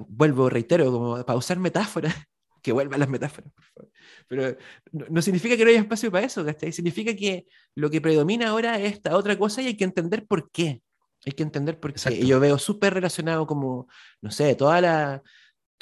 vuelvo, 0.09 0.51
reitero, 0.51 0.91
como 0.93 1.25
para 1.25 1.39
usar 1.39 1.59
metáforas, 1.59 2.15
que 2.63 2.73
vuelvan 2.73 3.01
las 3.01 3.09
metáforas, 3.09 3.53
por 3.53 3.65
favor. 3.65 3.93
Pero 4.29 4.57
no, 4.93 5.23
significa 5.23 5.57
que 5.57 5.65
no 5.65 5.71
haya 5.71 5.81
espacio 5.81 6.11
para 6.13 6.27
eso, 6.27 6.45
¿cachai? 6.45 6.73
Significa 6.73 7.15
que 7.17 7.47
lo 7.75 7.91
que 7.91 8.01
predomina 8.01 8.51
ahora 8.51 8.79
es 8.79 8.95
esta 8.95 9.17
otra 9.17 9.39
cosa 9.39 9.63
y 9.63 9.69
hay 9.69 9.77
que 9.77 9.85
entender 9.85 10.27
por 10.27 10.51
qué. 10.51 10.83
Hay 11.25 11.33
que 11.33 11.43
entender 11.43 11.79
por 11.79 11.93
qué. 11.93 12.15
Y 12.15 12.27
yo 12.27 12.41
veo 12.41 12.59
súper 12.59 12.95
relacionado 12.95 13.47
como, 13.47 13.89
no 14.21 14.31
sé, 14.31 14.55
toda 14.57 14.81
la, 14.81 15.23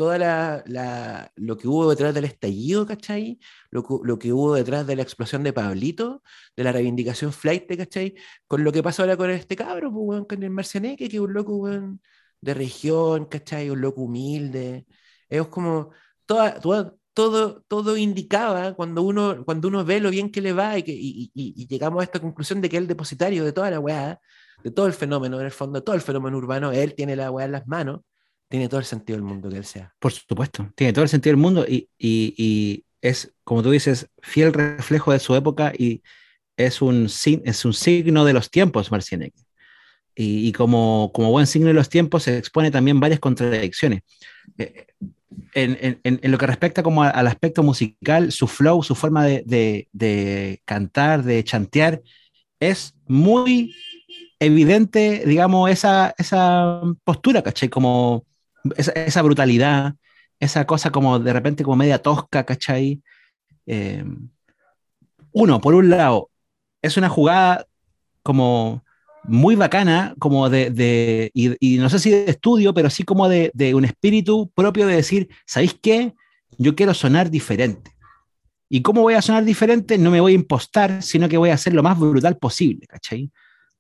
toda 0.01 0.17
la, 0.17 1.31
lo 1.37 1.59
que 1.59 1.69
hubo 1.69 1.91
detrás 1.91 2.15
del 2.15 2.25
estallido, 2.25 2.87
¿cachai? 2.87 3.39
Lo, 3.71 3.85
lo, 4.03 4.19
que 4.19 4.33
hubo 4.33 4.55
detrás 4.55 4.87
de 4.87 4.97
la 4.97 5.03
explosión 5.03 5.43
de 5.43 5.53
Pablito, 5.53 6.23
de 6.57 6.65
la 6.65 6.73
reivindicación 6.73 7.35
flight, 7.35 7.67
¿cachai? 7.77 8.15
Con 8.47 8.65
lo 8.65 8.73
que 8.73 8.83
pasó 8.83 9.03
ahora 9.03 9.19
con 9.19 9.29
este 9.29 9.57
cabro, 9.57 9.93
pues, 9.93 10.25
con 10.27 10.43
el 10.43 10.49
Marcianeque, 10.49 11.07
que 11.11 11.17
es 11.17 11.23
un 11.23 11.35
loco, 11.35 11.69
de 12.41 12.55
región, 12.55 13.27
¿cachai? 13.27 13.69
Un 13.69 13.83
loco 13.83 14.01
humilde. 14.03 14.87
Es 15.29 15.47
como, 15.49 15.91
toda, 16.25 16.59
todo, 17.13 17.63
todo 17.69 17.97
indicaba 17.99 18.75
cuando 18.75 19.03
uno, 19.03 19.45
cuando 19.45 19.69
uno 19.69 19.85
ve 19.85 20.01
lo 20.01 20.11
bien 20.11 20.31
que 20.31 20.41
le 20.41 20.55
va 20.55 20.79
y, 20.79 20.83
que, 20.83 20.93
y, 20.93 21.31
y, 21.35 21.67
llegamos 21.67 22.01
a 22.01 22.05
esta 22.05 22.21
conclusión 22.21 22.63
de 22.63 22.71
que 22.71 22.79
el 22.79 22.87
depositario 22.87 23.45
de 23.45 23.53
toda 23.53 23.71
la 23.71 23.81
weá, 23.81 24.19
de 24.65 24.71
todo 24.71 24.87
el 24.87 24.95
fenómeno, 24.95 25.39
en 25.41 25.47
el 25.47 25.53
fondo, 25.53 25.83
todo 25.83 25.95
el 25.95 26.03
fenómeno 26.03 26.39
urbano, 26.39 26.73
él 26.73 26.95
tiene 26.95 27.17
la 27.17 27.31
weá 27.31 27.45
en 27.47 27.53
las 27.53 27.67
manos, 27.67 28.01
tiene 28.51 28.69
todo 28.69 28.81
el 28.81 28.87
sentido 28.87 29.17
del 29.17 29.25
mundo 29.25 29.49
que 29.49 29.57
él 29.57 29.65
sea. 29.65 29.95
Por 30.01 30.13
supuesto, 30.13 30.69
tiene 30.75 30.93
todo 30.93 31.05
el 31.05 31.09
sentido 31.09 31.35
del 31.35 31.43
mundo 31.43 31.65
y, 31.67 31.89
y, 31.97 32.85
es, 33.01 33.33
como 33.45 33.63
tú 33.63 33.71
dices, 33.71 34.11
fiel 34.21 34.53
reflejo 34.53 35.13
de 35.13 35.21
su 35.21 35.35
época 35.37 35.73
y 35.79 36.03
es 36.57 36.83
un, 36.83 37.07
es 37.07 37.65
un 37.65 37.73
signo 37.73 38.25
de 38.25 38.33
los 38.33 38.51
tiempos, 38.51 38.91
Marcianek. 38.91 39.33
Y, 40.17 40.53
como, 40.53 41.13
como 41.15 41.31
buen 41.31 41.47
signo 41.47 41.69
de 41.69 41.75
los 41.75 41.89
tiempos 41.89 42.25
se 42.25 42.37
expone 42.37 42.71
también 42.71 43.01
varias 43.01 43.21
contradicciones. 43.21 44.03
Eh, 44.59 44.87
en, 45.55 46.01
en, 46.03 46.31
lo 46.31 46.37
que 46.37 46.47
respecta 46.47 46.83
como 46.83 47.05
al 47.05 47.27
aspecto 47.29 47.63
musical, 47.63 48.33
su 48.33 48.49
flow, 48.49 48.83
su 48.83 48.97
forma 48.97 49.25
de, 49.25 49.45
de, 49.47 49.89
de 49.93 50.61
cantar, 50.67 51.23
de 51.23 51.43
chantear, 51.45 52.03
es 52.59 52.95
muy 53.07 53.75
evidente, 54.41 55.23
digamos, 55.25 55.71
esa, 55.71 56.15
esa 56.19 56.83
postura, 57.05 57.43
¿cachai? 57.43 57.71
Como 57.71 58.27
esa, 58.77 58.93
esa, 58.93 59.23
brutalidad, 59.23 59.95
esa 60.39 60.67
cosa 60.67 60.91
como 60.91 61.19
de 61.19 61.33
repente 61.33 61.65
como 61.65 61.77
media 61.77 61.99
tosca, 61.99 62.45
¿cachai? 62.45 63.03
Eh, 63.67 64.05
uno, 65.33 65.61
por 65.61 65.75
un 65.75 65.91
lado, 65.91 66.31
es 66.83 66.97
una 66.97 67.09
jugada 67.09 67.67
como 68.23 68.85
muy 69.25 69.55
bacana, 69.55 70.15
como 70.19 70.49
de, 70.49 71.31
y, 71.35 71.79
no 71.79 71.91
sé 71.91 71.99
si 71.99 72.11
de 72.11 72.31
estudio, 72.31 72.73
pero 72.75 72.91
sí 72.91 73.05
como 73.05 73.29
de, 73.29 73.51
de, 73.55 73.75
un 73.75 73.85
espíritu 73.85 74.51
propio 74.55 74.87
de 74.87 74.97
decir, 74.97 75.29
¿sabéis 75.47 75.77
qué? 75.81 76.15
Yo 76.59 76.75
quiero 76.75 76.95
sonar 76.95 77.31
diferente. 77.31 77.93
¿Y 78.69 78.83
cómo 78.83 79.03
voy 79.03 79.15
a 79.15 79.23
sonar 79.23 79.45
diferente? 79.45 79.99
No 79.99 80.11
me 80.11 80.21
voy 80.21 80.33
a 80.33 80.37
impostar, 80.37 81.03
sino 81.03 81.29
que 81.29 81.37
voy 81.37 81.51
a 81.51 81.55
hacer 81.55 81.75
lo 81.75 81.83
más 81.83 81.99
brutal 81.99 82.39
posible, 82.39 82.87
¿cachai? 82.87 83.31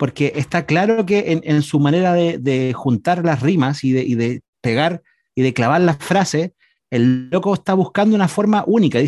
porque 0.00 0.32
está 0.36 0.64
claro 0.64 1.04
que 1.04 1.42
en, 1.44 1.60
su 1.60 1.78
manera 1.78 2.14
de, 2.14 2.72
juntar 2.74 3.22
las 3.22 3.42
rimas 3.42 3.84
y 3.84 3.92
de, 3.92 4.40
pegar 4.60 5.02
y 5.34 5.42
de 5.42 5.54
clavar 5.54 5.80
las 5.80 5.98
frases, 5.98 6.52
el 6.90 7.30
loco 7.30 7.54
está 7.54 7.74
buscando 7.74 8.16
una 8.16 8.28
forma 8.28 8.64
única. 8.66 8.98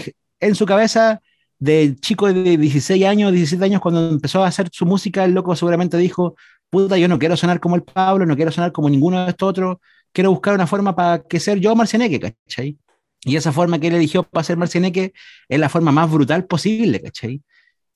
En 0.40 0.54
su 0.54 0.66
cabeza, 0.66 1.20
de 1.58 1.96
chico 2.00 2.32
de 2.32 2.56
16 2.56 3.04
años, 3.04 3.32
17 3.32 3.64
años, 3.64 3.80
cuando 3.80 4.08
empezó 4.08 4.44
a 4.44 4.48
hacer 4.48 4.68
su 4.72 4.86
música, 4.86 5.24
el 5.24 5.32
loco 5.32 5.54
seguramente 5.56 5.96
dijo, 5.96 6.36
puta, 6.70 6.96
yo 6.96 7.08
no 7.08 7.18
quiero 7.18 7.36
sonar 7.36 7.60
como 7.60 7.76
el 7.76 7.82
Pablo, 7.82 8.26
no 8.26 8.36
quiero 8.36 8.50
sonar 8.50 8.72
como 8.72 8.88
ninguno 8.88 9.24
de 9.24 9.30
estos 9.30 9.48
otros, 9.48 9.76
quiero 10.12 10.30
buscar 10.30 10.54
una 10.54 10.66
forma 10.66 10.94
para 10.94 11.22
que 11.22 11.40
ser 11.40 11.58
yo 11.60 11.74
Marcianeque, 11.74 12.20
¿cachai? 12.20 12.78
Y 13.24 13.36
esa 13.36 13.52
forma 13.52 13.78
que 13.78 13.88
él 13.88 13.94
eligió 13.94 14.24
para 14.24 14.42
ser 14.44 14.56
Marcianeque 14.56 15.12
es 15.48 15.60
la 15.60 15.68
forma 15.68 15.92
más 15.92 16.10
brutal 16.10 16.46
posible, 16.46 17.00
¿cachai? 17.00 17.42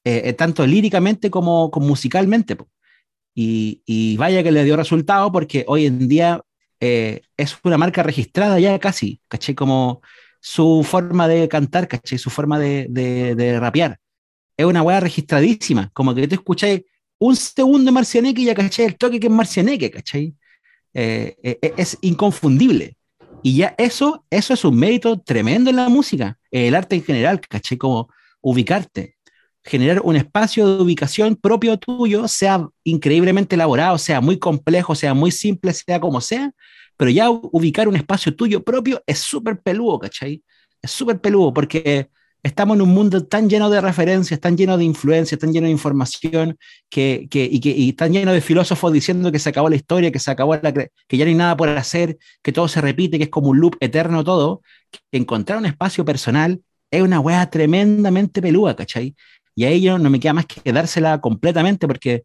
Eh, 0.04 0.22
eh, 0.28 0.32
tanto 0.34 0.64
líricamente 0.66 1.30
como, 1.30 1.70
como 1.70 1.88
musicalmente. 1.88 2.56
Y, 3.34 4.16
vaya 4.16 4.42
que 4.42 4.52
le 4.52 4.64
dio 4.64 4.76
resultado 4.76 5.30
porque 5.32 5.64
hoy 5.68 5.86
en 5.86 6.08
día 6.08 6.40
eh, 6.80 7.22
es 7.36 7.56
una 7.64 7.78
marca 7.78 8.02
registrada 8.02 8.58
ya 8.58 8.78
casi, 8.78 9.20
caché 9.28 9.54
como 9.54 10.02
su 10.40 10.84
forma 10.84 11.28
de 11.28 11.48
cantar, 11.48 11.88
caché 11.88 12.18
su 12.18 12.30
forma 12.30 12.58
de, 12.58 12.86
de, 12.88 13.60
rapear. 13.60 13.98
Es 14.56 14.66
una 14.66 14.82
weá 14.82 15.00
registradísima, 15.00 15.90
como 15.92 16.14
que 16.14 16.28
te 16.28 16.36
escucháis 16.36 16.82
un 17.18 17.36
segundo 17.36 17.86
de 17.86 17.92
Marcianeque 17.92 18.42
y 18.42 18.46
ya 18.46 18.54
caché 18.54 18.84
el 18.84 18.96
toque 18.96 19.18
que 19.18 19.26
es 19.26 19.32
Marcianeque, 19.32 19.90
caché. 19.90 20.34
Eh, 20.94 21.36
eh, 21.42 21.74
es 21.76 21.98
inconfundible. 22.00 22.96
Y 23.42 23.56
ya 23.56 23.74
eso, 23.78 24.24
eso 24.30 24.54
es 24.54 24.64
un 24.64 24.76
mérito 24.76 25.20
tremendo 25.20 25.70
en 25.70 25.76
la 25.76 25.88
música, 25.88 26.38
el 26.50 26.74
arte 26.74 26.96
en 26.96 27.04
general, 27.04 27.40
caché, 27.40 27.76
como 27.76 28.08
ubicarte 28.40 29.15
generar 29.66 30.00
un 30.04 30.16
espacio 30.16 30.66
de 30.66 30.82
ubicación 30.82 31.34
propio 31.36 31.76
tuyo, 31.76 32.28
sea 32.28 32.68
increíblemente 32.84 33.56
elaborado, 33.56 33.98
sea 33.98 34.20
muy 34.20 34.38
complejo, 34.38 34.94
sea 34.94 35.12
muy 35.12 35.32
simple, 35.32 35.72
sea 35.72 36.00
como 36.00 36.20
sea, 36.20 36.52
pero 36.96 37.10
ya 37.10 37.28
ubicar 37.30 37.88
un 37.88 37.96
espacio 37.96 38.34
tuyo 38.34 38.62
propio 38.62 39.02
es 39.06 39.18
súper 39.18 39.60
peludo, 39.60 39.98
¿cachai? 39.98 40.42
Es 40.80 40.92
súper 40.92 41.20
peludo 41.20 41.52
porque 41.52 42.08
estamos 42.44 42.76
en 42.76 42.82
un 42.82 42.90
mundo 42.90 43.26
tan 43.26 43.50
lleno 43.50 43.68
de 43.68 43.80
referencias, 43.80 44.38
tan 44.38 44.56
lleno 44.56 44.78
de 44.78 44.84
influencias, 44.84 45.40
tan 45.40 45.52
lleno 45.52 45.66
de 45.66 45.72
información, 45.72 46.56
que, 46.88 47.26
que, 47.28 47.48
y, 47.50 47.58
que, 47.58 47.70
y 47.70 47.92
tan 47.92 48.12
lleno 48.12 48.32
de 48.32 48.40
filósofos 48.40 48.92
diciendo 48.92 49.32
que 49.32 49.40
se 49.40 49.48
acabó 49.48 49.68
la 49.68 49.76
historia, 49.76 50.12
que 50.12 50.20
se 50.20 50.30
acabó 50.30 50.54
la, 50.54 50.72
que 50.72 51.16
ya 51.16 51.24
no 51.24 51.28
hay 51.28 51.34
nada 51.34 51.56
por 51.56 51.68
hacer, 51.70 52.18
que 52.42 52.52
todo 52.52 52.68
se 52.68 52.80
repite, 52.80 53.18
que 53.18 53.24
es 53.24 53.30
como 53.30 53.48
un 53.48 53.58
loop 53.58 53.76
eterno 53.80 54.22
todo, 54.22 54.62
que 54.92 55.18
encontrar 55.18 55.58
un 55.58 55.66
espacio 55.66 56.04
personal 56.04 56.62
es 56.90 57.02
una 57.02 57.20
wea 57.20 57.48
tremendamente 57.50 58.40
peluda, 58.40 58.76
¿cachai? 58.76 59.14
Y 59.56 59.64
a 59.64 59.70
ello 59.70 59.98
no 59.98 60.10
me 60.10 60.20
queda 60.20 60.34
más 60.34 60.46
que 60.46 60.72
dársela 60.72 61.20
completamente 61.20 61.88
porque 61.88 62.24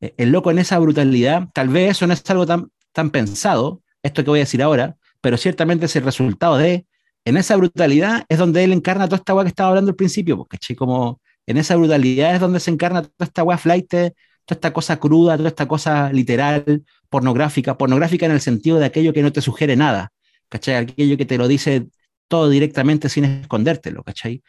eh, 0.00 0.14
el 0.18 0.30
loco 0.32 0.50
en 0.50 0.58
esa 0.58 0.78
brutalidad, 0.78 1.48
tal 1.54 1.68
vez 1.68 1.92
eso 1.92 2.06
no 2.06 2.12
es 2.12 2.28
algo 2.30 2.44
tan, 2.46 3.10
pensado, 3.10 3.82
esto 4.02 4.24
que 4.24 4.30
voy 4.30 4.40
a 4.40 4.42
decir 4.42 4.62
ahora, 4.62 4.96
pero 5.22 5.38
ciertamente 5.38 5.86
es 5.86 5.96
el 5.96 6.04
resultado 6.04 6.58
de, 6.58 6.86
en 7.24 7.36
esa 7.36 7.56
brutalidad 7.56 8.24
es 8.28 8.38
donde 8.38 8.64
él 8.64 8.72
encarna 8.72 9.06
toda 9.06 9.18
esta 9.18 9.34
weá 9.34 9.44
que 9.44 9.48
estaba 9.50 9.70
hablando 9.70 9.90
al 9.90 9.96
principio, 9.96 10.36
porque 10.36 10.58
Como 10.76 11.20
en 11.46 11.56
esa 11.56 11.76
brutalidad 11.76 12.34
es 12.34 12.40
donde 12.40 12.60
se 12.60 12.70
encarna 12.70 13.02
toda 13.02 13.26
esta 13.26 13.44
weá 13.44 13.58
flight, 13.58 13.88
toda 13.88 14.12
esta 14.48 14.72
cosa 14.72 14.98
cruda, 14.98 15.36
toda 15.36 15.48
esta 15.48 15.68
cosa 15.68 16.12
literal, 16.12 16.84
pornográfica, 17.08 17.78
pornográfica 17.78 18.26
en 18.26 18.32
el 18.32 18.40
sentido 18.40 18.78
de 18.78 18.86
aquello 18.86 19.12
que 19.12 19.22
no 19.22 19.32
te 19.32 19.40
sugiere 19.40 19.76
nada, 19.76 20.12
¿cachai? 20.48 20.74
Aquello 20.76 21.16
que 21.16 21.26
te 21.26 21.38
lo 21.38 21.46
dice 21.48 21.88
todo 22.28 22.48
directamente 22.48 23.08
sin 23.08 23.24
escondértelo, 23.24 24.02
¿cachai? 24.02 24.42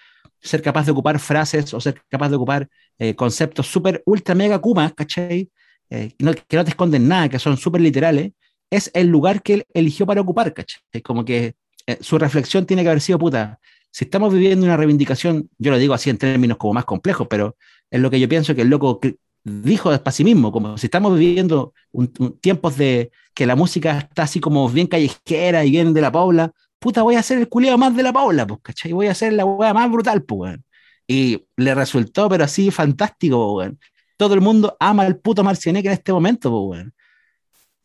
Ser 0.43 0.61
capaz 0.61 0.85
de 0.85 0.91
ocupar 0.91 1.19
frases 1.19 1.73
o 1.73 1.79
ser 1.79 2.01
capaz 2.09 2.29
de 2.29 2.35
ocupar 2.35 2.69
eh, 2.99 3.15
conceptos 3.15 3.67
súper, 3.67 4.03
ultra, 4.05 4.35
mega 4.35 4.59
kumas, 4.59 4.93
¿cachai? 4.93 5.49
Eh, 5.89 6.11
que, 6.17 6.57
no, 6.57 6.63
te 6.63 6.69
esconden 6.69 7.07
nada, 7.07 7.29
que 7.29 7.39
son 7.39 7.57
súper 7.57 7.81
literales, 7.81 8.31
es 8.69 8.91
el 8.93 9.07
lugar 9.07 9.41
que 9.41 9.53
él 9.55 9.65
eligió 9.73 10.05
para 10.05 10.21
ocupar, 10.21 10.53
¿cachai? 10.53 11.01
Como 11.01 11.23
que 11.23 11.55
eh, 11.87 11.97
su 12.01 12.17
reflexión 12.17 12.65
tiene 12.65 12.83
que 12.83 12.89
haber 12.89 13.01
sido, 13.01 13.17
puta, 13.17 13.59
si 13.89 14.05
estamos 14.05 14.33
viviendo 14.33 14.65
una 14.65 14.75
reivindicación, 14.75 15.49
yo 15.57 15.71
lo 15.71 15.77
digo 15.77 15.93
así 15.93 16.09
en 16.09 16.17
términos 16.17 16.57
como 16.57 16.73
más 16.73 16.85
complejos, 16.85 17.27
pero 17.29 17.55
es 17.89 18.01
lo 18.01 18.09
que 18.09 18.19
yo 18.19 18.27
pienso 18.27 18.55
que 18.55 18.63
el 18.63 18.69
loco 18.69 18.99
dijo 19.43 19.89
para 19.99 20.11
sí 20.11 20.23
mismo, 20.23 20.51
como 20.51 20.77
si 20.77 20.87
estamos 20.87 21.17
viviendo 21.17 21.73
un, 21.91 22.07
tiempos 22.39 22.77
de 22.77 23.11
que 23.33 23.45
la 23.45 23.55
música 23.55 23.99
está 23.99 24.23
así 24.23 24.39
como 24.39 24.67
bien 24.69 24.87
callejera 24.87 25.63
y 25.65 25.71
bien 25.71 25.93
de 25.93 26.01
la 26.01 26.11
paula, 26.11 26.51
puta, 26.83 27.01
voy 27.01 27.15
a 27.15 27.19
hacer 27.19 27.37
el 27.39 27.47
culiado 27.49 27.77
más 27.77 27.95
de 27.95 28.03
la 28.03 28.11
Paula, 28.13 28.45
pues, 28.45 28.59
¿cachai? 28.61 28.91
Voy 28.91 29.07
a 29.07 29.11
hacer 29.11 29.31
la 29.33 29.45
weá 29.45 29.73
más 29.73 29.89
brutal, 29.89 30.23
pues, 30.23 30.59
Y 31.07 31.45
le 31.57 31.73
resultó, 31.75 32.29
pero 32.29 32.43
así 32.43 32.71
fantástico, 32.71 33.53
pues, 33.55 33.71
Todo 34.17 34.33
el 34.35 34.41
mundo 34.41 34.75
ama 34.79 35.03
al 35.03 35.17
puto 35.17 35.43
Marcianeque 35.43 35.87
en 35.87 35.93
este 35.93 36.11
momento, 36.11 36.51
pues, 36.51 36.85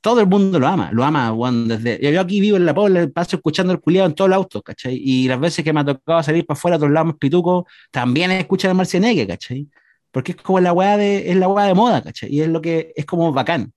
Todo 0.01 0.21
el 0.21 0.27
mundo 0.27 0.59
lo 0.59 0.67
ama, 0.67 0.91
lo 0.93 1.05
ama, 1.05 1.33
weón. 1.33 1.69
Desde, 1.69 2.13
yo 2.13 2.21
aquí 2.21 2.41
vivo 2.41 2.57
en 2.57 2.67
la 2.67 2.75
Paula, 2.75 3.09
paso 3.09 3.37
escuchando 3.37 3.73
el 3.73 3.81
culiado 3.81 4.09
en 4.09 4.15
todo 4.15 4.27
el 4.27 4.33
auto, 4.33 4.63
¿cachai? 4.63 4.97
Y 4.97 5.29
las 5.29 5.39
veces 5.41 5.65
que 5.65 5.73
me 5.73 5.81
ha 5.81 5.85
tocado 5.85 6.23
salir 6.23 6.45
para 6.47 6.59
afuera 6.59 6.77
a 6.77 6.79
otros 6.79 6.91
lados 6.93 7.07
más 7.09 7.17
pituco, 7.19 7.67
también 7.93 8.31
escuchado 8.33 8.73
el 8.73 8.77
Marcianeque, 8.79 9.27
¿cachai? 9.29 9.69
Porque 10.11 10.33
es 10.33 10.39
como 10.43 10.61
la 10.61 10.73
weá 10.73 10.97
de, 10.97 11.31
es 11.31 11.37
la 11.37 11.49
weá 11.49 11.67
de 11.67 11.75
moda, 11.75 12.03
¿cachai? 12.03 12.31
Y 12.33 12.41
es 12.43 12.49
lo 12.49 12.61
que, 12.61 12.93
es 12.97 13.05
como 13.07 13.33
bacán. 13.33 13.73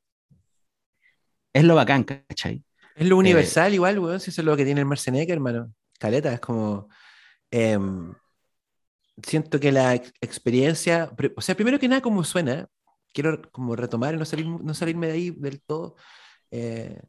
Es 1.53 1.63
lo 1.63 1.75
bacán, 1.75 2.03
¿cachai? 2.03 2.63
Es 2.95 3.07
lo 3.07 3.17
universal, 3.17 3.73
igual, 3.73 3.99
weón, 3.99 4.19
si 4.19 4.29
eso 4.31 4.41
es 4.41 4.45
lo 4.45 4.55
que 4.57 4.65
tiene 4.65 4.81
el 4.81 4.85
Marceneque, 4.87 5.31
hermano. 5.33 5.73
Caleta, 5.99 6.33
es 6.33 6.39
como. 6.39 6.89
Em, 7.51 8.13
siento 9.23 9.59
que 9.59 9.71
la 9.71 9.95
ex- 9.95 10.13
experiencia, 10.21 11.11
o 11.35 11.41
sea, 11.41 11.55
primero 11.55 11.79
que 11.79 11.87
nada, 11.87 12.01
como 12.01 12.23
suena, 12.23 12.67
quiero 13.13 13.41
como 13.51 13.75
retomar 13.75 14.13
y 14.15 14.17
no, 14.17 14.25
salir, 14.25 14.47
no 14.47 14.73
salirme 14.73 15.07
de 15.07 15.13
ahí 15.13 15.31
del 15.31 15.61
todo, 15.61 15.95
eh, 16.51 17.01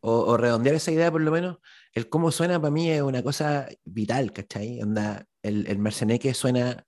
o, 0.00 0.12
o 0.32 0.36
redondear 0.36 0.76
esa 0.76 0.92
idea 0.92 1.10
por 1.12 1.22
lo 1.22 1.30
menos, 1.30 1.58
el 1.94 2.08
cómo 2.08 2.30
suena 2.32 2.60
para 2.60 2.70
mí 2.72 2.90
es 2.90 3.02
una 3.02 3.22
cosa 3.22 3.68
vital, 3.84 4.32
¿cachai? 4.32 4.82
Onda, 4.82 5.26
el, 5.42 5.66
el 5.68 5.78
Marcianeque 5.78 6.34
suena 6.34 6.84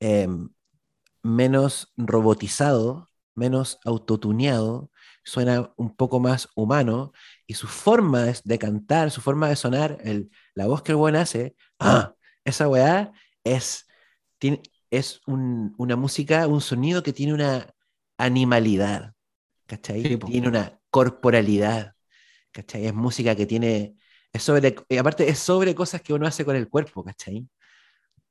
eh, 0.00 0.28
menos 1.22 1.92
robotizado, 1.96 3.08
menos 3.34 3.78
autotuneado, 3.84 4.90
suena 5.24 5.72
un 5.76 5.94
poco 5.96 6.20
más 6.20 6.48
humano 6.54 7.12
y 7.50 7.54
su 7.54 7.66
forma 7.68 8.26
de, 8.44 8.58
cantar, 8.58 9.10
su 9.10 9.20
forma 9.20 9.48
de 9.48 9.56
sonar, 9.56 9.98
el, 10.02 10.30
la 10.54 10.66
voz 10.66 10.82
que 10.82 10.92
el 10.92 10.96
buen 10.96 11.16
hace, 11.16 11.56
¡ah! 11.80 12.14
esa 12.44 12.68
weá 12.68 13.12
es, 13.44 13.86
tiene, 14.38 14.62
es 14.90 15.20
un- 15.26 15.74
una 15.78 15.96
música, 15.96 16.46
un 16.48 16.60
sonido 16.60 17.02
que 17.02 17.12
tiene 17.12 17.34
una 17.34 17.74
animalidad, 18.18 19.14
¿cachai? 19.66 20.08
Sí, 20.08 20.18
tiene 20.18 20.48
una 20.48 20.80
corporalidad, 20.90 21.94
¿cachai? 22.52 22.86
Es 22.86 22.94
música 22.94 23.36
que 23.36 23.46
tiene, 23.46 23.96
es 24.32 24.42
sobre, 24.44 24.76
aparte 25.00 25.28
es 25.28 25.38
sobre 25.40 25.74
cosas 25.74 26.02
que 26.02 26.14
uno 26.14 26.26
hace 26.28 26.44
con 26.44 26.56
el 26.56 26.68
cuerpo, 26.68 27.04
¿cachai? 27.04 27.48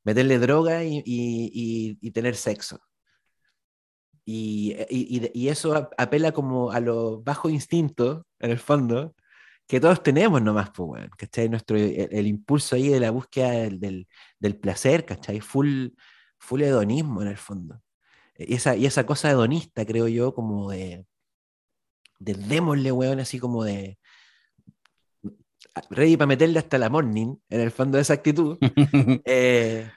Meterle 0.06 0.40
droga 0.40 0.84
y, 0.86 0.98
y- 1.06 1.52
y- 1.54 2.00
y 2.02 2.12
tener 2.12 2.36
sexo. 2.36 2.82
Y, 4.32 4.76
y- 4.92 5.18
y 5.18 5.32
y 5.46 5.48
eso 5.50 5.74
ap- 5.76 5.94
apela 5.98 6.32
como 6.32 6.72
a 6.72 6.80
los 6.80 7.24
bajos 7.24 7.52
instintos, 7.52 8.22
en 8.40 8.52
el 8.52 8.60
fondo, 8.60 9.16
que 9.68 9.80
todos 9.80 10.04
tenemos 10.04 10.40
nomás, 10.40 10.70
pues, 10.70 10.88
weón, 10.90 11.10
¿cachai? 11.18 11.50
Nuestro, 11.50 11.78
el, 11.78 12.10
el 12.12 12.28
impulso 12.28 12.76
ahí 12.76 12.90
de 12.90 13.00
la 13.00 13.10
búsqueda 13.10 13.50
del, 13.52 13.80
del- 13.80 14.08
del 14.40 14.56
placer, 14.56 15.04
¿cachai? 15.06 15.40
Full, 15.42 15.88
full 16.38 16.62
hedonismo 16.62 17.24
en 17.24 17.28
el 17.30 17.38
fondo. 17.38 17.82
Y 18.38 18.54
esa, 18.54 18.76
y 18.76 18.86
esa 18.86 19.04
cosa 19.06 19.32
hedonista, 19.32 19.84
creo 19.86 20.08
yo, 20.08 20.36
como 20.36 20.70
de, 20.70 21.06
de 22.20 22.34
démosle, 22.36 22.92
weón, 22.92 23.20
así 23.20 23.40
como 23.40 23.64
de 23.64 23.98
ready 25.90 26.18
para 26.18 26.28
meterle 26.28 26.60
hasta 26.60 26.78
la 26.78 26.90
morning, 26.90 27.36
en 27.50 27.62
el 27.62 27.72
fondo 27.72 27.96
de 27.98 28.04
esa 28.04 28.14
actitud, 28.14 28.58
eh, 29.26 29.90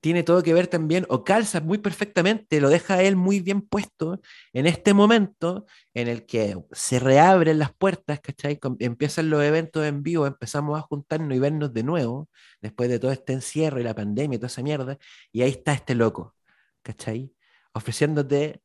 tiene 0.00 0.22
todo 0.22 0.42
que 0.42 0.54
ver 0.54 0.66
también, 0.66 1.06
o 1.08 1.24
calza 1.24 1.60
muy 1.60 1.78
perfectamente, 1.78 2.60
lo 2.60 2.70
deja 2.70 3.02
él 3.02 3.16
muy 3.16 3.40
bien 3.40 3.60
puesto 3.60 4.20
en 4.52 4.66
este 4.66 4.94
momento 4.94 5.66
en 5.94 6.08
el 6.08 6.24
que 6.26 6.56
se 6.72 6.98
reabren 6.98 7.58
las 7.58 7.74
puertas, 7.74 8.20
¿cachai? 8.20 8.58
Empiezan 8.78 9.30
los 9.30 9.42
eventos 9.42 9.84
en 9.84 10.02
vivo, 10.02 10.26
empezamos 10.26 10.78
a 10.78 10.82
juntarnos 10.82 11.36
y 11.36 11.38
vernos 11.38 11.72
de 11.74 11.82
nuevo, 11.82 12.28
después 12.60 12.88
de 12.88 12.98
todo 12.98 13.12
este 13.12 13.34
encierro 13.34 13.80
y 13.80 13.84
la 13.84 13.94
pandemia 13.94 14.36
y 14.36 14.38
toda 14.38 14.48
esa 14.48 14.62
mierda, 14.62 14.98
y 15.32 15.42
ahí 15.42 15.50
está 15.50 15.74
este 15.74 15.94
loco, 15.94 16.34
¿cachai? 16.82 17.34
Ofreciéndote 17.74 18.62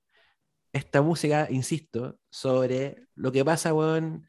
esta 0.71 1.01
música, 1.01 1.47
insisto, 1.49 2.19
sobre 2.29 3.07
lo 3.15 3.31
que 3.31 3.43
pasa, 3.43 3.73
weón, 3.73 4.25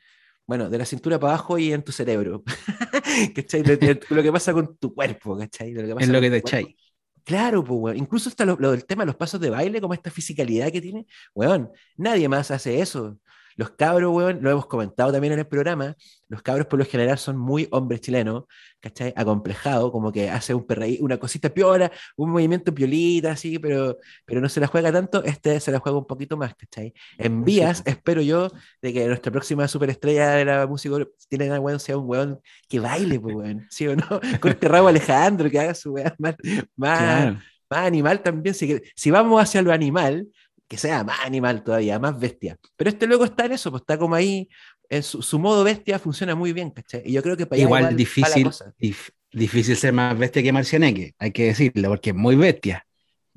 bueno, 0.47 0.71
de 0.71 0.79
la 0.79 0.85
cintura 0.85 1.19
para 1.19 1.35
abajo 1.35 1.59
y 1.59 1.73
en 1.73 1.83
tu 1.83 1.93
cerebro, 1.93 2.43
¿cachai? 3.35 3.63
Lo 3.63 4.23
que 4.23 4.33
pasa 4.33 4.53
con 4.53 4.77
tu 4.77 4.95
cuerpo, 4.95 5.37
¿cachai? 5.39 5.73
Lo 5.73 5.83
que 5.83 5.95
pasa 5.95 6.07
es 6.07 6.13
lo 6.13 6.21
que 6.21 6.31
te 6.31 6.37
echáis. 6.39 6.86
Claro, 7.27 7.65
pues. 7.65 7.97
Incluso 7.99 8.29
hasta 8.29 8.45
lo, 8.45 8.57
lo 8.57 8.71
del 8.71 8.87
tema 8.87 9.03
de 9.03 9.07
los 9.09 9.17
pasos 9.17 9.41
de 9.41 9.51
baile, 9.51 9.81
como 9.81 9.95
esta 9.95 10.13
fisicalidad 10.13 10.71
que 10.71 10.81
tiene, 10.81 11.07
weón, 11.35 11.73
nadie 11.97 12.29
más 12.29 12.53
hace 12.53 12.81
eso. 12.81 13.19
Los 13.57 13.71
cabros, 13.71 14.13
weón, 14.15 14.39
lo 14.43 14.51
hemos 14.51 14.67
comentado 14.67 15.11
también 15.13 15.33
en 15.33 15.39
el 15.41 15.47
programa, 15.47 15.97
los 16.29 16.43
cabros 16.43 16.67
por 16.67 16.79
lo 16.79 16.85
general 16.85 17.19
son 17.19 17.37
muy 17.39 17.69
hombres 17.71 18.01
chilenos, 18.03 18.45
¿cachai? 18.81 19.13
Acomplejado, 19.17 19.91
como 19.91 20.13
que 20.13 20.29
hace 20.31 20.53
un 20.55 20.67
perreí, 20.67 20.99
una 21.01 21.19
cosita 21.19 21.49
piola, 21.49 21.91
un 22.17 22.31
movimiento 22.31 22.75
piolita, 22.75 23.33
así, 23.33 23.59
pero, 23.59 23.97
pero 24.25 24.41
no 24.41 24.49
se 24.49 24.61
la 24.61 24.67
juega 24.67 24.93
tanto, 24.93 25.25
este 25.25 25.59
se 25.61 25.73
la 25.73 25.79
juega 25.79 25.99
un 25.99 26.07
poquito 26.07 26.37
más, 26.37 26.55
¿cachai? 26.55 26.93
En 27.19 27.45
vías, 27.45 27.83
espero 27.87 28.21
yo, 28.21 28.51
de 28.83 28.93
que 28.93 29.07
nuestra 29.07 29.33
próxima 29.33 29.67
superestrella 29.69 30.31
de 30.33 30.45
la 30.45 30.67
música 30.67 30.97
tiene 31.29 31.59
weón, 31.59 31.81
sea 31.81 31.97
un 31.97 32.09
weón 32.09 32.41
que 32.69 32.79
baile, 32.81 33.19
pues, 33.21 33.35
weón, 33.35 33.67
¿sí 33.71 33.87
o 33.89 33.97
no? 33.97 34.21
Corte 34.41 34.69
rabo 34.69 34.89
Alejandro, 34.89 35.51
que 35.51 35.59
haga 35.61 35.75
su 35.75 35.93
weón 35.93 36.13
más, 36.19 36.37
más, 36.77 36.99
Claro. 36.99 37.39
más 37.71 37.87
animal 37.87 38.23
también. 38.23 38.55
Si, 38.55 38.81
si 38.95 39.11
vamos 39.11 39.41
hacia 39.43 39.63
lo 39.63 39.73
animal, 39.73 40.27
que 40.69 40.77
sea 40.77 41.05
más 41.05 41.19
animal 41.25 41.63
todavía, 41.63 41.99
más 41.99 42.19
bestia. 42.19 42.57
Pero 42.77 42.91
este 42.91 43.07
loco 43.07 43.25
está 43.25 43.47
en 43.47 43.53
eso, 43.53 43.71
pues 43.71 43.83
está 43.83 43.97
como 43.99 44.15
ahí, 44.15 44.49
en 44.89 45.03
su, 45.03 45.23
su 45.23 45.39
modo 45.39 45.65
bestia 45.65 45.99
funciona 45.99 46.35
muy 46.35 46.53
bien, 46.53 46.71
¿cachai? 46.71 47.03
Y 47.05 47.13
yo 47.13 47.23
creo 47.23 47.37
que 47.37 47.47
para 47.47 47.61
Igual, 47.61 47.83
la 47.85 47.91
difícil, 47.91 48.47
dif- 48.81 49.11
difícil 49.33 49.77
ser 49.77 49.93
más 49.93 50.17
bestia 50.19 50.43
que 50.43 50.53
Marcianeque, 50.53 51.15
hay 51.19 51.31
que 51.33 51.47
decirlo, 51.47 51.89
porque 51.89 52.11
es 52.11 52.17
muy 52.17 52.37
bestia. 52.37 52.85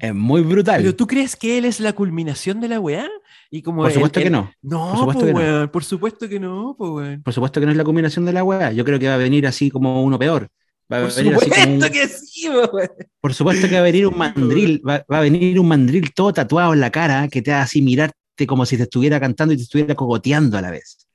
Es 0.01 0.15
muy 0.15 0.41
brutal. 0.41 0.79
Pero 0.81 0.95
tú 0.95 1.05
crees 1.07 1.35
que 1.35 1.57
él 1.57 1.65
es 1.65 1.81
la 1.81 1.91
culminación 1.91 2.61
de 2.61 2.69
la 2.69 2.79
weá? 2.79 3.05
Y 3.51 3.61
como 3.61 3.81
Por 3.81 3.91
supuesto 3.91 4.19
el- 4.19 4.23
que 4.23 4.29
no. 4.29 4.49
No, 4.61 4.91
Por 4.91 4.97
supuesto 4.99 5.19
po, 5.19 5.25
que 5.27 5.33
no. 5.33 5.71
por 5.71 5.83
supuesto 5.83 6.29
que 6.29 6.39
no, 6.39 6.75
po. 6.77 7.01
Por 7.21 7.33
supuesto 7.33 7.59
que 7.59 7.65
no 7.65 7.71
es 7.73 7.77
la 7.77 7.83
combinación 7.83 8.25
de 8.25 8.31
la 8.31 8.43
weá. 8.45 8.71
Yo 8.71 8.85
creo 8.85 8.97
que 8.97 9.09
va 9.09 9.15
a 9.15 9.17
venir 9.17 9.45
así 9.45 9.69
como 9.69 10.01
uno 10.03 10.17
peor. 10.17 10.47
Va 10.91 10.97
a 10.97 11.01
Por 11.01 11.09
así 11.09 11.23
como 11.23 11.39
supuesto 11.39 11.91
que 11.91 12.07
sí, 12.07 12.47
po, 12.47 12.75
weón. 12.75 12.89
Por 13.21 13.33
supuesto 13.33 13.67
que 13.67 13.75
va 13.75 13.81
a 13.81 13.83
venir 13.83 14.07
un 14.07 14.17
mandril, 14.17 14.81
va, 14.87 15.05
va 15.11 15.19
a 15.19 15.21
venir 15.21 15.59
un 15.59 15.67
mandril 15.67 16.13
todo 16.13 16.33
tatuado 16.33 16.73
en 16.73 16.79
la 16.79 16.91
cara 16.91 17.27
que 17.27 17.41
te 17.41 17.51
va 17.51 17.61
así 17.61 17.81
mirarte 17.81 18.47
como 18.47 18.65
si 18.65 18.77
te 18.77 18.83
estuviera 18.83 19.19
cantando 19.19 19.53
y 19.53 19.57
te 19.57 19.63
estuviera 19.63 19.95
cogoteando 19.95 20.57
a 20.57 20.61
la 20.61 20.71
vez. 20.71 21.07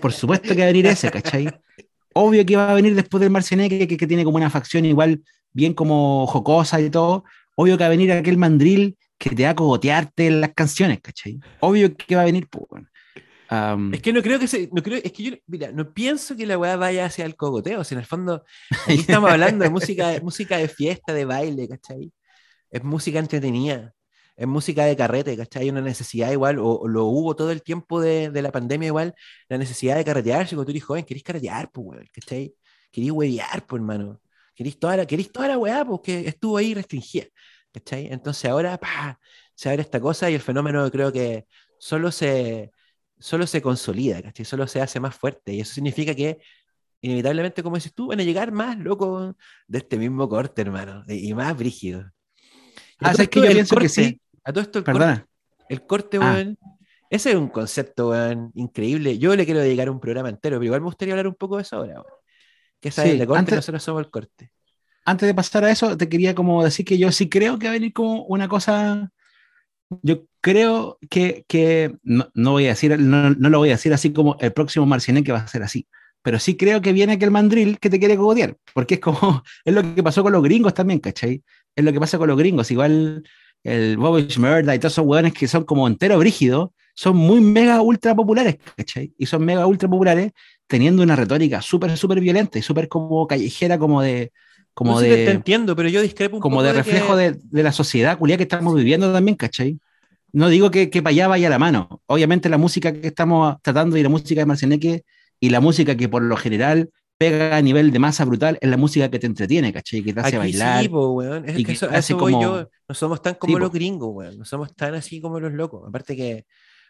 Por 0.00 0.12
supuesto 0.12 0.54
que 0.54 0.60
va 0.60 0.64
a 0.64 0.68
venir 0.68 0.86
ese, 0.86 1.10
¿cachai? 1.10 1.48
Obvio 2.14 2.44
que 2.44 2.56
va 2.56 2.70
a 2.70 2.74
venir 2.74 2.94
después 2.94 3.20
del 3.20 3.30
Marcianeque, 3.30 3.86
que, 3.86 3.96
que 3.96 4.06
tiene 4.06 4.24
como 4.24 4.36
una 4.36 4.50
facción 4.50 4.84
igual 4.84 5.22
bien 5.52 5.74
como 5.74 6.26
jocosa 6.26 6.80
y 6.80 6.90
todo. 6.90 7.24
Obvio 7.54 7.76
que 7.76 7.84
va 7.84 7.86
a 7.86 7.90
venir 7.90 8.12
aquel 8.12 8.38
mandril 8.38 8.96
que 9.18 9.30
te 9.30 9.44
va 9.44 9.50
a 9.50 9.54
cogotearte 9.54 10.26
en 10.28 10.40
las 10.40 10.54
canciones, 10.54 11.00
¿cachai? 11.00 11.38
Obvio 11.60 11.94
que 11.96 12.14
va 12.14 12.22
a 12.22 12.26
venir, 12.26 12.46
pues, 12.48 12.64
bueno. 12.70 12.88
Am, 13.48 13.92
Es 13.94 14.02
que 14.02 14.12
no 14.12 14.22
creo 14.22 14.38
que 14.38 14.46
se, 14.46 14.68
no 14.72 14.82
creo, 14.82 15.00
es 15.02 15.12
que 15.12 15.22
yo, 15.22 15.36
mira, 15.46 15.72
no 15.72 15.92
pienso 15.94 16.36
que 16.36 16.46
la 16.46 16.58
weá 16.58 16.76
vaya 16.76 17.06
hacia 17.06 17.24
el 17.24 17.36
cogoteo, 17.36 17.82
si 17.84 17.94
en 17.94 18.00
el 18.00 18.06
fondo, 18.06 18.44
aquí 18.86 19.00
estamos 19.00 19.30
hablando 19.30 19.64
de 19.64 19.70
música, 19.70 20.20
música 20.22 20.58
de 20.58 20.68
fiesta, 20.68 21.12
de 21.14 21.24
baile, 21.24 21.68
¿cachai? 21.68 22.12
Es 22.70 22.84
música 22.84 23.18
entretenida, 23.18 23.94
es 24.36 24.46
música 24.46 24.84
de 24.84 24.96
carrete, 24.96 25.36
¿cachai? 25.36 25.64
Hay 25.64 25.70
una 25.70 25.80
necesidad 25.80 26.30
igual, 26.32 26.58
o, 26.58 26.66
o 26.80 26.88
lo 26.88 27.06
hubo 27.06 27.36
todo 27.36 27.50
el 27.52 27.62
tiempo 27.62 28.00
de, 28.00 28.30
de 28.30 28.42
la 28.42 28.52
pandemia 28.52 28.88
igual, 28.88 29.14
la 29.48 29.58
necesidad 29.58 29.96
de 29.96 30.04
carretear, 30.04 30.46
si 30.48 30.54
cuando 30.54 30.66
tú 30.66 30.70
eres 30.72 30.84
joven, 30.84 31.04
querís 31.04 31.22
carretear, 31.22 31.70
pues, 31.72 31.86
weón, 31.86 32.06
¿cachai? 32.12 32.54
Querís 32.90 33.10
huevear, 33.12 33.66
pues, 33.66 33.80
hermano. 33.80 34.20
Querís 34.54 34.78
toda 34.78 34.96
la, 34.96 35.06
querís 35.06 35.32
toda 35.32 35.48
la 35.48 35.58
weá, 35.58 35.84
pues, 35.84 36.00
que 36.02 36.28
estuvo 36.28 36.56
ahí 36.56 36.74
restringida, 36.74 37.26
¿cachai? 37.72 38.08
Entonces 38.12 38.50
ahora, 38.50 38.78
pa, 38.78 39.18
se 39.54 39.68
abre 39.70 39.82
esta 39.82 40.00
cosa 40.00 40.30
y 40.30 40.34
el 40.34 40.40
fenómeno 40.40 40.90
creo 40.90 41.12
que 41.12 41.46
solo 41.78 42.10
se, 42.12 42.72
solo 43.18 43.46
se 43.46 43.60
consolida, 43.62 44.22
¿cachai? 44.22 44.44
Solo 44.44 44.66
se 44.66 44.80
hace 44.80 45.00
más 45.00 45.14
fuerte. 45.14 45.52
Y 45.54 45.60
eso 45.60 45.74
significa 45.74 46.14
que, 46.14 46.38
inevitablemente, 47.00 47.62
como 47.62 47.76
dices 47.76 47.94
tú, 47.94 48.08
van 48.08 48.20
a 48.20 48.24
llegar 48.24 48.52
más 48.52 48.78
locos 48.78 49.34
de 49.66 49.78
este 49.78 49.98
mismo 49.98 50.28
corte, 50.28 50.62
hermano, 50.62 51.04
y 51.08 51.32
más 51.34 51.56
brígidos. 51.56 52.06
Ah, 53.00 53.12
¿sabes 53.12 53.28
que 53.28 53.40
yo 53.40 53.46
el 53.46 53.52
pienso 53.52 53.74
que 53.76 53.86
corte- 53.86 53.88
sí? 53.88 54.20
A 54.44 54.52
todo 54.52 54.62
esto, 54.62 54.78
el 54.78 54.84
corte, 54.84 54.98
Perdona. 54.98 55.26
el 55.68 55.86
corte, 55.86 56.18
Ah. 56.20 56.32
weón, 56.34 56.58
ese 57.10 57.30
es 57.30 57.36
un 57.36 57.48
concepto, 57.48 58.10
weón, 58.10 58.50
increíble. 58.54 59.18
Yo 59.18 59.36
le 59.36 59.44
quiero 59.44 59.60
dedicar 59.60 59.88
un 59.90 60.00
programa 60.00 60.28
entero, 60.28 60.56
pero 60.56 60.64
igual 60.64 60.80
me 60.80 60.86
gustaría 60.86 61.14
hablar 61.14 61.28
un 61.28 61.34
poco 61.34 61.56
de 61.56 61.62
eso 61.62 61.76
ahora, 61.76 61.94
weón. 61.94 62.06
Que 62.80 62.88
esa 62.90 63.02
Sí, 63.02 63.10
es 63.10 63.18
de 63.18 63.26
corte, 63.26 63.38
antes- 63.40 63.56
nosotros 63.56 63.82
somos 63.82 64.04
el 64.04 64.10
corte. 64.10 64.52
antes 65.04 65.26
de 65.26 65.34
pasar 65.34 65.64
a 65.64 65.70
eso, 65.70 65.96
te 65.96 66.08
quería 66.08 66.34
como 66.34 66.62
decir 66.64 66.84
que 66.84 66.98
yo 66.98 67.10
sí 67.12 67.28
creo 67.28 67.58
que 67.58 67.66
va 67.66 67.70
a 67.70 67.74
venir 67.74 67.92
como 67.92 68.24
una 68.26 68.46
cosa. 68.48 69.10
Yo 70.02 70.24
creo 70.40 70.98
que, 71.10 71.44
que 71.48 71.94
no, 72.02 72.28
no 72.34 72.52
voy 72.52 72.66
a 72.66 72.70
decir, 72.70 72.98
no, 72.98 73.30
no 73.30 73.48
lo 73.48 73.58
voy 73.58 73.70
a 73.70 73.72
decir 73.72 73.92
así 73.92 74.12
como 74.12 74.36
el 74.40 74.52
próximo 74.52 74.86
Marcianeque 74.86 75.26
que 75.26 75.32
va 75.32 75.38
a 75.38 75.48
ser 75.48 75.62
así. 75.62 75.86
Pero 76.22 76.38
sí 76.38 76.56
creo 76.56 76.82
que 76.82 76.92
viene 76.92 77.14
aquel 77.14 77.30
mandril 77.30 77.78
que 77.78 77.90
te 77.90 77.98
quiere 77.98 78.16
cogotear. 78.16 78.56
Porque 78.74 78.94
es 78.94 79.00
como, 79.00 79.42
es 79.64 79.74
lo 79.74 79.82
que 79.94 80.02
pasó 80.02 80.22
con 80.22 80.32
los 80.32 80.42
gringos 80.42 80.74
también, 80.74 81.00
¿cachai? 81.00 81.42
Es 81.74 81.84
lo 81.84 81.92
que 81.92 82.00
pasa 82.00 82.18
con 82.18 82.28
los 82.28 82.38
gringos. 82.38 82.70
Igual 82.70 83.22
el 83.64 83.96
Bobby 83.96 84.26
Shmurda 84.28 84.74
y 84.74 84.78
todos 84.78 84.92
esos 84.92 85.06
hueones 85.06 85.32
que 85.32 85.48
son 85.48 85.64
como 85.64 85.86
entero 85.86 86.18
brígidos, 86.18 86.70
son 86.94 87.16
muy 87.16 87.40
mega 87.40 87.80
ultra 87.80 88.14
populares, 88.14 88.56
¿cachai? 88.76 89.14
Y 89.18 89.26
son 89.26 89.44
mega 89.44 89.66
ultra 89.66 89.88
populares 89.88 90.32
teniendo 90.66 91.02
una 91.02 91.16
retórica 91.16 91.62
súper, 91.62 91.96
súper 91.96 92.20
violenta 92.20 92.58
y 92.58 92.62
súper 92.62 92.88
como 92.88 93.26
callejera, 93.26 93.78
como 93.78 94.02
de, 94.02 94.32
como 94.78 94.92
No 94.92 95.00
te- 95.00 95.08
de, 95.08 95.24
te 95.26 95.30
entiendo, 95.32 95.74
pero 95.74 95.88
yo 95.88 96.00
discrepo 96.00 96.36
un 96.36 96.40
como 96.40 96.56
poco 96.58 96.62
de 96.66 96.70
que- 96.70 96.76
reflejo 96.78 97.16
de, 97.16 97.32
de 97.32 97.62
la 97.64 97.72
sociedad 97.72 98.16
culia 98.16 98.36
que 98.36 98.44
estamos 98.44 98.72
viviendo 98.76 99.12
también, 99.12 99.36
¿cachai? 99.36 99.76
No 100.32 100.48
digo 100.48 100.70
que, 100.70 100.88
que 100.88 101.02
para 101.02 101.10
allá 101.10 101.26
vaya 101.26 101.48
la 101.50 101.58
mano. 101.58 102.00
Obviamente 102.06 102.48
la 102.48 102.58
música 102.58 102.92
que 102.92 103.08
estamos 103.08 103.56
tratando 103.62 103.96
y 103.96 104.02
la 104.04 104.08
música 104.08 104.40
de 104.42 104.46
Marcianeque 104.46 105.02
y 105.40 105.50
la 105.50 105.60
música 105.60 105.96
que 105.96 106.08
por 106.08 106.22
lo 106.22 106.36
general 106.36 106.90
pega 107.16 107.56
a 107.56 107.60
nivel 107.60 107.90
de 107.90 107.98
masa 107.98 108.24
brutal 108.24 108.56
es 108.60 108.70
la 108.70 108.76
música 108.76 109.10
que 109.10 109.18
te 109.18 109.26
entretiene, 109.26 109.72
¿cachai? 109.72 110.04
Que 110.04 110.12
te 110.12 110.20
hace 110.20 110.28
Aquí 110.28 110.36
bailar. 110.36 110.82
sí, 110.84 110.88
po, 110.88 111.08
weón. 111.14 111.44
Es 111.48 111.54
y 111.54 111.56
que 111.58 111.64
que 111.64 111.72
eso, 111.72 111.86
hace 111.86 111.98
eso 111.98 112.18
como- 112.18 112.40
yo. 112.40 112.68
No 112.88 112.94
somos 112.94 113.20
tan 113.20 113.34
como 113.34 113.54
Sí, 113.56 113.60
los 113.60 113.70
po. 113.70 113.74
gringos, 113.74 114.10
weón. 114.14 114.38
No 114.38 114.44
somos 114.44 114.72
tan 114.76 114.94
así 114.94 115.20
como 115.20 115.40
los 115.40 115.52
locos. 115.52 115.82
Aparte 115.88 116.14
que 116.14 116.46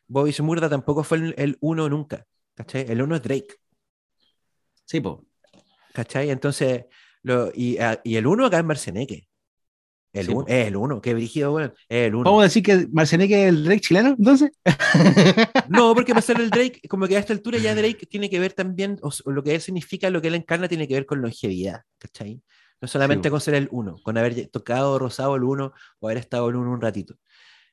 Bobby 0.07 0.33
Shmurda 0.33 0.69
tampoco 0.69 1.03
fue 1.05 1.17
el, 1.19 1.35
el 1.39 1.57
uno 1.61 1.89
nunca. 1.89 2.27
¿Cachai? 2.55 2.85
El 2.89 3.01
uno 3.01 3.17
es 3.17 3.23
Drake. 3.23 3.55
Sí, 4.85 5.01
po. 5.01 5.25
¿Cachai? 5.95 6.31
Entonces, 6.31 6.85
lo, 7.29 7.53
y, 7.55 7.79
a- 7.79 8.01
y 8.05 8.17
el 8.17 8.27
uno 8.27 8.47
acá 8.47 8.59
es 8.59 8.65
Marceneque. 8.65 9.29
El 10.13 10.27
Sí, 10.27 10.33
uno, 10.33 10.47
es 10.49 10.67
el 10.69 10.77
uno, 10.77 11.01
qué 11.03 11.13
brígido, 11.15 11.53
weón. 11.53 11.73
Es 11.89 12.07
el 12.09 12.15
uno. 12.15 12.25
¿Podemos 12.25 12.45
decir 12.45 12.63
que 12.63 12.87
Marcianeque 12.91 13.43
es 13.45 13.49
el 13.51 13.65
Drake 13.65 13.81
chileno, 13.81 14.09
entonces? 14.19 14.51
No, 15.69 15.95
porque 15.95 16.13
para 16.13 16.23
ser 16.23 16.41
el 16.41 16.51
Drake, 16.51 16.81
como 16.89 17.07
que 17.07 17.17
a 17.17 17.21
esta 17.21 17.33
altura 17.35 17.59
ya 17.59 17.75
Drake 17.75 18.07
tiene 18.07 18.31
que 18.31 18.41
ver 18.41 18.53
también, 18.55 18.99
o, 19.03 19.11
o 19.25 19.31
lo 19.31 19.43
que 19.43 19.55
él 19.55 19.61
significa, 19.61 20.11
lo 20.11 20.21
que 20.23 20.29
él 20.29 20.35
encarna 20.35 20.67
tiene 20.69 20.89
que 20.89 20.95
ver 20.95 21.07
con 21.07 21.21
longevidad, 21.21 21.83
¿cachai? 21.99 22.43
No 22.81 22.89
solamente 22.89 23.29
Sí, 23.29 23.31
con 23.31 23.41
ser 23.41 23.55
el 23.55 23.69
uno, 23.71 23.97
con 24.03 24.17
haber 24.17 24.49
tocado, 24.49 24.99
rozado 24.99 25.37
el 25.37 25.43
uno 25.45 25.73
o 26.01 26.09
haber 26.09 26.19
estado 26.19 26.49
el 26.49 26.57
uno 26.57 26.73
un 26.73 26.81
ratito. 26.81 27.15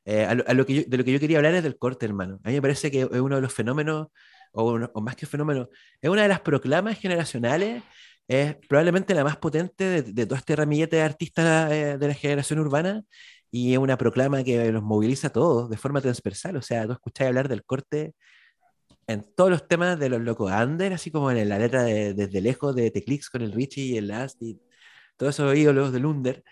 Eh, 0.05 0.25
a 0.25 0.35
lo, 0.35 0.43
a 0.47 0.53
lo 0.53 0.65
que 0.65 0.75
yo- 0.75 0.83
de 0.87 0.97
lo 0.97 1.03
que 1.03 1.11
yo 1.13 1.19
quería 1.19 1.37
hablar 1.37 1.55
es 1.55 1.63
del 1.63 1.77
corte, 1.77 2.05
hermano. 2.05 2.39
A 2.43 2.49
mí 2.49 2.55
me 2.55 2.61
parece 2.61 2.91
que 2.91 3.01
es 3.01 3.09
uno 3.21 3.35
de 3.35 3.41
los 3.41 3.53
fenómenos, 3.53 4.07
o, 4.51 4.71
uno- 4.73 4.91
o 4.93 5.01
más 5.01 5.15
que 5.15 5.25
fenómeno, 5.25 5.69
es 6.01 6.09
una 6.09 6.23
de 6.23 6.27
las 6.27 6.41
proclamas 6.41 6.99
generacionales, 6.99 7.83
es 8.27 8.55
probablemente 8.67 9.13
la 9.13 9.23
más 9.23 9.37
potente 9.37 9.83
de, 9.85 10.01
de 10.03 10.25
todo 10.25 10.37
este 10.37 10.55
ramillete 10.55 10.97
de 10.97 11.01
artistas 11.03 11.71
eh, 11.71 11.97
de 11.97 12.07
la 12.07 12.13
generación 12.13 12.59
urbana, 12.59 13.03
y 13.51 13.73
es 13.73 13.79
una 13.79 13.97
proclama 13.97 14.43
que 14.43 14.71
los 14.71 14.83
moviliza 14.83 15.27
a 15.27 15.31
todos 15.31 15.69
de 15.69 15.77
forma 15.77 16.01
transversal. 16.01 16.57
O 16.57 16.61
sea, 16.61 16.85
tú 16.85 16.93
escuchás 16.93 17.27
hablar 17.27 17.47
del 17.49 17.63
corte 17.63 18.13
en 19.07 19.23
todos 19.35 19.49
los 19.51 19.67
temas 19.67 19.99
de 19.99 20.09
los 20.09 20.21
locos 20.21 20.51
Under, 20.51 20.93
así 20.93 21.11
como 21.11 21.31
en 21.31 21.47
la 21.49 21.59
letra 21.59 21.83
de 21.83 22.13
Desde 22.13 22.41
Lejos 22.41 22.75
de 22.75 22.91
Teclix 22.91 23.29
con 23.29 23.41
el 23.41 23.51
Richie 23.53 23.83
y 23.83 23.97
el 23.97 24.07
Last, 24.07 24.41
y 24.41 24.59
todos 25.17 25.35
esos 25.35 25.55
ídolos 25.55 25.93
del 25.93 26.05
Under. 26.05 26.43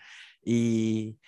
Y, 0.44 1.18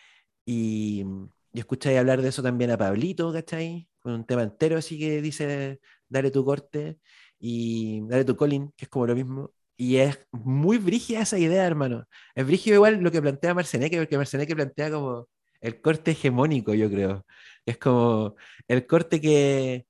y, 0.47 1.05
y 1.53 1.59
escucháis 1.59 1.99
hablar 1.99 2.23
de 2.23 2.29
eso 2.29 2.43
también 2.43 2.71
a 2.71 2.79
Pablito, 2.79 3.33
¿cachai? 3.33 3.89
Con 4.01 4.15
un 4.15 4.27
tema 4.27 4.43
entero 4.43 4.79
así 4.79 4.99
que 4.99 5.21
dice, 5.23 5.81
dale 6.09 6.31
tu 6.31 6.45
corte 6.45 6.99
y 7.39 8.03
dale 8.09 8.25
tu 8.25 8.37
Colin, 8.37 8.73
que 8.77 8.87
es 8.87 8.89
como 8.89 9.07
lo 9.07 9.15
mismo. 9.17 9.53
Y 9.77 9.97
es 9.99 10.19
muy 10.33 10.79
brígida 10.79 11.21
esa 11.21 11.39
idea, 11.39 11.67
hermano. 11.67 12.07
Es 12.35 12.47
brígido 12.47 12.77
igual 12.77 13.01
lo 13.01 13.11
que 13.13 13.21
plantea 13.21 13.55
Marceneque, 13.55 13.99
porque 13.99 14.17
Marceneque 14.17 14.57
plantea 14.57 14.91
como 14.91 15.29
el 15.61 15.81
corte 15.81 16.13
hegemónico, 16.13 16.75
yo 16.75 16.91
creo. 16.91 17.27
Es 17.67 17.79
como 17.79 18.37
el 18.69 18.87
corte 18.87 19.21
que, 19.21 19.87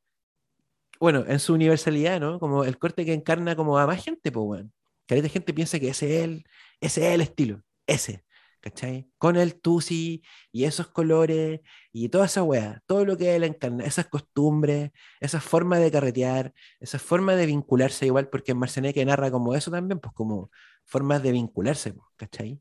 bueno, 1.00 1.24
en 1.28 1.38
su 1.40 1.54
universalidad, 1.54 2.20
¿no? 2.20 2.40
Como 2.40 2.64
el 2.64 2.78
corte 2.78 3.04
que 3.04 3.12
encarna 3.14 3.56
como 3.56 3.78
a 3.78 3.86
más 3.86 4.02
gente, 4.04 4.32
pues, 4.32 4.44
weón. 4.46 4.72
Que 5.06 5.22
de 5.22 5.28
gente 5.28 5.54
piensa 5.54 5.78
que 5.78 5.88
ese 5.90 6.18
es 6.18 6.24
el, 6.24 6.44
ese 6.80 7.08
es 7.08 7.14
el 7.14 7.20
estilo, 7.20 7.62
ese, 7.86 8.24
Con 9.18 9.36
el 9.36 9.60
tusi 9.60 10.22
y 10.52 10.64
esos 10.64 10.88
colores 10.88 11.60
y 11.92 12.08
toda 12.08 12.26
esa 12.26 12.42
weá, 12.42 12.82
todo 12.86 13.04
lo 13.04 13.16
que 13.16 13.36
él 13.36 13.44
encarna, 13.44 13.84
esas 13.84 14.06
costumbres, 14.06 14.90
esas 15.20 15.42
formas 15.44 15.80
de 15.80 15.90
carretear, 15.90 16.52
esas 16.80 17.02
formas 17.02 17.36
de 17.36 17.46
vincularse 17.46 18.06
igual, 18.06 18.28
porque 18.28 18.52
en 18.52 18.58
Marceneque 18.58 19.04
narra 19.04 19.30
como 19.30 19.54
eso 19.54 19.70
también, 19.70 20.00
pues 20.00 20.14
como 20.14 20.50
formas 20.84 21.22
de 21.22 21.32
vincularse, 21.32 21.92
pues, 21.94 22.06
¿cachai? 22.16 22.60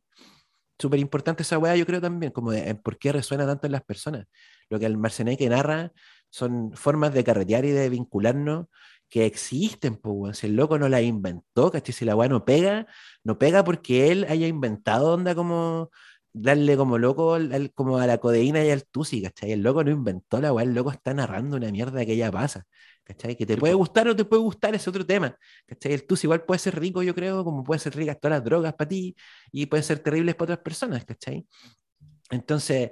Súper 0.78 1.00
importante 1.00 1.44
esa 1.44 1.58
weá, 1.58 1.76
yo 1.76 1.86
creo 1.86 2.02
también, 2.02 2.32
como 2.32 2.52
de 2.52 2.70
en 2.70 2.78
por 2.78 2.98
qué 2.98 3.12
resuena 3.12 3.46
tanto 3.46 3.66
en 3.66 3.72
las 3.72 3.84
personas. 3.84 4.28
Lo 4.70 4.80
que 4.80 4.86
el 4.86 4.98
Marceneque 4.98 5.48
narra 5.50 5.92
son 6.30 6.74
formas 6.76 7.14
de 7.14 7.24
carretear 7.24 7.64
y 7.66 7.72
de 7.72 7.90
vincularnos 7.90 8.68
que 9.10 9.26
existen, 9.26 9.96
pues. 9.98 10.40
Si 10.40 10.48
el 10.48 10.56
loco 10.56 10.78
no 10.80 10.90
la 10.90 11.02
inventó, 11.02 11.72
¿cachai? 11.72 11.94
Si 11.94 12.06
la 12.06 12.16
weá 12.16 12.30
no 12.30 12.46
pega, 12.46 12.88
no 13.24 13.38
pega 13.40 13.64
porque 13.64 14.12
él 14.12 14.26
haya 14.30 14.48
inventado 14.48 15.14
onda 15.14 15.36
como 15.36 15.90
darle 16.34 16.76
como 16.78 16.98
loco 16.98 17.36
al- 17.36 17.72
como 17.74 17.98
a 17.98 18.08
la 18.08 18.18
codeína 18.18 18.64
y 18.66 18.70
al 18.72 18.86
tusi, 18.86 19.22
¿cachai? 19.22 19.52
El 19.54 19.62
loco 19.64 19.84
no 19.84 19.92
inventó 19.92 20.42
la 20.42 20.52
weá, 20.54 20.66
el 20.66 20.74
loco 20.74 20.92
está 20.92 21.14
narrando 21.14 21.56
una 21.58 21.72
mierda 21.72 22.06
que 22.06 22.18
ya 22.18 22.32
pasa, 22.32 22.66
¿cachai? 23.06 23.36
Que 23.38 23.46
te 23.46 23.56
Sí, 23.56 23.62
puede 23.62 23.74
po. 23.74 23.76
gustar 23.76 24.08
o 24.10 24.16
te 24.16 24.26
puede 24.26 24.42
gustar, 24.42 24.76
es 24.76 24.88
otro 24.88 25.06
tema, 25.06 25.38
¿cachai? 25.66 25.94
El 25.94 26.06
tusi 26.06 26.28
igual 26.28 26.44
puede 26.44 26.60
ser 26.60 26.78
rico, 26.80 27.02
yo 27.04 27.16
creo, 27.16 27.44
como 27.46 27.64
puede 27.64 27.80
ser 27.80 27.96
ricas 27.96 28.20
todas 28.20 28.38
las 28.40 28.44
drogas 28.46 28.74
para 28.74 28.90
ti 28.90 29.16
y 29.52 29.66
pueden 29.68 29.84
ser 29.84 30.00
terribles 30.00 30.36
para 30.36 30.54
otras 30.54 30.60
personas, 30.64 31.06
¿cachai? 31.06 31.48
Entonces, 32.32 32.92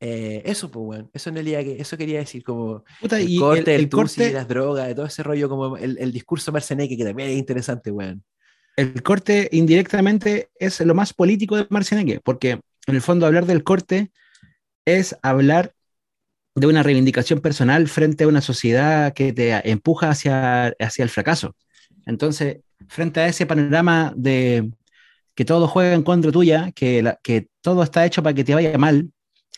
eh, 0.00 0.42
eso, 0.44 0.70
pues, 0.70 0.84
weón, 0.86 1.10
eso 1.12 1.28
en 1.30 1.36
realidad, 1.36 1.60
que, 1.62 1.80
eso 1.80 1.96
quería 1.96 2.18
decir, 2.20 2.44
como 2.44 2.84
Puta, 2.98 3.18
el 3.18 3.34
corte, 3.34 3.74
el, 3.74 3.80
el, 3.82 3.84
el 3.84 3.90
corte, 3.90 4.30
las 4.32 4.48
drogas, 4.48 4.86
de 4.88 4.94
todo 4.94 5.06
ese 5.06 5.22
rollo, 5.22 5.48
como 5.48 5.76
el, 5.76 5.98
el 5.98 6.12
discurso 6.12 6.52
marceneque, 6.52 6.96
que 6.96 7.04
también 7.04 7.30
es 7.30 7.38
interesante, 7.38 7.90
weón. 7.90 8.22
el 8.76 9.02
corte 9.02 9.48
indirectamente 9.52 10.50
es 10.58 10.80
lo 10.80 10.94
más 10.94 11.12
político 11.12 11.56
de 11.56 11.66
Marcianeque, 11.70 12.20
porque 12.22 12.60
en 12.86 12.94
el 12.94 13.00
fondo 13.02 13.26
hablar 13.26 13.46
del 13.46 13.64
corte 13.64 14.10
es 14.86 15.16
hablar 15.22 15.74
de 16.54 16.66
una 16.68 16.82
reivindicación 16.84 17.40
personal 17.40 17.88
frente 17.88 18.24
a 18.24 18.28
una 18.28 18.42
sociedad 18.42 19.14
que 19.14 19.32
te 19.32 19.70
empuja 19.70 20.10
hacia, 20.10 20.68
hacia 20.80 21.04
el 21.04 21.10
fracaso. 21.10 21.56
Entonces, 22.06 22.58
frente 22.88 23.20
a 23.20 23.28
ese 23.28 23.46
panorama 23.46 24.12
de 24.16 24.70
que 25.34 25.44
todo 25.44 25.68
juega 25.68 25.94
en 25.94 26.02
contra 26.02 26.32
tuya, 26.32 26.72
que, 26.72 27.02
la- 27.02 27.18
que 27.22 27.48
todo 27.62 27.82
está 27.82 28.06
hecho 28.06 28.22
para 28.22 28.34
que 28.34 28.44
te 28.44 28.54
vaya 28.54 28.78
mal, 28.78 29.10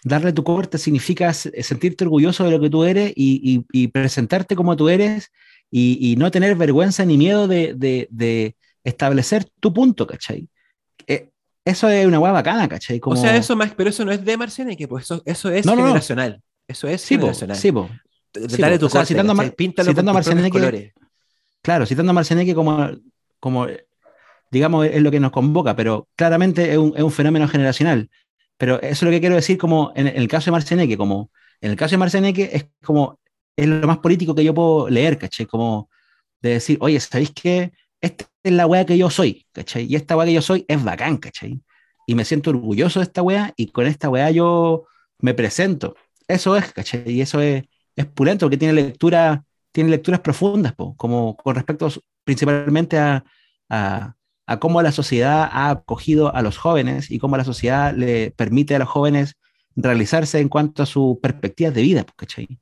darle 0.04 0.32
tu 0.32 0.42
corte 0.44 0.78
significa 0.78 1.30
s- 1.30 1.50
sentirte 1.62 2.04
orgulloso 2.04 2.44
de 2.44 2.50
lo 2.52 2.60
que 2.60 2.70
tú 2.70 2.84
eres 2.84 3.12
y, 3.16 3.40
y- 3.72 3.82
y 3.84 3.88
presentarte 3.88 4.56
como 4.56 4.76
tú 4.76 4.88
eres 4.88 5.30
y, 5.70 5.98
y 6.12 6.16
no 6.16 6.30
tener 6.30 6.56
vergüenza 6.56 7.04
ni 7.04 7.16
miedo 7.18 7.46
de, 7.48 7.74
de- 7.76 8.08
de 8.10 8.56
establecer 8.84 9.44
tu 9.60 9.72
punto, 9.72 10.06
¿cachai? 10.06 10.48
Eh, 11.06 11.28
eso 11.64 11.88
es 11.88 12.06
una 12.06 12.18
hueá 12.18 12.32
bacana, 12.32 12.68
¿cachai? 12.68 12.98
Como... 12.98 13.14
O 13.18 13.22
sea, 13.22 13.36
eso 13.36 13.54
más, 13.56 13.72
pero 13.74 13.90
eso 13.90 14.04
no 14.04 14.12
es 14.12 14.24
de 14.24 14.36
Marcianeque, 14.36 14.88
pues 14.88 15.04
eso, 15.04 15.22
eso 15.26 15.50
es 15.50 15.66
No, 15.66 15.72
no, 15.72 15.82
no. 15.82 15.86
generacional. 15.88 16.40
Eso 16.66 16.88
es 16.88 17.02
Sí, 17.02 17.16
po, 17.16 17.22
generacional. 17.22 17.56
sí, 17.56 17.72
po. 17.72 17.90
Sí, 18.48 18.62
Dale 18.62 18.76
po. 18.76 18.80
tu 18.80 18.86
O 18.86 18.88
sea, 18.88 19.00
corte, 19.00 19.08
citando 19.14 19.34
Mar-. 19.34 19.54
Píntalo 19.54 19.90
citando 19.90 20.12
con 20.12 20.38
a 20.38 20.50
colores. 20.50 20.92
Claro, 21.62 21.84
citando 21.84 22.10
a 22.10 22.14
Marcianeque 22.14 22.54
como, 22.54 22.88
como, 23.38 23.66
digamos, 24.50 24.86
es 24.86 25.02
lo 25.02 25.10
que 25.10 25.20
nos 25.20 25.30
convoca, 25.30 25.76
pero 25.76 26.08
claramente 26.16 26.70
es 26.72 26.78
un, 26.78 26.94
es 26.96 27.02
un 27.02 27.12
fenómeno 27.12 27.46
generacional. 27.48 28.08
Pero 28.60 28.78
eso 28.82 28.90
es 28.92 29.02
lo 29.04 29.10
que 29.10 29.20
quiero 29.20 29.36
decir 29.36 29.56
como 29.56 29.90
en, 29.96 30.06
en 30.06 30.16
el 30.18 30.28
caso 30.28 30.46
de 30.46 30.52
Marcianeque, 30.52 30.98
como 30.98 31.30
en 31.62 31.70
el 31.70 31.76
caso 31.78 31.92
de 31.92 31.98
Marcianeque 31.98 32.50
es 32.52 32.66
como, 32.84 33.18
es 33.56 33.66
lo 33.66 33.86
más 33.86 33.98
político 33.98 34.34
que 34.34 34.44
yo 34.44 34.52
puedo 34.52 34.90
leer, 34.90 35.16
¿cachai? 35.16 35.46
Como 35.46 35.88
de 36.42 36.50
decir, 36.50 36.76
oye, 36.82 37.00
¿sabéis 37.00 37.32
qué? 37.32 37.72
Esta 38.02 38.26
es 38.42 38.52
la 38.52 38.66
weá 38.66 38.84
que 38.84 38.98
yo 38.98 39.08
soy, 39.08 39.46
¿cachai? 39.52 39.86
Y 39.86 39.96
esta 39.96 40.14
weá 40.14 40.26
que 40.26 40.34
yo 40.34 40.42
soy 40.42 40.66
es 40.68 40.84
bacán, 40.84 41.16
¿cachai? 41.16 41.62
Y 42.06 42.14
me 42.14 42.26
siento 42.26 42.50
orgulloso 42.50 43.00
de 43.00 43.04
esta 43.04 43.22
weá 43.22 43.54
y 43.56 43.68
con 43.68 43.86
esta 43.86 44.10
weá 44.10 44.30
yo 44.30 44.84
me 45.20 45.32
presento. 45.32 45.96
Eso 46.28 46.54
es, 46.54 46.70
¿cachai? 46.70 47.10
Y 47.10 47.22
eso 47.22 47.40
es, 47.40 47.64
es 47.96 48.06
pulento 48.06 48.44
porque 48.44 48.58
tiene 48.58 48.74
lectura, 48.74 49.42
tiene 49.72 49.88
lecturas 49.88 50.20
profundas, 50.20 50.74
po, 50.74 50.94
como 50.96 51.34
con 51.34 51.54
respecto 51.54 51.88
principalmente 52.24 52.98
a, 52.98 53.24
a, 53.70 54.14
a 54.52 54.58
cómo 54.58 54.82
la 54.82 54.90
sociedad 54.92 55.48
ha 55.50 55.70
acogido 55.70 56.34
a 56.34 56.42
los 56.42 56.58
jóvenes 56.58 57.10
y 57.10 57.18
cómo 57.18 57.36
la 57.36 57.44
sociedad 57.44 57.94
le 57.94 58.32
permite 58.32 58.74
a 58.74 58.80
los 58.80 58.88
jóvenes 58.88 59.36
realizarse 59.76 60.40
en 60.40 60.48
cuanto 60.48 60.82
a 60.82 60.86
sus 60.86 61.18
perspectivas 61.18 61.72
de 61.74 61.82
vida, 61.82 62.04
po, 62.04 62.12
¿cachai? 62.16 62.58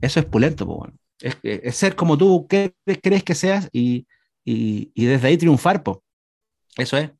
Eso 0.00 0.18
es 0.20 0.26
pulento, 0.26 0.66
po, 0.66 0.78
bueno. 0.78 0.94
es, 1.20 1.36
es 1.42 1.76
ser 1.76 1.94
como 1.94 2.18
tú 2.18 2.46
crees, 2.48 2.72
crees 3.02 3.22
que 3.22 3.34
seas 3.36 3.68
y, 3.72 4.06
y, 4.44 4.90
y 4.94 5.04
desde 5.06 5.28
ahí 5.28 5.38
triunfar, 5.38 5.82
po. 5.84 6.02
Eso 6.76 6.96
es. 6.96 7.10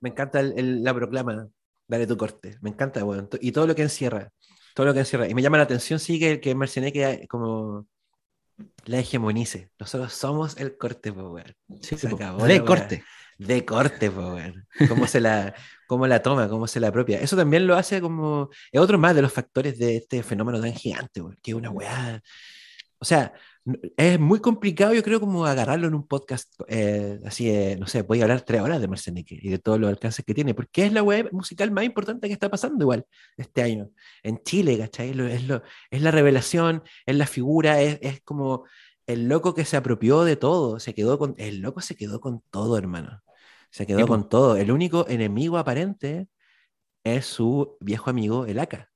Me 0.00 0.08
encanta 0.08 0.42
la 0.42 0.94
proclama, 0.94 1.48
dale 1.86 2.06
tu 2.06 2.16
corte. 2.16 2.56
Me 2.62 2.70
encanta. 2.70 3.00
To- 3.00 3.38
Y 3.40 3.52
todo 3.52 3.66
lo 3.66 3.74
que 3.74 3.82
encierra. 3.82 4.30
Todo 4.74 4.86
lo 4.86 4.94
que 4.94 5.00
encierra. 5.00 5.28
Y 5.28 5.34
me 5.34 5.42
llama 5.42 5.58
la 5.58 5.64
atención, 5.64 5.98
sí, 5.98 6.18
que, 6.18 6.40
que 6.40 6.54
Marcianeque 6.54 7.26
como 7.28 7.86
la 8.86 8.98
hegemonice. 8.98 9.70
Nosotros 9.78 10.12
somos 10.12 10.56
el 10.56 10.76
corte, 10.76 11.12
pues, 11.12 11.26
weón. 11.26 11.54
Sí, 11.82 11.96
Se 11.96 12.08
po. 12.08 12.16
acabó 12.16 12.44
de 12.44 12.64
corte. 12.64 13.04
De 13.38 13.64
corte, 13.64 14.10
pues, 14.10 14.26
weón. 14.26 14.66
Cómo 14.88 15.06
se 15.06 15.20
la, 15.20 15.54
cómo 15.86 16.06
la 16.06 16.22
toma, 16.22 16.48
cómo 16.48 16.66
se 16.66 16.80
la 16.80 16.88
apropia. 16.88 17.20
Eso 17.20 17.36
también 17.36 17.66
lo 17.66 17.76
hace 17.76 18.00
como. 18.00 18.50
Es 18.72 18.80
otro 18.80 18.98
más 18.98 19.14
de 19.14 19.22
los 19.22 19.32
factores 19.32 19.78
de 19.78 19.96
este 19.96 20.22
fenómeno 20.22 20.60
tan 20.60 20.72
gigante, 20.72 21.20
weón. 21.20 21.38
Que 21.42 21.52
es 21.52 21.56
una 21.56 21.70
weá. 21.70 22.22
O 22.98 23.04
sea, 23.04 23.32
es 23.96 24.18
muy 24.18 24.40
complicado, 24.40 24.94
yo 24.94 25.02
creo, 25.02 25.20
como 25.20 25.44
agarrarlo 25.44 25.88
en 25.88 25.94
un 25.94 26.06
podcast 26.06 26.52
eh, 26.68 27.20
así, 27.24 27.48
de, 27.48 27.76
no 27.76 27.86
sé, 27.86 28.02
voy 28.02 28.20
a 28.20 28.24
hablar 28.24 28.42
tres 28.42 28.60
horas 28.60 28.80
de 28.80 28.88
Marcianeque 28.88 29.38
y 29.40 29.48
de 29.48 29.58
todos 29.58 29.78
los 29.78 29.90
alcances 29.90 30.24
que 30.24 30.34
tiene, 30.34 30.54
porque 30.54 30.86
es 30.86 30.92
la 30.92 31.02
web 31.02 31.28
musical 31.32 31.70
más 31.70 31.84
importante 31.84 32.26
que 32.26 32.32
está 32.32 32.50
pasando 32.50 32.84
igual 32.84 33.04
este 33.36 33.62
año 33.62 33.90
en 34.22 34.42
Chile, 34.42 34.78
¿cachai? 34.78 35.10
Es, 35.10 35.46
lo, 35.46 35.62
es 35.90 36.02
la 36.02 36.10
revelación, 36.10 36.82
es 37.06 37.16
la 37.16 37.26
figura, 37.26 37.80
es, 37.82 37.98
es 38.02 38.20
como 38.22 38.64
el 39.06 39.28
loco 39.28 39.54
que 39.54 39.64
se 39.64 39.76
apropió 39.76 40.24
de 40.24 40.36
todo, 40.36 40.80
se 40.80 40.94
quedó 40.94 41.18
con, 41.18 41.34
el 41.36 41.60
loco 41.60 41.80
se 41.80 41.96
quedó 41.96 42.20
con 42.20 42.42
todo, 42.50 42.78
hermano, 42.78 43.22
se 43.70 43.86
quedó 43.86 44.00
Sí, 44.00 44.06
con 44.06 44.28
todo. 44.28 44.56
El 44.56 44.70
único 44.70 45.06
enemigo 45.08 45.58
aparente 45.58 46.28
es 47.04 47.26
su 47.26 47.76
viejo 47.80 48.10
amigo, 48.10 48.46
el 48.46 48.58
Aka. 48.58 48.90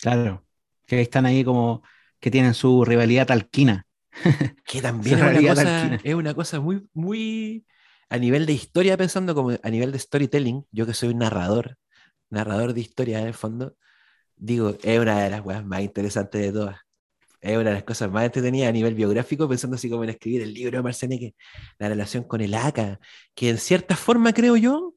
Claro. 0.00 0.44
Que 0.86 1.00
están 1.00 1.26
ahí 1.26 1.44
como 1.44 1.82
que 2.22 2.30
tienen 2.30 2.54
su 2.54 2.84
rivalidad 2.84 3.26
talquina. 3.26 3.86
que 4.64 4.80
también 4.80 5.18
es 5.18 5.24
una, 5.24 5.48
cosa, 5.48 5.94
es 6.04 6.14
una 6.14 6.34
cosa 6.34 6.60
muy, 6.60 6.86
muy 6.94 7.66
a 8.08 8.16
nivel 8.16 8.46
de 8.46 8.52
historia, 8.52 8.96
pensando 8.96 9.34
como 9.34 9.50
a 9.60 9.70
nivel 9.70 9.90
de 9.90 9.98
storytelling, 9.98 10.64
yo 10.70 10.86
que 10.86 10.94
soy 10.94 11.08
un 11.08 11.18
narrador, 11.18 11.78
narrador 12.30 12.74
de 12.74 12.80
historia 12.80 13.18
en 13.20 13.26
el 13.26 13.34
fondo, 13.34 13.74
digo, 14.36 14.76
es 14.82 15.00
una 15.00 15.24
de 15.24 15.30
las 15.30 15.44
weas 15.44 15.64
más 15.64 15.80
interesantes 15.80 16.40
de 16.40 16.52
todas. 16.52 16.76
Es 17.40 17.56
una 17.56 17.70
de 17.70 17.74
las 17.74 17.82
cosas 17.82 18.08
más 18.08 18.24
entretenidas 18.24 18.68
a 18.68 18.72
nivel 18.72 18.94
biográfico, 18.94 19.48
pensando 19.48 19.74
así 19.74 19.90
como 19.90 20.04
en 20.04 20.10
escribir 20.10 20.42
el 20.42 20.54
libro 20.54 20.76
de 20.76 20.82
Marcianeque, 20.82 21.34
la 21.78 21.88
relación 21.88 22.22
con 22.22 22.40
el 22.40 22.54
ACA, 22.54 23.00
que 23.34 23.48
en 23.48 23.58
cierta 23.58 23.96
forma 23.96 24.32
creo 24.32 24.56
yo, 24.56 24.94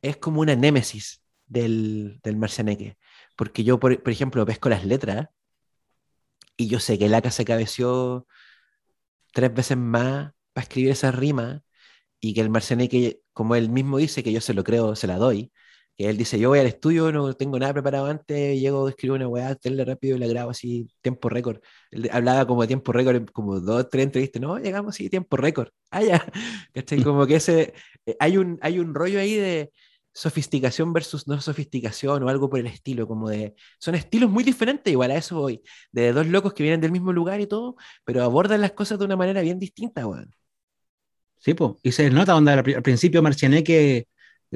es 0.00 0.16
como 0.16 0.40
una 0.40 0.56
némesis 0.56 1.22
del, 1.46 2.18
del 2.22 2.36
Marcianeque. 2.38 2.96
Porque 3.36 3.62
yo, 3.62 3.78
por, 3.78 4.02
por 4.02 4.10
ejemplo, 4.10 4.46
pesco 4.46 4.70
las 4.70 4.86
letras 4.86 5.28
y 6.56 6.68
yo 6.68 6.80
sé 6.80 6.98
que 6.98 7.06
el 7.06 7.14
ACA 7.14 7.30
se 7.30 7.44
cabeció 7.44 8.26
tres 9.32 9.52
veces 9.54 9.76
más 9.76 10.32
para 10.52 10.64
escribir 10.64 10.90
esa 10.92 11.12
rima 11.12 11.62
y 12.20 12.34
que 12.34 12.40
el 12.40 12.50
Marcianeque, 12.50 13.20
como 13.32 13.56
él 13.56 13.70
mismo 13.70 13.98
dice, 13.98 14.22
que 14.22 14.32
yo 14.32 14.40
se 14.40 14.54
lo 14.54 14.64
creo, 14.64 14.96
se 14.96 15.06
la 15.06 15.16
doy, 15.18 15.52
que 15.96 16.08
él 16.08 16.16
dice, 16.16 16.38
yo 16.38 16.50
voy 16.50 16.60
al 16.60 16.66
estudio, 16.66 17.12
no 17.12 17.34
tengo 17.34 17.58
nada 17.58 17.72
preparado 17.72 18.06
antes, 18.06 18.60
llego, 18.60 18.88
escribo 18.88 19.16
una 19.16 19.28
weá, 19.28 19.54
tele 19.56 19.84
rápido 19.84 20.16
y 20.16 20.20
la 20.20 20.26
grabo 20.26 20.50
así, 20.50 20.88
tiempo 21.02 21.28
récord. 21.28 21.60
Él 21.90 22.08
hablaba 22.12 22.46
como 22.46 22.62
de 22.62 22.68
tiempo 22.68 22.92
récord, 22.92 23.28
como 23.30 23.60
dos, 23.60 23.88
tres 23.90 24.04
entrevistas, 24.04 24.40
no, 24.40 24.58
llegamos 24.58 24.94
así, 24.94 25.10
tiempo 25.10 25.36
récord. 25.36 25.70
Ah, 25.90 26.02
ya. 26.02 26.24
Como 27.04 27.26
que 27.26 27.36
ese, 27.36 27.74
eh, 28.06 28.16
hay 28.18 28.36
un, 28.38 28.58
hay 28.62 28.78
un 28.78 28.94
rollo 28.94 29.20
ahí 29.20 29.34
de 29.34 29.72
sofisticación 30.12 30.92
versus 30.92 31.26
no 31.26 31.40
sofisticación 31.40 32.22
o 32.22 32.28
algo 32.28 32.50
por 32.50 32.60
el 32.60 32.66
estilo, 32.66 33.06
como 33.06 33.30
de, 33.30 33.54
son 33.78 33.94
estilos 33.94 34.30
muy 34.30 34.44
diferentes, 34.44 34.92
igual 34.92 35.10
a 35.10 35.16
eso 35.16 35.36
voy, 35.36 35.62
de 35.90 36.12
dos 36.12 36.26
locos 36.26 36.52
que 36.54 36.62
vienen 36.62 36.80
del 36.80 36.92
mismo 36.92 37.12
lugar 37.12 37.40
y 37.40 37.46
todo, 37.46 37.76
pero 38.04 38.22
abordan 38.22 38.60
las 38.60 38.72
cosas 38.72 38.98
de 38.98 39.04
una 39.06 39.16
manera 39.16 39.40
bien 39.40 39.58
distinta, 39.58 40.06
weón. 40.06 40.34
Sí, 41.38 41.54
pues, 41.54 41.72
y 41.82 41.92
se 41.92 42.08
nota 42.10 42.32
donde 42.32 42.52
al, 42.52 42.82
principio 42.82 43.22
Marcianeque, 43.22 44.06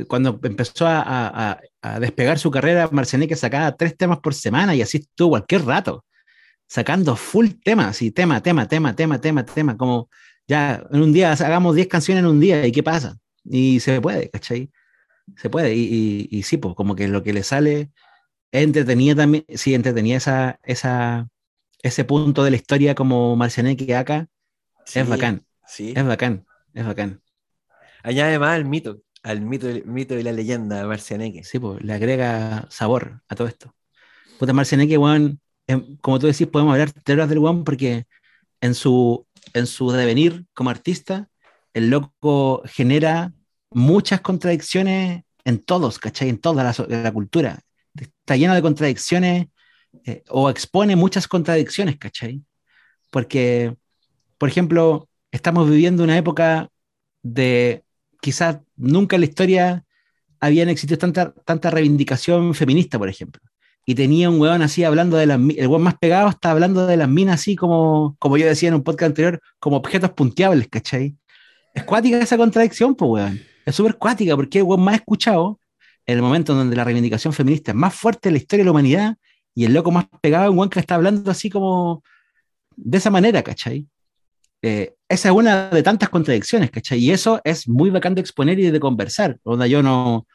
cuando 0.09 0.39
empezó 0.43 0.87
a, 0.87 1.59
despegar 2.01 2.39
su 2.39 2.51
carrera, 2.51 2.89
Marcianeque 2.93 3.37
sacaba 3.37 3.77
tres 3.77 3.97
temas 3.97 4.21
por 4.21 4.35
semana 4.35 4.75
y 4.75 4.83
así 4.83 4.99
estuvo 4.99 5.31
cualquier 5.31 5.65
rato, 5.65 6.05
sacando 6.69 7.17
full 7.17 7.49
temas, 7.65 8.03
y 8.03 8.11
tema, 8.13 8.43
tema, 8.43 8.69
tema, 8.69 8.95
tema, 8.95 9.21
tema, 9.21 9.45
tema, 9.45 9.77
como 9.77 10.09
ya 10.47 10.85
en 10.93 11.03
un 11.03 11.13
día 11.13 11.33
hagamos 11.33 11.75
10 11.75 11.89
canciones 11.89 12.23
en 12.23 12.31
un 12.31 12.41
día 12.41 12.67
y 12.67 12.73
qué 12.73 12.83
pasa. 12.83 13.19
Y 13.45 13.81
se 13.81 14.01
puede, 14.01 14.31
¿cachai? 14.31 14.71
Se 15.37 15.51
puede. 15.51 15.75
Y, 15.75 16.29
y, 16.31 16.43
sí, 16.43 16.57
pues 16.57 16.75
como 16.75 16.95
que 16.95 17.09
lo 17.09 17.23
que 17.23 17.33
le 17.33 17.43
sale 17.43 17.91
es 18.53 18.63
entretenida 18.63 19.17
también, 19.17 19.45
sí, 19.55 19.75
entretenía 19.75 20.17
esa, 20.19 20.61
esa, 20.63 21.29
ese 21.83 22.05
punto 22.05 22.45
de 22.45 22.51
la 22.51 22.57
historia 22.57 22.95
como 22.95 23.37
Marcianeque 23.37 23.95
acá, 23.97 24.29
es 24.95 25.09
bacán. 25.09 25.45
Sí. 25.67 25.93
Es 25.97 26.05
bacán. 26.05 26.47
Es 26.73 26.87
bacán. 26.87 27.23
Añade 28.03 28.39
más 28.39 28.55
al 28.55 28.65
mito, 28.65 29.03
al 29.23 29.41
mito, 29.41 29.67
mito 29.85 30.15
y 30.15 30.23
la 30.23 30.33
leyenda 30.33 30.77
de 30.77 30.85
Marcianeque. 30.85 31.43
Sí, 31.43 31.59
pues 31.59 31.83
le 31.83 31.93
agrega 31.93 32.67
sabor 32.71 33.23
a 33.29 33.35
todo 33.35 33.49
esto. 33.49 33.75
Puta, 34.39 34.53
Marcianeque, 34.53 34.97
weón, 34.99 35.41
em, 35.67 35.97
como 35.99 36.19
tú 36.19 36.27
decís, 36.27 36.47
podemos 36.47 36.73
hablar 36.73 36.93
de 36.93 37.13
horas 37.13 37.29
del 37.29 37.39
weón 37.39 37.65
porque 37.65 38.07
en 38.61 38.75
su, 38.75 39.27
en 39.55 39.67
su 39.67 39.91
devenir 39.91 40.47
como 40.55 40.71
artista, 40.71 41.29
el 41.75 41.91
loco 41.91 42.63
genera 42.67 43.33
muchas 43.77 44.23
contradicciones 44.23 45.23
en 45.45 45.63
todos, 45.63 45.99
¿cachai? 45.99 46.31
En 46.31 46.39
toda 46.39 46.75
la, 46.89 47.13
cultura. 47.13 47.61
Está 47.95 48.35
lleno 48.35 48.55
de 48.55 48.63
contradicciones 48.63 49.49
eh, 50.07 50.25
o 50.31 50.49
expone 50.49 50.97
muchas 50.97 51.29
contradicciones, 51.29 51.99
¿cachai? 51.99 52.41
Porque, 53.11 53.77
por 54.39 54.49
ejemplo, 54.49 55.11
estamos 55.31 55.69
viviendo 55.69 56.05
una 56.05 56.17
época 56.17 56.71
de 57.23 57.85
quizás 58.23 58.61
nunca 58.77 59.17
en 59.17 59.21
la 59.21 59.27
historia 59.27 59.85
habían 60.41 60.71
existido 60.71 60.97
tanta, 60.97 61.35
tanta 61.45 61.71
reivindicación 61.71 62.55
feminista, 62.55 62.99
por 62.99 63.11
ejemplo. 63.11 63.43
Y 63.85 63.95
tenía 63.95 64.31
un 64.31 64.41
weón 64.41 64.63
así 64.63 64.85
hablando 64.85 65.19
de 65.19 65.27
las 65.27 65.39
el 65.39 65.67
weón 65.69 65.83
más 65.83 65.99
pegado 65.99 66.31
está 66.31 66.51
hablando 66.51 66.87
de 66.87 66.97
las 66.97 67.11
minas 67.11 67.41
así 67.41 67.57
como, 67.57 68.17
como 68.19 68.39
yo 68.39 68.47
decía 68.47 68.71
en 68.71 68.77
un 68.77 68.83
podcast 68.83 69.11
anterior, 69.11 69.41
como 69.59 69.77
objetos 69.77 70.13
punteables, 70.13 70.67
¿cachai? 70.69 71.15
Es 71.75 71.85
cuática 71.85 72.19
esa 72.19 72.39
contradicción, 72.39 72.95
pues 72.95 73.11
weón. 73.11 73.56
Es 73.67 73.75
súper 73.75 73.97
cuática 73.97 74.37
porque 74.37 74.59
el 74.59 74.65
weón 74.65 74.83
más 74.83 74.95
escuchado 74.95 75.61
en 76.07 76.17
el 76.17 76.23
momento 76.23 76.55
donde 76.55 76.77
la 76.77 76.85
reivindicación 76.85 77.33
feminista 77.33 77.73
es 77.73 77.77
más 77.77 77.95
fuerte 77.95 78.29
en 78.29 78.35
la 78.35 78.39
historia 78.39 78.63
de 78.63 78.67
la 78.67 78.71
humanidad 78.71 79.17
y 79.55 79.65
el 79.65 79.75
loco 79.75 79.91
más 79.91 80.07
pegado 80.21 80.45
es 80.45 80.51
un 80.51 80.59
weón 80.59 80.71
que 80.71 80.79
está 80.79 80.95
hablando 80.95 81.31
así 81.31 81.51
como 81.51 82.03
de 82.77 82.99
esa 82.99 83.11
manera, 83.11 83.43
¿cachai? 83.43 83.87
Eh, 84.63 84.95
esa 85.09 85.29
es 85.29 85.35
una 85.35 85.71
de 85.71 85.83
tantas 85.83 86.09
contradicciones, 86.09 86.71
¿cachai? 86.71 86.99
Y 86.99 87.11
eso 87.11 87.41
es 87.43 87.69
muy 87.69 87.91
bacán 87.91 88.15
de 88.15 88.21
exponer 88.21 88.59
y 88.61 88.71
de 88.71 88.81
conversar. 88.81 89.39
Onda, 89.43 89.67
yo 89.67 89.83
no, 89.83 90.27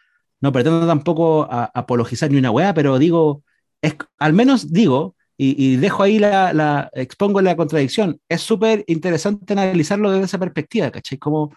no 0.42 0.52
pretendo 0.52 0.86
tampoco 0.86 1.48
apologizar 1.50 2.30
ni 2.32 2.38
una 2.38 2.52
weá, 2.52 2.74
pero 2.74 3.00
digo, 3.00 3.44
es, 3.82 3.96
al 4.18 4.34
menos 4.34 4.74
digo, 4.74 5.16
y, 5.38 5.78
dejo 5.78 6.04
ahí 6.04 6.20
la, 6.20 6.54
la, 6.54 6.92
expongo 6.94 7.42
la 7.42 7.56
contradicción, 7.56 8.20
es 8.30 8.42
súper 8.42 8.84
interesante 8.86 9.54
analizarlo 9.54 10.12
desde 10.12 10.26
esa 10.26 10.38
perspectiva, 10.38 10.92
¿cachai? 10.92 11.18
Como, 11.18 11.52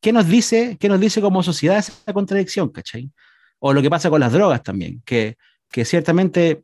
¿qué 0.00 0.12
nos 0.12 0.26
dice, 0.26 0.76
qué 0.78 0.88
nos 0.88 1.00
dice 1.00 1.20
como 1.20 1.42
sociedad 1.42 1.78
esa 1.78 2.12
contradicción, 2.12 2.70
¿cachai? 2.70 3.10
O 3.58 3.72
lo 3.72 3.82
que 3.82 3.90
pasa 3.90 4.10
con 4.10 4.20
las 4.20 4.32
drogas 4.32 4.62
también, 4.62 5.02
que, 5.04 5.36
que 5.70 5.84
ciertamente 5.84 6.62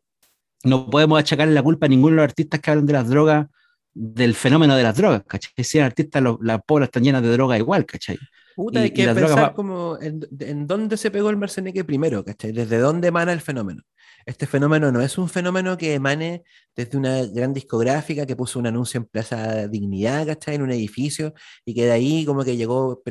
no 0.64 0.88
podemos 0.88 1.18
achacarle 1.18 1.54
la 1.54 1.62
culpa 1.62 1.86
a 1.86 1.88
ninguno 1.88 2.12
de 2.12 2.16
los 2.16 2.24
artistas 2.24 2.60
que 2.60 2.70
hablan 2.70 2.86
de 2.86 2.92
las 2.92 3.08
drogas 3.08 3.46
del 3.94 4.34
fenómeno 4.34 4.76
de 4.76 4.82
las 4.82 4.96
drogas, 4.96 5.22
¿cachai? 5.26 5.64
Si 5.64 5.78
eres 5.78 5.86
artista, 5.86 6.20
las 6.20 6.62
pobres 6.66 6.86
están 6.86 7.02
llenas 7.02 7.22
de 7.22 7.32
droga 7.32 7.58
igual, 7.58 7.84
¿cachai? 7.84 8.18
Puta, 8.54 8.80
hay 8.80 8.90
que 8.90 9.06
pensar 9.08 9.54
como 9.54 9.98
en, 10.00 10.66
dónde 10.66 10.96
se 10.96 11.10
pegó 11.10 11.30
el 11.30 11.36
Marceneque 11.36 11.84
primero, 11.84 12.24
¿cachai? 12.24 12.52
Desde 12.52 12.78
dónde 12.78 13.08
emana 13.08 13.32
el 13.32 13.40
fenómeno. 13.40 13.82
Este 14.26 14.46
fenómeno 14.46 14.92
no 14.92 15.00
es 15.02 15.18
un 15.18 15.28
fenómeno 15.28 15.76
que 15.76 15.94
emane 15.94 16.44
desde 16.76 16.98
una 16.98 17.24
gran 17.26 17.52
discográfica 17.52 18.26
que 18.26 18.36
puso 18.36 18.58
un 18.58 18.66
anuncio 18.66 18.98
en 18.98 19.06
Plaza 19.06 19.68
Dignidad, 19.68 20.26
¿cachai? 20.26 20.56
En 20.56 20.62
un 20.62 20.70
edificio, 20.70 21.34
y 21.64 21.74
que 21.74 21.86
de 21.86 21.92
ahí 21.92 22.24
como 22.24 22.44
que 22.44 22.56
llegó 22.56 23.02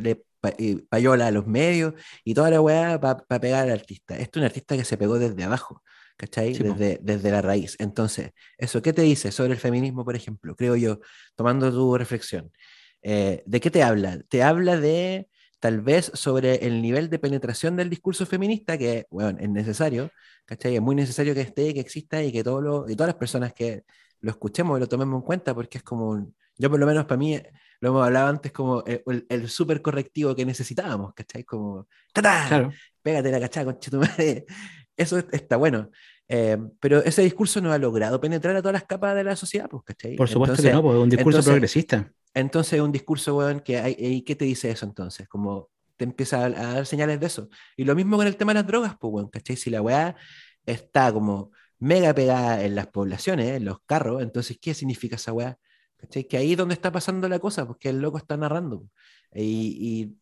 payola 0.89 1.27
a 1.27 1.31
los 1.31 1.47
medios 1.47 1.93
y 2.23 2.33
toda 2.33 2.49
la 2.49 2.61
weá 2.61 2.99
para 2.99 3.39
pegar 3.39 3.63
al 3.63 3.71
artista. 3.71 4.17
Esto 4.17 4.39
es 4.39 4.41
un 4.41 4.45
artista 4.45 4.75
que 4.75 4.85
se 4.85 4.97
pegó 4.97 5.19
desde 5.19 5.43
abajo. 5.43 5.83
¿cachai? 6.17 6.53
desde, 6.53 6.99
desde, 7.01 7.31
la 7.31 7.41
raíz. 7.41 7.75
Entonces, 7.79 8.31
¿eso 8.57 8.81
qué 8.83 8.93
te 8.93 9.01
dice 9.01 9.31
sobre 9.31 9.53
el 9.53 9.59
feminismo, 9.59 10.05
por 10.05 10.15
ejemplo? 10.15 10.55
Creo 10.55 10.75
yo, 10.75 10.99
tomando 11.35 11.71
tu 11.71 11.97
reflexión. 11.97 12.51
Eh, 13.01 13.41
¿De 13.45 13.59
qué 13.59 13.71
te 13.71 13.81
habla? 13.81 14.19
Te 14.29 14.43
habla 14.43 14.77
de, 14.77 15.27
tal 15.61 15.79
vez, 15.79 16.11
sobre 16.15 16.55
el 16.65 16.81
nivel 16.81 17.07
de 17.09 17.19
penetración 17.19 17.75
del 17.75 17.89
discurso 17.89 18.25
feminista, 18.25 18.79
que, 18.79 19.05
bueno, 19.11 19.37
es 19.39 19.47
necesario, 19.47 20.09
¿cachai? 20.43 20.75
Es 20.75 20.81
muy 20.81 20.95
necesario 20.95 21.35
que 21.35 21.41
esté, 21.41 21.71
que 21.73 21.79
exista 21.79 22.21
y 22.23 22.31
que 22.31 22.43
todo 22.43 22.61
lo, 22.61 22.89
y 22.89 22.95
todas 22.95 23.09
las 23.09 23.15
personas 23.15 23.53
que 23.53 23.83
lo 24.21 24.31
escuchemos 24.31 24.77
y 24.77 24.79
lo 24.79 24.87
tomemos 24.89 25.19
en 25.19 25.21
cuenta, 25.21 25.53
porque 25.53 25.77
es 25.77 25.83
como, 25.83 26.33
yo 26.57 26.69
por 26.69 26.79
lo 26.79 26.87
menos 26.87 27.05
para 27.05 27.19
mí, 27.19 27.39
lo 27.79 27.89
hemos 27.89 28.03
hablado 28.03 28.29
antes 28.29 28.51
como 28.51 28.83
el, 28.85 29.25
el, 29.29 29.49
súper 29.49 29.83
correctivo 29.83 30.35
que 30.35 30.47
necesitábamos, 30.47 31.13
¿cachai? 31.13 31.43
Como, 31.43 31.87
¡tata! 32.11 32.45
Claro. 32.47 32.71
Pégate 33.03 33.31
la 33.31 33.39
cachada, 33.39 33.65
con 33.65 33.79
tu 33.79 33.97
madre. 33.97 34.45
Eso 34.97 35.19
está 35.31 35.57
bueno. 35.57 35.91
Eh, 36.27 36.57
pero 36.79 37.03
ese 37.03 37.21
discurso 37.21 37.61
no 37.61 37.71
ha 37.71 37.77
logrado 37.77 38.19
penetrar 38.19 38.55
a 38.55 38.61
todas 38.61 38.73
las 38.73 38.85
capas 38.85 39.15
de 39.15 39.23
la 39.23 39.35
sociedad, 39.35 39.69
pues, 39.69 39.83
¿cachai? 39.83 40.15
Por 40.15 40.27
supuesto 40.27 40.63
que 40.63 40.71
no, 40.71 40.81
porque 40.81 40.97
es 40.97 41.03
un 41.03 41.09
discurso 41.09 41.43
progresista. 41.43 42.11
Entonces, 42.33 42.73
es 42.73 42.81
un 42.81 42.91
discurso, 42.91 43.35
weón, 43.37 43.59
que 43.61 43.79
hay, 43.79 43.95
¿y 43.97 44.21
qué 44.23 44.35
te 44.35 44.45
dice 44.45 44.71
eso 44.71 44.85
entonces? 44.85 45.27
Como 45.27 45.69
te 45.97 46.05
empieza 46.05 46.45
a, 46.45 46.49
dar 46.49 46.85
señales 46.85 47.19
de 47.19 47.27
eso. 47.27 47.49
Y 47.77 47.83
lo 47.83 47.95
mismo 47.95 48.17
con 48.17 48.27
el 48.27 48.37
tema 48.37 48.53
de 48.53 48.59
las 48.61 48.67
drogas, 48.67 48.95
pues, 48.99 49.13
weón, 49.13 49.29
¿cachai? 49.29 49.57
Si 49.57 49.69
la 49.69 49.81
weá 49.81 50.15
está 50.65 51.11
como 51.13 51.51
mega 51.79 52.13
pegada 52.13 52.63
en 52.63 52.75
las 52.75 52.87
poblaciones, 52.87 53.49
en 53.57 53.65
los 53.65 53.79
carros, 53.85 54.21
entonces, 54.21 54.57
¿qué 54.61 54.73
significa 54.73 55.15
esa 55.17 55.33
weá? 55.33 55.57
¿Cachai? 55.97 56.25
Que 56.27 56.37
ahí 56.37 56.53
es 56.53 56.57
donde 56.57 56.73
está 56.75 56.91
pasando 56.91 57.27
la 57.29 57.39
cosa, 57.39 57.67
porque 57.67 57.89
el 57.89 57.99
loco 58.01 58.17
está 58.17 58.37
narrando. 58.37 58.87
Y, 59.33 60.17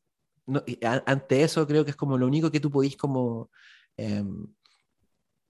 ante 1.05 1.43
eso 1.43 1.67
creo 1.67 1.85
que 1.85 1.91
es 1.91 1.97
como 1.97 2.17
lo 2.17 2.27
único 2.27 2.51
que 2.51 2.59
tú 2.59 2.71
podís 2.71 2.97
como... 2.97 3.51
Em, 3.97 4.47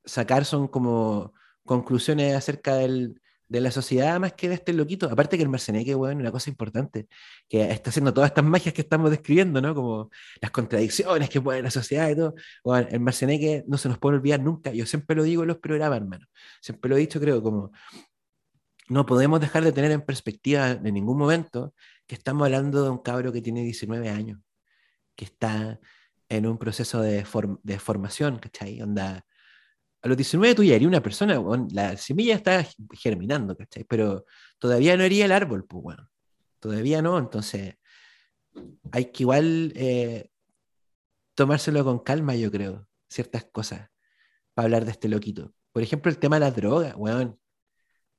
sacar 0.05 0.45
son 0.45 0.67
como 0.67 1.33
conclusiones 1.63 2.35
acerca 2.35 2.75
del, 2.75 3.21
de 3.49 3.61
la 3.61 3.71
sociedad 3.71 4.19
más 4.19 4.33
que 4.33 4.47
de 4.47 4.55
este 4.55 4.73
loquito. 4.73 5.07
Aparte 5.11 5.35
que 5.37 5.43
el 5.43 5.49
Marceneque, 5.49 5.95
bueno, 5.95 6.21
una 6.21 6.31
cosa 6.31 6.49
importante, 6.49 7.07
que 7.49 7.69
está 7.71 7.89
haciendo 7.89 8.13
todas 8.13 8.29
estas 8.29 8.45
magias 8.45 8.73
que 8.73 8.81
estamos 8.81 9.09
describiendo, 9.09 9.59
¿no? 9.61 9.75
Como 9.75 10.11
las 10.39 10.51
contradicciones 10.51 11.29
que 11.29 11.41
puede 11.41 11.61
la 11.61 11.71
sociedad 11.71 12.09
y 12.09 12.15
todo. 12.15 12.35
Bueno, 12.63 12.87
el 12.91 12.99
Marceneque 12.99 13.63
no 13.67 13.77
se 13.77 13.89
nos 13.89 13.97
puede 13.97 14.17
olvidar 14.17 14.39
nunca. 14.39 14.71
Yo 14.71 14.85
siempre 14.85 15.15
lo 15.15 15.23
digo 15.23 15.41
en 15.43 15.49
los 15.49 15.57
programas, 15.57 15.97
hermano. 15.97 16.27
Siempre 16.61 16.89
lo 16.89 16.97
he 16.97 16.99
dicho, 16.99 17.19
creo, 17.19 17.41
como 17.41 17.71
no 18.87 19.05
podemos 19.05 19.39
dejar 19.41 19.63
de 19.63 19.71
tener 19.71 19.91
en 19.91 20.01
perspectiva 20.01 20.71
en 20.71 20.93
ningún 20.93 21.17
momento 21.17 21.73
que 22.07 22.15
estamos 22.15 22.45
hablando 22.45 22.83
de 22.83 22.89
un 22.89 22.99
cabro 22.99 23.31
que 23.31 23.41
tiene 23.41 23.63
19 23.63 24.09
años, 24.09 24.39
que 25.15 25.25
está 25.25 25.79
en 26.29 26.45
un 26.47 26.57
proceso 26.59 27.01
de, 27.01 27.25
de 27.63 27.79
formación, 27.79 28.39
¿cachai? 28.39 28.81
Onda, 28.81 29.25
a 30.01 30.07
los 30.07 30.17
19 30.17 30.55
tú 30.55 30.63
ya 30.63 30.75
eres 30.75 30.87
una 30.87 31.01
persona, 31.01 31.41
la 31.71 31.97
semilla 31.97 32.35
está 32.35 32.65
germinando, 32.93 33.55
¿cachai? 33.55 33.83
Pero 33.83 34.25
todavía 34.57 34.95
no 34.95 35.03
haría 35.03 35.25
el 35.25 35.31
árbol, 35.31 35.65
pues 35.65 35.83
bueno, 35.83 36.09
todavía 36.59 37.01
no, 37.01 37.17
entonces 37.17 37.75
hay 38.91 39.05
que 39.05 39.23
igual 39.23 39.73
eh, 39.75 40.29
tomárselo 41.35 41.83
con 41.83 41.99
calma, 41.99 42.35
yo 42.35 42.51
creo, 42.51 42.87
ciertas 43.09 43.45
cosas, 43.45 43.89
para 44.53 44.65
hablar 44.65 44.85
de 44.85 44.91
este 44.91 45.09
loquito. 45.09 45.53
Por 45.71 45.83
ejemplo, 45.83 46.09
el 46.11 46.17
tema 46.17 46.37
de 46.37 46.41
las 46.41 46.55
drogas, 46.55 46.93
weón. 46.95 47.37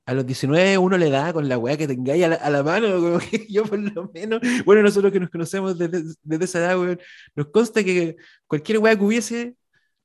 a 0.06 0.14
los 0.14 0.26
19 0.26 0.78
uno 0.78 0.98
le 0.98 1.10
da 1.10 1.32
con 1.32 1.48
la 1.48 1.58
weá 1.58 1.76
que 1.76 1.88
tengáis 1.88 2.24
a 2.24 2.28
la, 2.28 2.36
a 2.36 2.50
la 2.50 2.62
mano, 2.62 2.88
como 3.00 3.18
que 3.18 3.46
yo 3.48 3.64
por 3.64 3.78
lo 3.78 4.10
menos, 4.12 4.40
bueno, 4.66 4.82
nosotros 4.82 5.12
que 5.12 5.20
nos 5.20 5.30
conocemos 5.30 5.78
desde, 5.78 6.02
desde 6.22 6.44
esa 6.44 6.58
edad, 6.58 6.78
weón, 6.78 7.00
nos 7.34 7.48
consta 7.48 7.82
que 7.82 8.16
cualquier 8.46 8.78
weá 8.78 8.96
que 8.96 9.04
hubiese, 9.04 9.56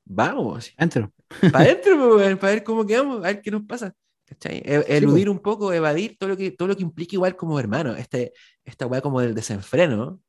vamos, 0.06 0.72
Entro. 0.78 1.12
para 1.50 1.60
adentro, 1.64 2.14
pues, 2.14 2.36
para 2.38 2.52
ver 2.54 2.64
cómo 2.64 2.86
quedamos, 2.86 3.18
a 3.24 3.28
ver 3.28 3.42
qué 3.42 3.50
nos 3.50 3.64
pasa. 3.64 3.92
¿cachai? 4.24 4.58
E- 4.64 4.84
Eludir 4.96 5.28
un 5.28 5.38
poco, 5.40 5.72
evadir 5.72 6.16
todo 6.18 6.30
lo 6.30 6.36
que, 6.36 6.50
todo 6.52 6.68
lo 6.68 6.76
que 6.76 6.82
implica 6.82 7.14
igual 7.16 7.36
como 7.36 7.60
hermano, 7.60 7.94
este, 7.96 8.32
esta 8.64 8.86
weá 8.86 9.00
como 9.00 9.20
del 9.20 9.34
desenfreno, 9.34 10.20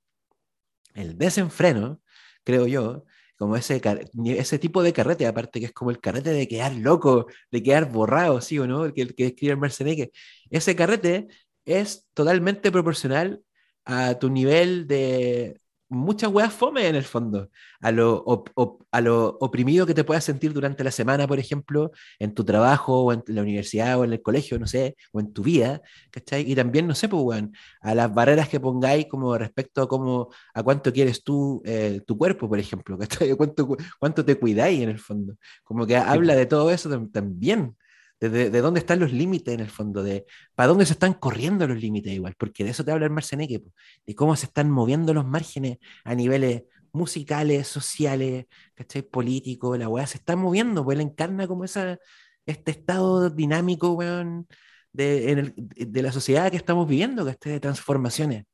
el 0.93 1.17
desenfreno, 1.17 2.01
creo 2.43 2.67
yo, 2.67 3.05
como 3.38 3.55
ese, 3.55 3.80
ese 4.25 4.59
tipo 4.59 4.82
de 4.82 4.93
carrete, 4.93 5.28
aparte 5.28 5.59
que 5.59 5.67
es 5.67 5.71
como 5.73 5.91
el 5.91 5.99
carrete 5.99 6.32
de 6.32 6.47
quedar 6.47 6.73
loco, 6.75 7.28
de 7.51 7.61
quedar 7.61 7.91
borrado, 7.91 8.41
¿sí 8.41 8.57
o 8.57 8.65
no? 8.65 8.86
El 8.86 8.93
que, 8.93 9.01
el 9.03 9.15
que 9.15 9.28
escribe 9.28 9.53
el 9.53 9.59
Marceneque. 9.59 10.11
Ese 10.49 10.75
carrete 10.75 11.28
es 11.65 12.07
totalmente 12.15 12.71
proporcional 12.71 13.43
a 13.86 14.17
tu 14.17 14.30
nivel 14.30 14.88
de 14.88 15.59
muchas 15.89 16.31
weas 16.31 16.53
fome 16.53 16.88
en 16.88 16.95
el 16.95 17.03
fondo, 17.03 17.49
a 17.81 17.91
lo, 17.91 18.17
op- 18.25 18.49
op- 18.55 18.83
a 18.91 19.01
lo 19.01 19.38
oprimido 19.39 19.85
que 19.85 19.93
te 19.93 20.03
puedas 20.03 20.23
sentir 20.23 20.53
durante 20.53 20.83
la 20.83 20.91
semana, 20.91 21.27
por 21.27 21.39
ejemplo, 21.39 21.91
en 22.19 22.33
tu 22.33 22.43
trabajo 22.43 23.03
o 23.03 23.13
en 23.13 23.23
la 23.27 23.41
universidad 23.41 23.99
o 23.99 24.03
en 24.03 24.13
el 24.13 24.21
colegio, 24.21 24.59
no 24.59 24.67
sé, 24.67 24.95
o 25.13 25.19
en 25.19 25.31
tu 25.33 25.43
vida, 25.43 25.81
¿cachai? 26.11 26.49
Y 26.51 26.55
también, 26.55 26.88
no 26.88 26.95
sé, 26.95 27.07
pues, 27.09 27.21
weón, 27.23 27.53
a 27.81 27.95
las 27.95 28.13
barreras 28.13 28.49
que 28.49 28.59
pongáis 28.59 29.07
como 29.07 29.38
respecto 29.38 29.81
a 29.81 29.88
cómo, 29.88 30.29
a 30.53 30.63
cuánto 30.63 30.91
quieres 30.91 31.23
tú 31.23 31.61
eh, 31.65 32.01
tu 32.05 32.17
cuerpo, 32.17 32.49
por 32.49 32.59
ejemplo, 32.59 32.97
¿cachai? 32.99 33.33
¿Cuánto, 33.35 33.67
cu- 33.67 33.77
cuánto 33.99 34.25
te 34.25 34.35
cuidáis 34.39 34.81
en 34.81 34.89
el 34.89 34.99
fondo. 34.99 35.35
Como 35.63 35.85
que 35.88 35.95
habla 35.97 36.35
de 36.35 36.45
todo 36.45 36.71
eso 36.71 36.89
tam- 36.89 37.11
también, 37.11 37.75
de, 38.20 38.30
de- 38.30 38.49
de 38.49 38.61
dónde 38.61 38.80
están 38.80 38.99
los 38.99 39.11
límites 39.11 39.53
en 39.53 39.59
el 39.59 39.70
fondo, 39.70 40.03
de 40.03 40.26
para 40.55 40.68
dónde 40.68 40.86
se 40.86 40.93
están 40.93 41.13
corriendo 41.13 41.68
los 41.68 41.80
límites 41.80 42.13
igual, 42.13 42.34
porque 42.38 42.63
de 42.63 42.72
eso 42.72 42.84
te 42.84 42.91
habla 42.91 43.05
el 43.05 43.11
Marceneque, 43.11 43.61
de 44.05 44.15
cómo 44.15 44.36
se 44.36 44.47
están 44.47 44.70
moviendo 44.72 45.13
los 45.13 45.26
márgenes 45.26 45.78
a 46.03 46.15
niveles 46.15 46.63
musicales, 46.93 47.68
sociales, 47.68 48.45
¿cachai? 48.74 49.03
Políticos, 49.03 49.78
la 49.78 49.88
weá 49.89 50.07
se 50.07 50.18
está 50.18 50.36
moviendo, 50.36 50.84
pues 50.84 50.95
él 50.97 51.01
encarna 51.01 51.47
como 51.47 51.63
esa, 51.63 51.99
este 52.45 52.72
estado 52.72 53.30
dinámico, 53.30 53.91
weón, 53.91 54.47
de, 54.93 55.53
de 55.76 56.01
la 56.01 56.11
sociedad 56.11 56.49
que 56.49 56.57
estamos 56.57 56.88
viviendo, 56.88 57.24
que 57.24 57.32
esté 57.32 57.49
de 57.51 57.59
transformaciones. 57.59 58.45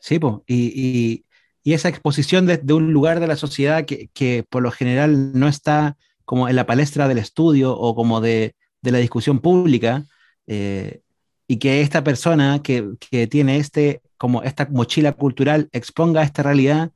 Sí, 0.00 0.18
po. 0.18 0.44
Y, 0.46 1.24
y- 1.64 1.72
esa 1.72 1.88
exposición 1.88 2.46
desde 2.46 2.72
un 2.72 2.92
lugar 2.92 3.20
de 3.20 3.28
la 3.28 3.36
sociedad 3.36 3.84
que, 3.84 4.08
que 4.12 4.44
por 4.48 4.60
lo 4.62 4.72
general 4.72 5.38
no 5.38 5.46
está 5.46 5.96
como 6.30 6.48
en 6.48 6.54
la 6.54 6.64
palestra 6.64 7.08
del 7.08 7.18
estudio 7.18 7.76
o 7.76 7.96
como 7.96 8.20
de, 8.20 8.54
de 8.82 8.92
la 8.92 8.98
discusión 8.98 9.40
pública, 9.40 10.04
eh, 10.46 11.00
y 11.48 11.56
que 11.56 11.80
esta 11.80 12.04
persona 12.04 12.62
que, 12.62 12.90
que 13.10 13.26
tiene 13.26 13.56
este, 13.56 14.00
como 14.16 14.44
esta 14.44 14.68
mochila 14.70 15.12
cultural 15.14 15.68
exponga 15.72 16.22
esta 16.22 16.44
realidad, 16.44 16.92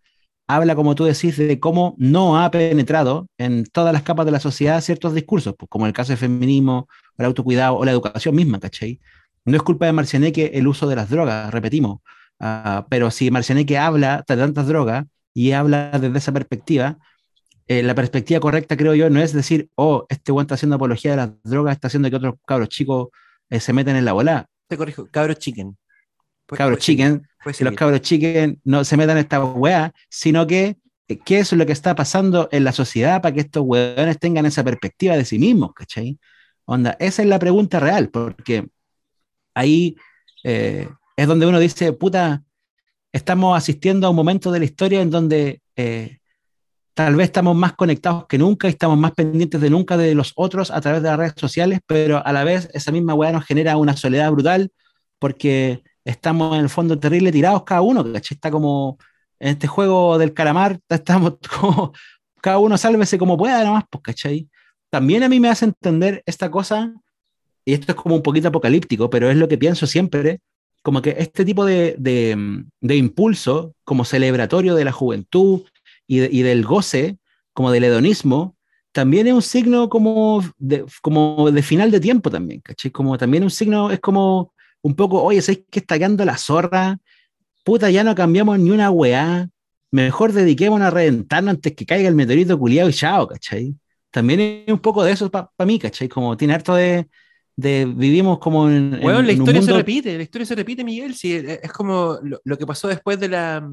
habla, 0.47 0.77
como 0.77 0.95
tú 0.95 1.03
decís, 1.03 1.37
de 1.37 1.59
cómo 1.59 1.97
no 1.99 2.41
ha 2.41 2.49
penetrado 2.53 3.27
en 3.37 3.65
todas 3.65 3.93
las 3.93 4.05
capas 4.05 4.25
de 4.25 4.31
la 4.31 4.39
sociedad 4.39 4.81
ciertos 4.81 5.15
discursos, 5.15 5.57
pues, 5.59 5.69
como 5.69 5.89
el 5.89 5.93
caso 5.93 6.13
del 6.13 6.19
feminismo, 6.19 6.87
el 7.19 7.27
autocuidado 7.27 7.77
o 7.77 7.85
la 7.85 7.91
educación 7.91 8.37
misma, 8.37 8.61
¿cachai? 8.61 9.01
No 9.45 9.57
es 9.57 9.63
culpa 9.65 9.87
de 9.87 9.93
Marcianeque 9.93 10.53
el 10.55 10.69
uso 10.69 10.87
de 10.87 10.95
las 10.95 11.11
drogas, 11.11 11.53
repetimos, 11.53 11.99
Ah, 12.39 12.87
pero 12.89 13.11
si 13.11 13.31
Marcianeque 13.31 13.79
habla 13.79 14.25
de 14.29 14.37
tantas 14.37 14.67
drogas 14.67 15.07
y 15.33 15.53
habla 15.53 15.91
desde 15.99 16.19
esa 16.19 16.33
perspectiva, 16.33 16.99
eh, 17.67 17.83
la 17.83 17.95
perspectiva 17.95 18.41
correcta, 18.41 18.77
creo 18.77 18.95
yo, 18.95 19.09
no 19.11 19.21
es 19.21 19.33
decir, 19.33 19.71
oh, 19.75 20.07
este 20.09 20.33
weón 20.33 20.45
está 20.45 20.55
haciendo 20.55 20.77
apología 20.77 21.13
de 21.13 21.17
las 21.17 21.31
drogas, 21.43 21.75
está 21.75 21.89
haciendo 21.89 22.11
que 22.11 22.17
otros 22.17 22.35
cabros 22.47 22.69
chicos 22.69 23.09
eh, 23.51 23.61
se 23.61 23.73
meten 23.73 23.97
en 23.97 24.05
la 24.05 24.13
bola. 24.13 24.47
Te 24.69 24.77
corrijo, 24.77 25.07
cabros 25.11 25.39
chicken. 25.39 25.77
Cabros 26.47 26.79
chicken, 26.79 27.27
que 27.57 27.65
los 27.65 27.75
cabros 27.75 28.01
chicken 28.03 28.61
no 28.65 28.85
se 28.85 28.97
metan 28.97 29.17
en 29.17 29.23
esta 29.23 29.43
weá, 29.43 29.93
sino 30.11 30.47
que 30.47 30.77
eh, 31.09 31.19
qué 31.19 31.39
es 31.39 31.53
lo 31.53 31.67
que 31.67 31.73
está 31.73 31.95
pasando 31.95 32.49
en 32.53 32.65
la 32.65 32.73
sociedad 32.73 33.21
para 33.21 33.35
que 33.35 33.41
estos 33.41 33.63
weones 33.65 34.19
tengan 34.19 34.47
esa 34.47 34.65
perspectiva 34.65 35.17
de 35.17 35.25
sí 35.25 35.39
mismos, 35.39 35.73
¿cachai? 35.75 36.19
Onda, 36.65 36.97
esa 36.99 37.23
es 37.23 37.29
la 37.29 37.39
pregunta 37.39 37.81
real, 37.81 38.11
porque 38.11 38.69
ahí 39.55 39.97
eh, 40.45 40.89
es 41.17 41.27
donde 41.27 41.47
uno 41.47 41.59
dice, 41.59 41.93
puta, 41.93 42.43
estamos 43.13 43.57
asistiendo 43.57 44.07
a 44.07 44.11
un 44.11 44.17
momento 44.17 44.51
de 44.51 44.59
la 44.61 44.65
historia 44.65 45.03
en 45.03 45.11
donde 45.11 45.63
eh, 45.77 46.19
tal 46.95 47.17
vez 47.17 47.27
estamos 47.27 47.57
más 47.57 47.75
conectados 47.75 48.27
que 48.27 48.39
nunca 48.39 48.69
y 48.69 48.71
estamos 48.71 48.97
más 48.97 49.13
pendientes 49.13 49.61
de 49.61 49.69
nunca 49.69 49.97
de 49.97 50.15
los 50.15 50.33
otros 50.37 50.71
a 50.71 50.81
través 50.81 51.03
de 51.03 51.09
las 51.09 51.19
redes 51.19 51.35
sociales, 51.37 51.81
pero 51.87 52.25
a 52.25 52.33
la 52.33 52.45
vez 52.45 52.71
esa 52.73 52.93
misma 52.93 53.15
weá 53.15 53.33
nos 53.33 53.45
genera 53.45 53.77
una 53.77 53.97
soledad 53.97 54.31
brutal 54.31 54.71
porque 55.19 55.83
estamos 56.05 56.55
en 56.57 56.63
el 56.63 56.69
fondo 56.69 56.99
terrible 56.99 57.33
tirados 57.33 57.65
cada 57.65 57.83
uno, 57.83 58.05
¿cachai? 58.05 58.37
Está 58.37 58.51
como 58.51 58.99
en 59.41 59.51
este 59.51 59.67
juego 59.67 60.19
del 60.19 60.33
calamar, 60.33 60.79
estamos 60.89 61.35
como 61.61 61.93
cada 62.41 62.59
uno 62.59 62.79
sálvese 62.79 63.19
como 63.19 63.37
pueda 63.37 63.65
nomás, 63.65 63.85
pues, 63.91 64.03
¿cachai? 64.03 64.49
También 64.89 65.25
a 65.25 65.29
mí 65.29 65.41
me 65.41 65.49
hace 65.49 65.65
entender 65.65 66.23
esta 66.27 66.51
cosa, 66.51 66.95
y 67.65 67.73
esto 67.73 67.93
es 67.93 67.97
como 67.97 68.15
un 68.15 68.23
poquito 68.23 68.49
apocalíptico, 68.49 69.11
pero 69.11 69.31
es 69.31 69.37
lo 69.37 69.49
que 69.49 69.59
pienso 69.59 69.87
siempre, 69.87 70.41
como 70.83 71.03
que 71.03 71.17
este 71.19 71.45
tipo 71.45 71.65
de, 71.65 71.97
de, 71.99 72.65
de 72.81 72.97
impulso 72.97 73.75
como 73.85 74.05
celebratorio 74.05 74.75
de 74.77 74.85
la 74.85 74.93
juventud 74.93 75.63
y, 76.07 76.19
de, 76.19 76.29
y, 76.31 76.43
del 76.43 76.65
goce, 76.65 77.19
como 77.53 77.71
del 77.71 77.85
hedonismo, 77.85 78.57
también 78.93 79.27
es 79.27 79.35
un 79.35 79.43
signo 79.43 79.89
como 79.89 80.43
de, 80.59 80.85
como 81.03 81.51
de 81.51 81.63
final 81.63 81.91
de 81.91 82.01
tiempo 82.01 82.31
también, 82.31 82.61
¿cachai? 82.61 82.91
Como 82.91 83.19
también 83.19 83.43
un 83.43 83.51
signo, 83.51 83.91
es 83.91 84.01
como 84.01 84.53
un 84.83 84.95
poco, 84.95 85.23
oye, 85.23 85.43
¿sabes 85.43 85.63
que 85.71 85.81
está 85.81 85.99
quedando 85.99 86.25
la 86.25 86.37
zorra? 86.37 86.99
Puta, 87.65 87.91
ya 87.91 88.05
no 88.05 88.15
cambiamos 88.15 88.59
ni 88.59 88.71
una 88.71 88.91
weá, 88.91 89.49
mejor 89.91 90.33
dediquémonos 90.33 90.87
a 90.87 90.91
reventarnos 90.91 91.55
antes 91.55 91.75
que 91.75 91.87
caiga 91.87 92.09
el 92.09 92.15
meteorito 92.15 92.59
culiado 92.59 92.89
y 92.89 92.93
chao, 92.93 93.27
¿cachai? 93.27 93.75
También 94.11 94.65
es 94.67 94.73
un 94.73 94.79
poco 94.79 95.03
de 95.03 95.13
eso 95.13 95.31
para 95.31 95.51
pa 95.57 95.65
mí, 95.65 95.79
¿cachai? 95.79 96.09
Como 96.09 96.37
tiene 96.37 96.55
harto 96.55 96.75
de, 96.75 97.09
de 97.57 97.85
vivimos 97.87 98.39
como 98.39 98.69
en, 98.69 98.99
bueno, 99.03 99.21
en 99.21 99.27
la 99.27 99.33
un 99.33 99.39
historia 99.39 99.61
mundo... 99.61 99.73
se 99.73 99.79
repite, 99.79 100.17
la 100.17 100.23
historia 100.23 100.47
se 100.47 100.55
repite, 100.55 100.85
Miguel. 100.85 101.15
Sí, 101.15 101.35
es 101.35 101.73
como 101.73 102.19
lo, 102.23 102.41
lo, 102.45 102.59
que 102.59 102.67
pasó 102.67 102.89
después 102.89 103.19
de 103.19 103.29
la 103.29 103.69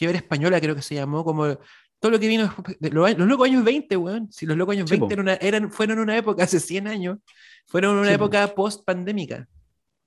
fiebre 0.00 0.16
española, 0.16 0.58
creo 0.62 0.74
que 0.74 0.80
se 0.80 0.94
llamó, 0.94 1.22
como 1.22 1.58
todo 1.98 2.10
lo 2.10 2.18
que 2.18 2.26
vino 2.26 2.54
de 2.80 2.88
los, 2.88 3.18
los, 3.18 3.28
locos 3.28 3.46
años 3.46 3.62
20, 3.62 3.96
weón. 3.98 4.32
Si 4.32 4.46
los 4.46 4.56
locos 4.56 4.74
años 4.74 4.88
sí, 4.88 4.96
20 4.96 5.12
eran, 5.12 5.24
una, 5.26 5.34
eran, 5.34 5.70
fueron 5.70 5.98
una 5.98 6.16
época 6.16 6.44
hace 6.44 6.58
100 6.58 6.88
años, 6.88 7.18
fueron 7.66 7.98
una 7.98 8.08
sí, 8.08 8.14
época 8.14 8.54
post-pandémica. 8.54 9.46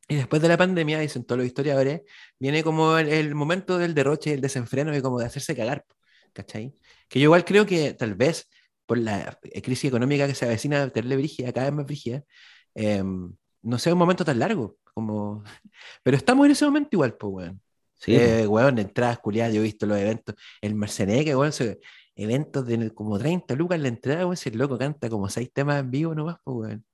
Y 0.08 0.16
después 0.16 0.42
de 0.42 0.48
la 0.48 0.58
pandemia, 0.58 0.98
dicen 0.98 1.26
todos 1.26 1.38
los 1.38 1.46
historiadores, 1.46 2.02
viene 2.40 2.64
como 2.64 2.98
el, 2.98 3.08
el, 3.08 3.36
momento 3.36 3.78
del 3.78 3.94
derroche, 3.94 4.34
el 4.34 4.42
desenfreno 4.42 4.98
y 4.98 5.02
como 5.04 5.20
de 5.20 5.28
hacerse 5.28 5.56
cagar, 5.56 5.86
¿cachai? 6.34 6.74
Que 7.08 7.20
yo 7.20 7.26
igual 7.26 7.46
creo 7.46 7.68
que 7.68 7.94
tal 7.94 8.16
vez 8.16 8.50
por 8.88 8.98
la 8.98 9.40
crisis 9.62 9.86
económica 9.86 10.26
que 10.26 10.34
se 10.34 10.46
avecina, 10.46 10.90
terrible 10.90 11.18
brígida, 11.18 11.54
cada 11.54 11.68
vez 11.68 11.76
más 11.76 11.86
brígida, 11.86 12.24
eh, 12.74 13.04
no 13.62 13.78
sea 13.78 13.94
un 13.94 14.00
momento 14.00 14.26
tan 14.26 14.40
largo, 14.40 14.76
como... 14.96 15.44
pero 16.04 16.18
estamos 16.18 16.48
en 16.48 16.54
ese 16.54 16.66
momento 16.66 16.90
igual, 16.94 17.16
pues, 17.16 17.32
weón. 17.32 17.63
Sí, 18.04 18.16
eh, 18.16 18.46
weón, 18.48 18.80
entradas 18.80 19.20
culiadas, 19.20 19.54
yo 19.54 19.62
he 19.62 19.64
visto 19.64 19.86
los 19.86 19.98
eventos, 19.98 20.36
el 20.62 20.76
Marceneque, 20.76 21.36
weón, 21.38 21.54
se, 21.54 21.80
eventos 22.16 22.66
de 22.66 22.92
como 22.92 23.18
30 23.18 23.56
lucas 23.56 23.80
la 23.80 23.88
entrada, 23.88 24.26
weón, 24.26 24.36
si 24.36 24.50
el 24.50 24.58
loco 24.58 24.78
canta 24.78 25.10
como 25.10 25.30
6 25.30 25.50
temas 25.54 25.80
en 25.80 25.90
vivo 25.90 26.14
nomás, 26.14 26.36
pues, 26.44 26.58
weón. 26.58 26.86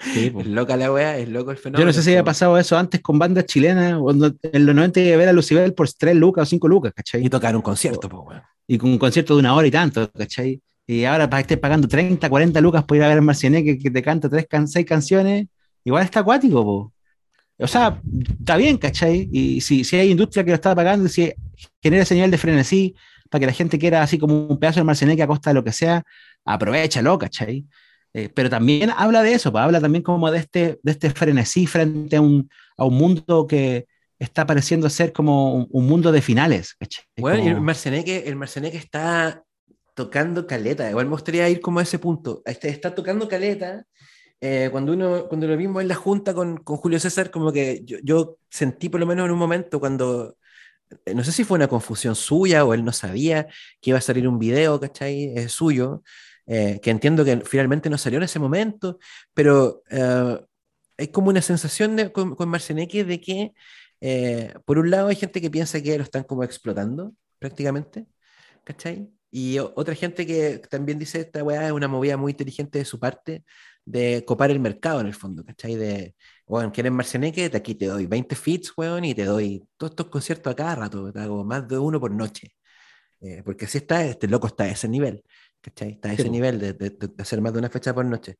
Sí, 0.00 0.30
pues. 0.32 0.46
es 0.46 0.52
loca 0.52 0.76
la 0.76 0.92
weá, 0.92 1.18
es 1.18 1.28
loco 1.28 1.52
el 1.52 1.56
fenómeno. 1.56 1.80
Yo 1.80 1.86
no 1.86 1.92
sé 1.92 2.02
si 2.02 2.10
había 2.10 2.24
pasado 2.24 2.58
eso 2.58 2.76
antes 2.76 3.00
con 3.00 3.16
bandas 3.16 3.46
chilenas, 3.46 3.96
cuando 4.00 4.34
en 4.42 4.66
los 4.66 4.74
90 4.74 5.00
iba 5.00 5.14
a 5.14 5.18
ver 5.18 5.28
a 5.28 5.32
Lucibel 5.32 5.72
por 5.72 5.88
3 5.88 6.16
lucas 6.16 6.42
o 6.42 6.46
5 6.46 6.66
lucas, 6.66 6.92
¿cachai? 6.94 7.24
Y 7.24 7.30
tocar 7.30 7.54
un 7.54 7.62
concierto, 7.62 8.08
pues, 8.08 8.22
weón. 8.26 8.42
Y 8.66 8.78
con 8.78 8.90
un 8.90 8.98
concierto 8.98 9.34
de 9.34 9.40
una 9.40 9.54
hora 9.54 9.68
y 9.68 9.70
tanto, 9.70 10.10
¿cachai? 10.10 10.60
Y 10.84 11.04
ahora 11.04 11.30
para 11.30 11.42
que 11.42 11.54
estés 11.54 11.58
pagando 11.58 11.86
30, 11.86 12.28
40 12.28 12.60
lucas 12.60 12.84
por 12.84 12.96
ir 12.96 13.04
a 13.04 13.08
ver 13.08 13.18
a 13.18 13.20
Marcianeque 13.20 13.78
que 13.78 13.90
te 13.90 14.02
canta 14.02 14.28
3, 14.28 14.46
can 14.48 14.66
6 14.66 14.84
canciones, 14.84 15.46
igual 15.84 16.04
está 16.04 16.20
acuático, 16.20 16.64
po. 16.64 16.92
O 17.58 17.66
sea, 17.66 18.00
está 18.38 18.56
bien, 18.56 18.76
¿cachai? 18.76 19.28
Y 19.32 19.60
si, 19.60 19.84
si 19.84 19.96
hay 19.96 20.10
industria 20.10 20.44
que 20.44 20.50
lo 20.50 20.56
está 20.56 20.74
pagando, 20.74 21.08
si 21.08 21.32
genera 21.82 22.04
nivel 22.10 22.30
de 22.30 22.38
frenesí 22.38 22.94
para 23.30 23.40
que 23.40 23.46
la 23.46 23.52
gente 23.52 23.78
quiera 23.78 24.02
así 24.02 24.18
como 24.18 24.46
un 24.46 24.58
pedazo 24.58 24.80
de 24.80 24.84
Marcianeque 24.84 25.22
a 25.22 25.26
costa 25.26 25.50
de 25.50 25.54
lo 25.54 25.64
que 25.64 25.72
sea, 25.72 26.02
aprovechalo, 26.44 27.18
¿cachai? 27.18 27.64
Eh, 28.12 28.30
pero 28.34 28.48
también 28.48 28.90
habla 28.96 29.22
de 29.22 29.32
eso, 29.32 29.52
pues, 29.52 29.62
habla 29.62 29.80
también 29.80 30.02
como 30.02 30.30
de 30.30 30.38
este, 30.38 30.78
de 30.82 30.92
este 30.92 31.10
frenesí 31.10 31.66
frente 31.66 32.16
a 32.16 32.20
un, 32.20 32.48
a 32.76 32.84
un 32.84 32.94
mundo 32.94 33.46
que 33.46 33.86
está 34.18 34.46
pareciendo 34.46 34.88
ser 34.88 35.12
como 35.12 35.54
un, 35.54 35.66
un 35.70 35.86
mundo 35.86 36.12
de 36.12 36.22
finales. 36.22 36.74
¿cachai? 36.78 37.04
Bueno, 37.16 37.38
como... 37.38 37.50
el 37.50 37.60
Marcianeque, 37.60 38.24
el 38.26 38.36
Marcianeque 38.36 38.78
está 38.78 39.42
tocando 39.94 40.46
caleta, 40.46 40.88
igual 40.90 41.06
me 41.06 41.12
gustaría 41.12 41.48
ir 41.48 41.60
como 41.60 41.80
a 41.80 41.82
ese 41.82 41.98
punto, 41.98 42.42
está, 42.44 42.68
está 42.68 42.94
tocando 42.94 43.28
caleta, 43.28 43.84
eh, 44.40 44.68
cuando 44.70 44.92
uno, 44.92 45.28
cuando 45.28 45.46
lo 45.46 45.56
vimos 45.56 45.82
en 45.82 45.88
la 45.88 45.94
junta 45.94 46.34
con, 46.34 46.58
con 46.58 46.76
Julio 46.76 47.00
César, 47.00 47.30
como 47.30 47.52
que 47.52 47.82
yo, 47.84 47.98
yo, 48.02 48.38
sentí 48.50 48.88
por 48.88 49.00
lo 49.00 49.06
menos 49.06 49.26
en 49.26 49.32
un 49.32 49.38
momento 49.38 49.80
cuando, 49.80 50.36
eh, 51.04 51.14
no 51.14 51.24
sé 51.24 51.32
si 51.32 51.44
fue 51.44 51.56
una 51.56 51.68
confusión 51.68 52.14
suya 52.14 52.64
o 52.64 52.74
él 52.74 52.84
no 52.84 52.92
sabía 52.92 53.46
que 53.80 53.90
iba 53.90 53.98
a 53.98 54.02
salir 54.02 54.28
un 54.28 54.38
video, 54.38 54.80
¿cachai? 54.80 55.36
Eh, 55.36 55.48
suyo, 55.48 56.02
que 56.46 56.90
entiendo 56.90 57.24
que 57.24 57.38
finalmente 57.44 57.90
no 57.90 57.98
salió 57.98 58.18
en 58.18 58.24
ese 58.24 58.38
momento, 58.38 58.98
pero 59.34 59.82
hay 60.98 61.08
como 61.08 61.28
una 61.30 61.42
sensación 61.42 61.96
de, 61.96 62.12
con, 62.12 62.34
con 62.34 62.48
Marcianeque 62.48 63.04
de 63.04 63.20
que, 63.20 63.52
eh, 64.00 64.54
por 64.64 64.78
un 64.78 64.90
lado, 64.90 65.08
hay 65.08 65.16
gente 65.16 65.40
que 65.40 65.50
piensa 65.50 65.80
que 65.82 65.96
lo 65.98 66.04
están 66.04 66.24
como 66.24 66.44
explotando 66.44 67.14
prácticamente, 67.38 68.06
¿cachai? 68.64 69.10
Y 69.38 69.58
otra 69.58 69.94
gente 69.94 70.26
que 70.26 70.62
también 70.70 70.98
dice 70.98 71.20
esta 71.20 71.44
weá 71.44 71.66
es 71.66 71.72
una 71.72 71.88
movida 71.88 72.16
muy 72.16 72.32
inteligente 72.32 72.78
de 72.78 72.86
su 72.86 72.98
parte 72.98 73.44
de 73.84 74.24
copar 74.24 74.50
el 74.50 74.60
mercado 74.60 75.02
en 75.02 75.08
el 75.08 75.14
fondo, 75.14 75.44
¿cachai? 75.44 75.74
De, 75.74 76.16
bueno, 76.46 76.72
¿quieres 76.72 76.90
Marcianeque? 76.90 77.50
Aquí 77.54 77.74
te 77.74 77.84
doy 77.84 78.06
20 78.06 78.34
fits, 78.34 78.72
weón, 78.78 79.04
y 79.04 79.14
te 79.14 79.26
doy 79.26 79.62
todos 79.76 79.90
estos 79.90 80.06
conciertos 80.06 80.50
a 80.50 80.56
cada 80.56 80.74
rato, 80.76 81.12
te 81.12 81.20
hago 81.20 81.44
más 81.44 81.68
de 81.68 81.76
uno 81.76 82.00
por 82.00 82.12
noche. 82.12 82.56
Eh, 83.20 83.42
porque 83.44 83.66
así 83.66 83.76
está, 83.76 84.06
este 84.06 84.26
loco 84.26 84.46
está 84.46 84.64
a 84.64 84.68
ese 84.68 84.88
nivel, 84.88 85.22
¿cachai? 85.60 85.90
Está 85.90 86.08
a 86.08 86.12
ese 86.14 86.30
nivel 86.30 86.58
de, 86.58 86.72
de, 86.72 86.88
de, 86.88 87.10
hacer 87.18 87.42
más 87.42 87.52
de 87.52 87.58
una 87.58 87.68
fecha 87.68 87.94
por 87.94 88.06
noche. 88.06 88.38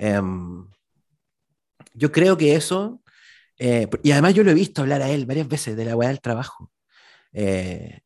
Um, 0.00 0.68
yo 1.94 2.10
creo 2.10 2.36
que 2.36 2.56
eso, 2.56 3.00
eh, 3.58 3.88
y 4.02 4.10
además 4.10 4.34
yo 4.34 4.42
lo 4.42 4.50
he 4.50 4.54
visto 4.54 4.82
hablar 4.82 5.02
a 5.02 5.08
él 5.08 5.24
varias 5.24 5.46
veces 5.46 5.76
de 5.76 5.84
la 5.84 5.94
weá 5.94 6.08
del 6.08 6.20
trabajo, 6.20 6.71
eh, 7.32 8.00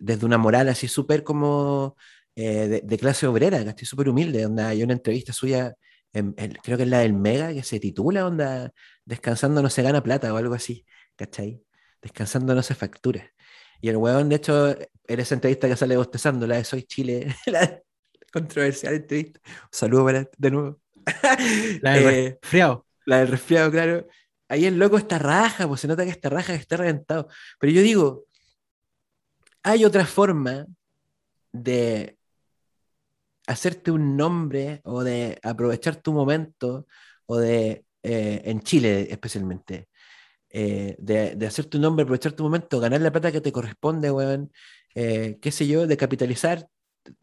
desde 0.00 0.26
una 0.26 0.38
moral 0.38 0.68
así 0.68 0.88
súper 0.88 1.22
como 1.24 1.96
eh, 2.36 2.68
de, 2.68 2.80
de, 2.82 2.98
clase 2.98 3.26
obrera, 3.26 3.58
estoy 3.58 3.86
súper 3.86 4.08
humilde, 4.08 4.42
donde 4.42 4.64
hay 4.64 4.82
una 4.82 4.94
entrevista 4.94 5.32
suya, 5.32 5.74
en, 6.12 6.34
en, 6.36 6.52
creo 6.62 6.76
que 6.76 6.82
es 6.84 6.88
la 6.88 7.00
del 7.00 7.14
Mega, 7.14 7.52
que 7.52 7.62
se 7.62 7.80
titula, 7.80 8.26
onda, 8.26 8.72
Descansando 9.04 9.62
no 9.62 9.70
se 9.70 9.82
gana 9.82 10.02
plata 10.02 10.32
o 10.32 10.36
algo 10.36 10.54
así, 10.54 10.86
¿cachai? 11.16 11.62
Descansando 12.00 12.54
no 12.54 12.62
se 12.62 12.74
factura. 12.74 13.30
Y 13.80 13.88
el 13.88 13.96
weón, 13.98 14.28
de 14.30 14.36
hecho, 14.36 14.70
en 14.70 15.20
esa 15.20 15.34
entrevista 15.34 15.68
que 15.68 15.76
sale 15.76 15.96
bostezando, 15.96 16.46
la 16.46 16.56
de 16.56 16.64
Soy 16.64 16.84
Chile, 16.84 17.34
la 17.46 17.82
controversial 18.32 18.94
entrevista. 18.94 19.40
Un 19.44 19.68
saludo 19.70 20.04
para, 20.06 20.28
de 20.38 20.50
nuevo. 20.50 20.80
La 21.82 21.92
del 21.92 22.06
eh, 22.06 22.38
resfriado. 22.40 22.86
La 23.04 23.18
del 23.18 23.28
resfriado, 23.28 23.70
claro. 23.70 24.08
Ahí 24.48 24.64
el 24.64 24.78
loco 24.78 24.96
está 24.96 25.18
raja, 25.18 25.68
pues 25.68 25.82
se 25.82 25.88
nota 25.88 26.04
que 26.04 26.10
está 26.10 26.30
raja, 26.30 26.54
que 26.54 26.60
está 26.60 26.78
reventado. 26.78 27.28
Pero 27.60 27.72
yo 27.72 27.82
digo, 27.82 28.24
hay 29.64 29.84
otra 29.84 30.06
forma 30.06 30.66
de 31.52 32.18
hacerte 33.46 33.90
un 33.90 34.16
nombre 34.16 34.80
o 34.84 35.02
de 35.02 35.38
aprovechar 35.42 35.96
tu 35.96 36.12
momento 36.12 36.86
o 37.26 37.38
de, 37.38 37.84
eh, 38.02 38.42
en 38.44 38.60
Chile 38.60 39.08
especialmente, 39.10 39.88
eh, 40.50 40.96
de, 40.98 41.46
hacer 41.46 41.64
tu 41.66 41.78
nombre, 41.78 42.04
aprovechar 42.04 42.32
tu 42.32 42.44
momento, 42.44 42.78
ganar 42.78 43.00
la 43.00 43.10
plata 43.10 43.32
que 43.32 43.40
te 43.40 43.52
corresponde, 43.52 44.10
weón, 44.10 44.52
eh, 44.94 45.38
qué 45.40 45.50
sé 45.50 45.66
yo, 45.66 45.86
de 45.86 45.96
capitalizar 45.96 46.68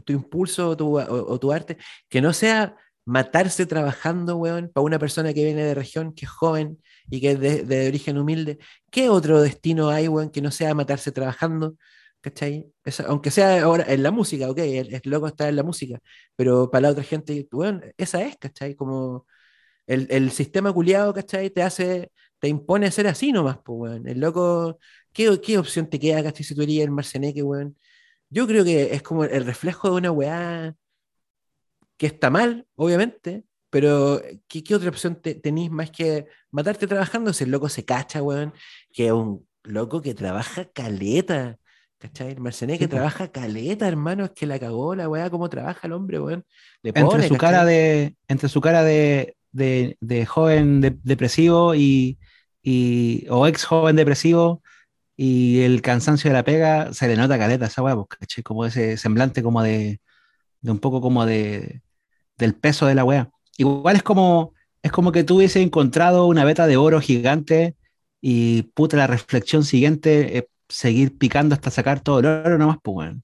tu 0.05 0.13
impulso 0.13 0.69
o 0.69 0.77
tu, 0.77 0.99
o, 0.99 1.33
o 1.33 1.39
tu, 1.39 1.51
arte, 1.51 1.77
que 2.09 2.21
no 2.21 2.33
sea 2.33 2.75
matarse 3.05 3.65
trabajando, 3.65 4.37
weón, 4.37 4.71
para 4.73 4.83
una 4.83 4.99
persona 4.99 5.33
que 5.33 5.43
viene 5.43 5.63
de 5.63 5.75
región, 5.75 6.13
que 6.13 6.25
es 6.25 6.31
joven 6.31 6.81
y 7.09 7.21
que 7.21 7.31
es 7.31 7.39
de, 7.39 7.63
de 7.63 7.87
origen 7.87 8.17
humilde. 8.17 8.59
¿Qué 8.91 9.09
otro 9.09 9.41
destino 9.41 9.89
hay, 9.89 10.07
weón, 10.07 10.29
que 10.31 10.41
no 10.41 10.51
sea 10.51 10.73
matarse 10.73 11.11
trabajando? 11.11 11.75
¿Cachai? 12.21 12.71
Esa, 12.83 13.05
aunque 13.07 13.31
sea 13.31 13.63
ahora 13.63 13.85
en 13.91 14.03
la 14.03 14.11
música, 14.11 14.49
ok, 14.49 14.59
el, 14.59 14.93
el, 14.93 15.01
loco 15.05 15.27
está 15.27 15.49
en 15.49 15.55
la 15.55 15.63
música, 15.63 15.99
pero 16.35 16.69
para 16.69 16.83
la 16.83 16.89
otra 16.91 17.03
gente, 17.03 17.47
bueno, 17.51 17.81
esa 17.97 18.21
es, 18.23 18.37
¿cachai? 18.37 18.75
Como 18.75 19.25
el, 19.87 20.07
el 20.11 20.31
sistema 20.31 20.73
culiado, 20.73 21.13
¿cachai? 21.13 21.49
Te 21.51 21.63
hace, 21.63 22.11
te 22.39 22.47
impone 22.47 22.91
ser 22.91 23.07
así 23.07 23.31
nomás, 23.31 23.59
pues, 23.63 23.91
weón. 23.91 24.07
El 24.07 24.19
loco, 24.19 24.79
¿qué, 25.13 25.39
¿qué, 25.41 25.57
opción 25.57 25.89
te 25.89 25.99
queda, 25.99 26.23
¿cachai? 26.23 26.43
Si 26.45 26.55
tú 26.55 26.61
eres 26.63 26.79
el 26.79 26.91
Marceneque, 26.91 27.43
weón. 27.43 27.77
Yo 28.29 28.47
creo 28.47 28.63
que 28.65 28.93
es 28.95 29.03
como 29.03 29.25
el 29.25 29.45
reflejo 29.45 29.89
de 29.91 29.95
una 29.97 30.11
weá 30.11 30.75
que 31.97 32.07
está 32.07 32.29
mal, 32.29 32.67
obviamente, 32.75 33.45
pero 33.69 34.21
¿qué, 34.47 34.63
qué 34.63 34.75
otra 34.75 34.89
opción 34.89 35.21
te, 35.21 35.35
tenéis 35.35 35.71
más 35.71 35.91
que 35.91 36.27
matarte 36.51 36.87
trabajando? 36.87 37.33
Si 37.33 37.43
el 37.43 37.51
loco 37.51 37.69
se 37.69 37.85
cacha, 37.85 38.23
weón, 38.23 38.53
que 38.91 39.07
es 39.07 39.11
un 39.13 39.47
loco 39.63 40.01
que 40.01 40.13
trabaja 40.13 40.65
caleta. 40.71 41.57
¿Cachai? 42.01 42.31
El 42.31 42.39
Marceneque 42.39 42.85
sí, 42.85 42.89
trabaja 42.89 43.27
caleta, 43.27 43.87
hermano, 43.87 44.25
es 44.25 44.31
que 44.31 44.47
la 44.47 44.57
cagó 44.57 44.95
la 44.95 45.07
weá, 45.07 45.29
cómo 45.29 45.49
trabaja 45.49 45.85
el 45.85 45.93
hombre, 45.93 46.19
weón. 46.19 46.43
Le 46.81 46.93
pone, 46.93 47.05
entre 47.05 47.27
su 47.27 47.35
¿cachai? 47.35 47.51
cara 47.51 47.65
de, 47.65 48.15
entre 48.27 48.49
su 48.49 48.59
cara 48.59 48.83
de, 48.83 49.35
de, 49.51 49.97
de 50.01 50.25
joven 50.25 50.81
de, 50.81 50.97
depresivo 51.03 51.75
y, 51.75 52.17
y, 52.63 53.27
o 53.29 53.45
ex 53.45 53.65
joven 53.65 53.95
depresivo 53.95 54.63
y 55.15 55.61
el 55.61 55.83
cansancio 55.83 56.31
de 56.31 56.33
la 56.33 56.43
pega, 56.43 56.91
se 56.91 57.07
le 57.07 57.15
nota 57.15 57.37
caleta 57.37 57.67
esa 57.67 57.83
weá, 57.83 57.95
¿cachai? 58.19 58.43
Como 58.43 58.65
ese 58.65 58.97
semblante 58.97 59.43
como 59.43 59.61
de, 59.61 60.01
de 60.61 60.71
un 60.71 60.79
poco 60.79 61.01
como 61.01 61.27
de 61.27 61.83
del 62.35 62.55
peso 62.55 62.87
de 62.87 62.95
la 62.95 63.03
weá. 63.03 63.29
Igual 63.57 63.95
es 63.95 64.01
como, 64.03 64.55
es 64.81 64.91
como 64.91 65.11
que 65.11 65.23
tú 65.23 65.37
hubiese 65.37 65.61
encontrado 65.61 66.25
una 66.25 66.45
beta 66.45 66.65
de 66.65 66.77
oro 66.77 66.99
gigante 66.99 67.75
y 68.19 68.63
puta 68.73 68.97
la 68.97 69.05
reflexión 69.05 69.63
siguiente 69.63 70.39
eh, 70.39 70.47
seguir 70.71 71.17
picando 71.17 71.55
hasta 71.55 71.71
sacar 71.71 72.01
todo 72.01 72.19
el 72.19 72.25
oro 72.25 72.57
nomás, 72.57 72.77
pues 72.81 72.93
bueno. 72.93 73.21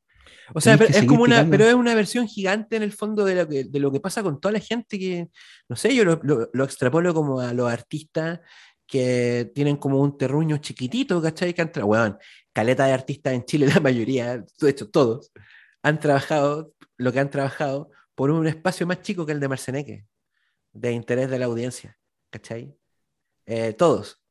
O 0.53 0.61
sea, 0.61 0.77
pero 0.77 0.91
es 0.91 1.03
como 1.05 1.23
una, 1.23 1.37
picando. 1.37 1.51
pero 1.51 1.65
es 1.65 1.73
una 1.73 1.93
versión 1.93 2.27
gigante 2.27 2.77
en 2.77 2.83
el 2.83 2.93
fondo 2.93 3.25
de 3.25 3.35
lo 3.35 3.47
que, 3.47 3.65
de 3.65 3.79
lo 3.79 3.91
que 3.91 3.99
pasa 3.99 4.23
con 4.23 4.39
toda 4.39 4.53
la 4.53 4.59
gente 4.59 4.97
que, 4.97 5.27
no 5.67 5.75
sé, 5.75 5.93
yo 5.93 6.05
lo, 6.05 6.19
lo, 6.23 6.49
lo 6.53 6.63
extrapolo 6.63 7.13
como 7.13 7.41
a 7.41 7.53
los 7.53 7.71
artistas 7.71 8.39
que 8.87 9.51
tienen 9.53 9.75
como 9.75 10.01
un 10.01 10.17
terruño 10.17 10.57
chiquitito, 10.57 11.21
¿cachai? 11.21 11.53
Que 11.53 11.61
han 11.61 11.71
bueno, 11.83 12.17
caleta 12.53 12.85
de 12.85 12.93
artistas 12.93 13.33
en 13.33 13.43
Chile, 13.43 13.67
la 13.73 13.81
mayoría, 13.81 14.37
de 14.37 14.69
hecho 14.69 14.89
todos, 14.89 15.31
han 15.83 15.99
trabajado 15.99 16.73
lo 16.97 17.11
que 17.11 17.19
han 17.19 17.29
trabajado 17.29 17.91
por 18.15 18.31
un 18.31 18.47
espacio 18.47 18.87
más 18.87 19.01
chico 19.01 19.25
que 19.25 19.33
el 19.33 19.39
de 19.39 19.47
Marceneque, 19.47 20.05
de 20.71 20.91
interés 20.91 21.29
de 21.29 21.39
la 21.39 21.45
audiencia, 21.45 21.97
¿cachai? 22.31 22.73
Eh, 23.45 23.73
todos, 23.73 24.21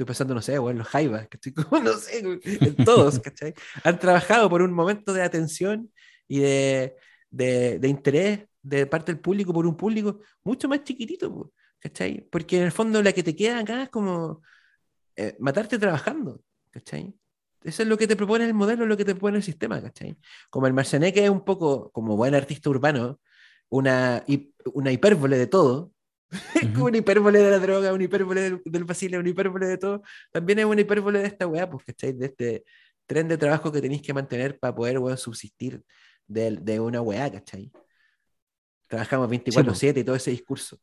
estoy 0.00 0.06
pensando, 0.06 0.34
no 0.34 0.42
sé, 0.42 0.58
o 0.58 0.70
en 0.70 0.78
los 0.78 0.88
Jaivas, 0.88 1.28
¿cachai? 1.28 1.52
no 1.84 1.92
sé, 1.94 2.18
en 2.20 2.76
todos, 2.84 3.18
¿cachai? 3.20 3.54
Han 3.84 3.98
trabajado 3.98 4.48
por 4.48 4.62
un 4.62 4.72
momento 4.72 5.12
de 5.12 5.22
atención 5.22 5.92
y 6.26 6.40
de, 6.40 6.96
de, 7.30 7.78
de, 7.78 7.88
interés 7.88 8.40
de 8.62 8.86
parte 8.86 9.12
del 9.12 9.20
público 9.20 9.52
por 9.52 9.66
un 9.66 9.76
público 9.76 10.20
mucho 10.44 10.68
más 10.68 10.84
chiquitito, 10.84 11.52
¿cachai? 11.78 12.26
Porque 12.30 12.58
en 12.58 12.64
el 12.64 12.72
fondo 12.72 13.02
la 13.02 13.12
que 13.12 13.22
te 13.22 13.36
queda 13.36 13.58
acá 13.58 13.82
es 13.82 13.88
como 13.90 14.42
eh, 15.16 15.36
matarte 15.38 15.78
trabajando, 15.78 16.42
¿cachai? 16.70 17.14
Eso 17.62 17.82
es 17.82 17.88
lo 17.88 17.98
que 17.98 18.06
te 18.06 18.16
propone 18.16 18.46
el 18.46 18.54
modelo, 18.54 18.86
lo 18.86 18.96
que 18.96 19.04
te 19.04 19.14
propone 19.14 19.36
el 19.36 19.42
sistema, 19.42 19.82
¿cachai? 19.82 20.16
Como 20.48 20.66
el 20.66 20.72
Marcianeque 20.72 21.24
es 21.24 21.30
un 21.30 21.44
poco, 21.44 21.90
como 21.92 22.16
buen 22.16 22.34
artista 22.34 22.70
urbano, 22.70 23.20
una, 23.68 24.24
una 24.72 24.92
hipérbole 24.92 25.36
de 25.36 25.46
todo. 25.46 25.92
una 26.80 26.98
hipérbole 26.98 27.38
de 27.40 27.50
la 27.50 27.58
droga, 27.58 27.92
una 27.92 28.04
hipérbole 28.04 28.40
del, 28.40 28.62
del 28.64 28.84
vacile, 28.84 29.18
una 29.18 29.28
hipérbole 29.28 29.66
de 29.66 29.78
todo. 29.78 30.02
También 30.32 30.60
es 30.60 30.64
una 30.64 30.80
hipérbole 30.80 31.20
de 31.20 31.26
esta 31.26 31.46
weá, 31.46 31.68
pues, 31.68 31.84
¿cachai? 31.84 32.12
De 32.12 32.26
este 32.26 32.64
tren 33.06 33.28
de 33.28 33.36
trabajo 33.36 33.72
que 33.72 33.80
tenéis 33.80 34.02
que 34.02 34.14
mantener 34.14 34.58
para 34.58 34.74
poder, 34.74 34.98
weón, 34.98 35.18
subsistir 35.18 35.82
de, 36.26 36.56
de, 36.60 36.80
una 36.80 37.00
weá, 37.00 37.30
¿cachai? 37.30 37.70
Trabajamos 38.88 39.28
24-7 39.30 39.74
sí, 39.74 39.88
y 40.00 40.04
todo 40.04 40.16
ese 40.16 40.30
discurso. 40.30 40.78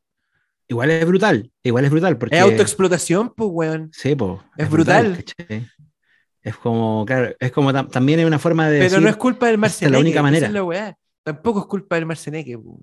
Igual 0.68 0.92
es 0.92 1.06
brutal, 1.06 1.52
igual 1.64 1.86
es 1.86 1.92
brutal. 1.92 2.18
Porque... 2.18 2.36
Es 2.36 2.42
autoexplotación, 2.42 3.34
pues, 3.36 3.50
weón. 3.52 3.90
Sí, 3.94 4.16
pues. 4.16 4.40
Es, 4.58 4.66
es, 4.66 4.70
brutal. 4.70 5.14
brutal 5.14 5.72
es 6.48 6.56
como, 6.56 7.06
claro, 7.06 7.36
es 7.40 7.52
como 7.52 7.74
también 7.90 8.22
es 8.22 8.26
una 8.26 8.40
forma 8.40 8.70
de. 8.70 8.78
Pero 8.78 8.84
decir, 8.92 9.02
no 9.02 9.10
es 9.10 9.18
culpa 9.18 9.48
del 9.48 9.58
Marceneque. 9.58 9.86
Es 9.86 9.92
la 9.92 10.00
única 10.00 10.22
manera. 10.22 10.48
Es 10.48 10.54
la 10.54 10.64
weá. 10.64 10.98
Tampoco 11.24 11.60
es 11.60 11.66
culpa 11.66 11.96
del 11.96 12.06
Marceneque, 12.06 12.58
pues. 12.58 12.80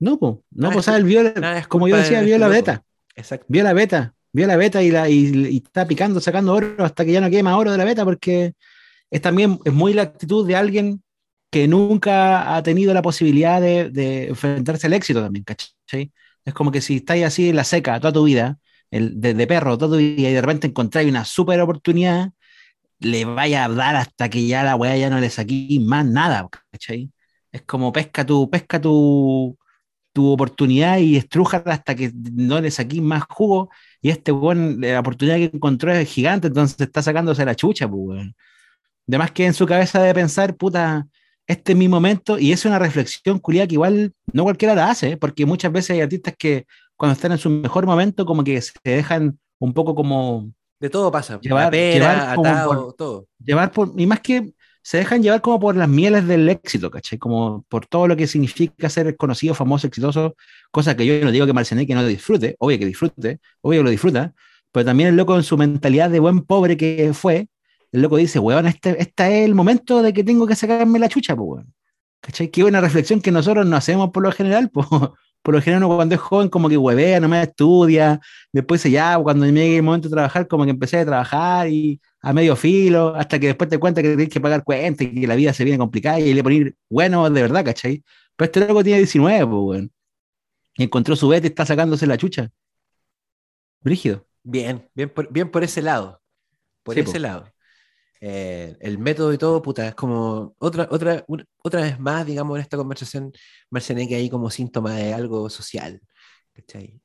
No, 0.00 0.18
no, 0.50 0.70
pues, 0.70 0.88
el 0.88 1.04
vio, 1.04 1.22
como 1.68 1.88
yo 1.88 1.96
decía, 1.96 2.22
vio 2.22 2.38
la 2.38 2.48
beta. 2.48 2.84
Exacto. 3.16 3.46
Vio 3.48 3.64
la 3.64 3.72
beta, 3.72 4.14
vio 4.32 4.46
la 4.46 4.56
beta 4.56 4.82
y, 4.82 4.90
la, 4.90 5.08
y, 5.08 5.32
y, 5.50 5.56
está 5.56 5.88
picando, 5.88 6.20
sacando 6.20 6.54
oro 6.54 6.84
hasta 6.84 7.04
que 7.04 7.12
ya 7.12 7.20
no 7.20 7.30
quede 7.30 7.42
más 7.42 7.56
oro 7.56 7.72
de 7.72 7.78
la 7.78 7.84
beta, 7.84 8.04
porque 8.04 8.54
es 9.10 9.20
también, 9.20 9.58
es 9.64 9.72
muy 9.72 9.94
la 9.94 10.02
actitud 10.02 10.46
de 10.46 10.54
alguien 10.54 11.02
que 11.50 11.66
nunca 11.66 12.54
ha 12.54 12.62
tenido 12.62 12.94
la 12.94 13.02
posibilidad 13.02 13.60
de, 13.60 13.90
de 13.90 14.28
enfrentarse 14.28 14.86
al 14.86 14.92
éxito 14.92 15.20
también, 15.20 15.44
¿cachai? 15.44 16.12
Es 16.44 16.54
como 16.54 16.70
que 16.70 16.80
si 16.80 16.96
estáis 16.96 17.24
así 17.24 17.48
en 17.48 17.56
la 17.56 17.64
seca 17.64 17.98
toda 18.00 18.12
tu 18.12 18.24
vida, 18.24 18.58
el, 18.90 19.20
de, 19.20 19.34
de, 19.34 19.46
perro 19.46 19.76
toda 19.78 19.96
tu 19.96 19.98
vida, 19.98 20.28
y 20.28 20.32
de 20.32 20.40
repente 20.40 20.68
encontráis 20.68 21.08
una 21.08 21.24
super 21.24 21.60
oportunidad, 21.60 22.30
le 23.00 23.24
vaya 23.24 23.64
a 23.64 23.68
dar 23.68 23.96
hasta 23.96 24.28
que 24.28 24.46
ya 24.46 24.62
la 24.62 24.76
weá 24.76 24.96
ya 24.96 25.10
no 25.10 25.20
le 25.20 25.30
saqué 25.30 25.78
más 25.80 26.06
nada, 26.06 26.48
¿cachai? 26.70 27.10
Es 27.52 27.62
como 27.62 27.92
pesca 27.92 28.24
tu, 28.26 28.48
pesca 28.50 28.80
tu, 28.80 29.57
tu 30.18 30.32
oportunidad 30.32 30.98
y 30.98 31.16
estrújala 31.16 31.74
hasta 31.74 31.94
que 31.94 32.10
no 32.12 32.60
le 32.60 32.72
saquís 32.72 33.00
más 33.00 33.22
jugo. 33.28 33.70
Y 34.02 34.10
este 34.10 34.32
weón, 34.32 34.80
la 34.80 34.98
oportunidad 34.98 35.36
que 35.36 35.50
encontró 35.54 35.92
es 35.92 36.08
gigante, 36.08 36.48
entonces 36.48 36.80
está 36.80 37.02
sacándose 37.02 37.44
la 37.44 37.54
chucha, 37.54 37.88
pues. 37.88 38.26
Además 39.06 39.30
que 39.30 39.46
en 39.46 39.54
su 39.54 39.64
cabeza 39.64 40.00
debe 40.00 40.14
pensar, 40.14 40.56
puta, 40.56 41.06
este 41.46 41.70
es 41.70 41.78
mi 41.78 41.86
momento, 41.86 42.36
y 42.36 42.50
es 42.50 42.64
una 42.64 42.80
reflexión 42.80 43.38
culiada 43.38 43.68
que 43.68 43.74
igual 43.74 44.12
no 44.32 44.42
cualquiera 44.42 44.74
la 44.74 44.90
hace, 44.90 45.12
¿eh? 45.12 45.16
porque 45.16 45.46
muchas 45.46 45.70
veces 45.70 45.90
hay 45.92 46.00
artistas 46.00 46.34
que 46.36 46.66
cuando 46.96 47.12
están 47.12 47.30
en 47.30 47.38
su 47.38 47.48
mejor 47.48 47.86
momento, 47.86 48.26
como 48.26 48.42
que 48.42 48.60
se 48.60 48.72
dejan 48.82 49.38
un 49.60 49.72
poco 49.72 49.94
como. 49.94 50.50
De 50.80 50.90
todo 50.90 51.12
pasa. 51.12 51.38
Llevar, 51.40 51.70
pera, 51.70 51.94
llevar 51.94 52.38
atado, 52.40 52.86
por, 52.86 52.94
todo. 52.94 53.28
Llevar 53.38 53.70
por. 53.70 53.92
Y 53.96 54.04
más 54.04 54.18
que 54.18 54.52
se 54.88 54.96
dejan 54.96 55.22
llevar 55.22 55.42
como 55.42 55.60
por 55.60 55.76
las 55.76 55.86
mieles 55.86 56.26
del 56.26 56.48
éxito, 56.48 56.90
¿cachai? 56.90 57.18
Como 57.18 57.62
por 57.68 57.84
todo 57.84 58.08
lo 58.08 58.16
que 58.16 58.26
significa 58.26 58.88
ser 58.88 59.18
conocido, 59.18 59.52
famoso, 59.52 59.86
exitoso, 59.86 60.34
cosa 60.70 60.96
que 60.96 61.04
yo 61.04 61.22
no 61.22 61.30
digo 61.30 61.44
que 61.44 61.52
Marcianeque 61.52 61.94
no 61.94 62.06
disfrute, 62.06 62.56
obvio 62.58 62.78
que 62.78 62.86
disfrute, 62.86 63.38
obvio 63.60 63.80
que 63.80 63.84
lo 63.84 63.90
disfruta, 63.90 64.32
pero 64.72 64.86
también 64.86 65.10
el 65.10 65.16
loco 65.16 65.36
en 65.36 65.42
su 65.42 65.58
mentalidad 65.58 66.08
de 66.08 66.20
buen 66.20 66.40
pobre 66.40 66.78
que 66.78 67.10
fue, 67.12 67.48
el 67.92 68.00
loco 68.00 68.16
dice, 68.16 68.38
weón, 68.38 68.66
este, 68.66 68.98
este 68.98 69.40
es 69.40 69.44
el 69.44 69.54
momento 69.54 70.00
de 70.00 70.14
que 70.14 70.24
tengo 70.24 70.46
que 70.46 70.54
sacarme 70.54 70.98
la 70.98 71.10
chucha, 71.10 71.36
pues, 71.36 71.46
weón. 71.46 71.74
¿Cachai? 72.22 72.48
Que 72.48 72.64
una 72.64 72.80
reflexión 72.80 73.20
que 73.20 73.30
nosotros 73.30 73.66
no 73.66 73.76
hacemos 73.76 74.08
por 74.10 74.22
lo 74.22 74.32
general, 74.32 74.70
pues. 74.70 74.86
Por 75.40 75.54
lo 75.54 75.62
general, 75.62 75.86
cuando 75.86 76.14
es 76.16 76.20
joven, 76.20 76.48
como 76.48 76.68
que 76.68 76.76
huevea, 76.76 77.20
no 77.20 77.28
me 77.28 77.40
estudia. 77.42 78.20
Después, 78.52 78.82
ya, 78.82 79.16
cuando 79.18 79.46
llegue 79.46 79.76
el 79.76 79.82
momento 79.82 80.08
de 80.08 80.14
trabajar, 80.14 80.48
como 80.48 80.64
que 80.64 80.70
empecé 80.70 80.98
a 80.98 81.06
trabajar 81.06 81.68
y 81.68 82.00
a 82.20 82.32
medio 82.32 82.56
filo, 82.56 83.14
hasta 83.14 83.38
que 83.38 83.48
después 83.48 83.70
te 83.70 83.78
cuenta 83.78 84.02
que 84.02 84.08
tienes 84.08 84.28
que 84.28 84.40
pagar 84.40 84.64
cuentas 84.64 85.06
y 85.06 85.20
que 85.20 85.26
la 85.26 85.36
vida 85.36 85.52
se 85.52 85.64
viene 85.64 85.78
complicada 85.78 86.20
y 86.20 86.34
le 86.34 86.42
poner 86.42 86.74
bueno 86.88 87.28
de 87.30 87.42
verdad, 87.42 87.64
¿cachai? 87.64 88.02
Pero 88.36 88.46
este 88.46 88.60
loco 88.60 88.82
tiene 88.82 88.98
19, 88.98 89.46
pues, 89.46 89.62
weón. 89.62 89.92
Y 90.76 90.84
encontró 90.84 91.16
su 91.16 91.28
vete 91.28 91.48
y 91.48 91.50
está 91.50 91.66
sacándose 91.66 92.06
la 92.06 92.16
chucha. 92.16 92.50
Brígido. 93.80 94.26
Bien, 94.42 94.88
bien 94.94 95.10
por, 95.10 95.30
bien 95.32 95.50
por 95.50 95.64
ese 95.64 95.82
lado. 95.82 96.20
Por 96.82 96.98
ese 96.98 97.18
lado. 97.18 97.52
Eh, 98.20 98.76
el 98.80 98.98
método 98.98 99.32
y 99.32 99.38
todo, 99.38 99.62
puta, 99.62 99.88
es 99.88 99.94
como 99.94 100.54
otra, 100.58 100.88
otra, 100.90 101.24
otra 101.62 101.82
vez 101.82 101.98
más, 102.00 102.26
digamos, 102.26 102.56
en 102.56 102.62
esta 102.62 102.76
conversación, 102.76 103.32
que 104.08 104.14
hay 104.14 104.28
como 104.30 104.50
síntoma 104.50 104.94
de 104.94 105.14
algo 105.14 105.48
social. 105.50 106.00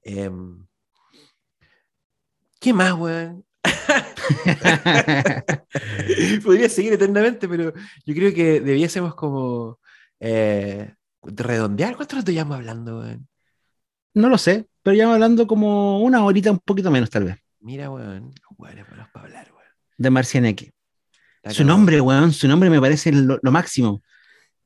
Em, 0.02 0.66
¿Qué 2.60 2.74
más, 2.74 2.94
weón? 2.94 3.46
Podría 6.44 6.70
seguir 6.70 6.94
eternamente, 6.94 7.48
pero 7.48 7.74
yo 8.06 8.16
creo 8.16 8.34
que 8.34 8.62
debiésemos 8.62 9.16
como 9.16 9.80
eh, 10.20 10.94
redondear. 11.22 11.96
¿Cuánto 11.96 12.16
rato 12.16 12.32
llevamos 12.32 12.58
hablando, 12.58 13.00
weón? 13.00 13.28
No 14.14 14.30
lo 14.30 14.38
sé, 14.38 14.68
pero 14.82 14.96
llevamos 14.96 15.16
hablando 15.16 15.48
como 15.48 16.00
una 16.00 16.24
horita, 16.24 16.52
un 16.52 16.60
poquito 16.60 16.92
menos, 16.92 17.10
tal 17.10 17.26
vez. 17.26 17.38
Mira, 17.60 17.90
weón, 17.90 18.32
bueno, 18.58 18.86
para 18.88 19.26
hablar, 19.26 19.48
weón. 19.52 19.68
De 19.98 20.10
Marcianeque. 20.10 20.72
Su 21.50 21.66
nombre, 21.66 22.00
weón, 22.00 22.32
su 22.32 22.48
nombre 22.48 22.70
me 22.70 22.80
parece 22.80 23.12
lo, 23.12 23.40
máximo. 23.52 24.02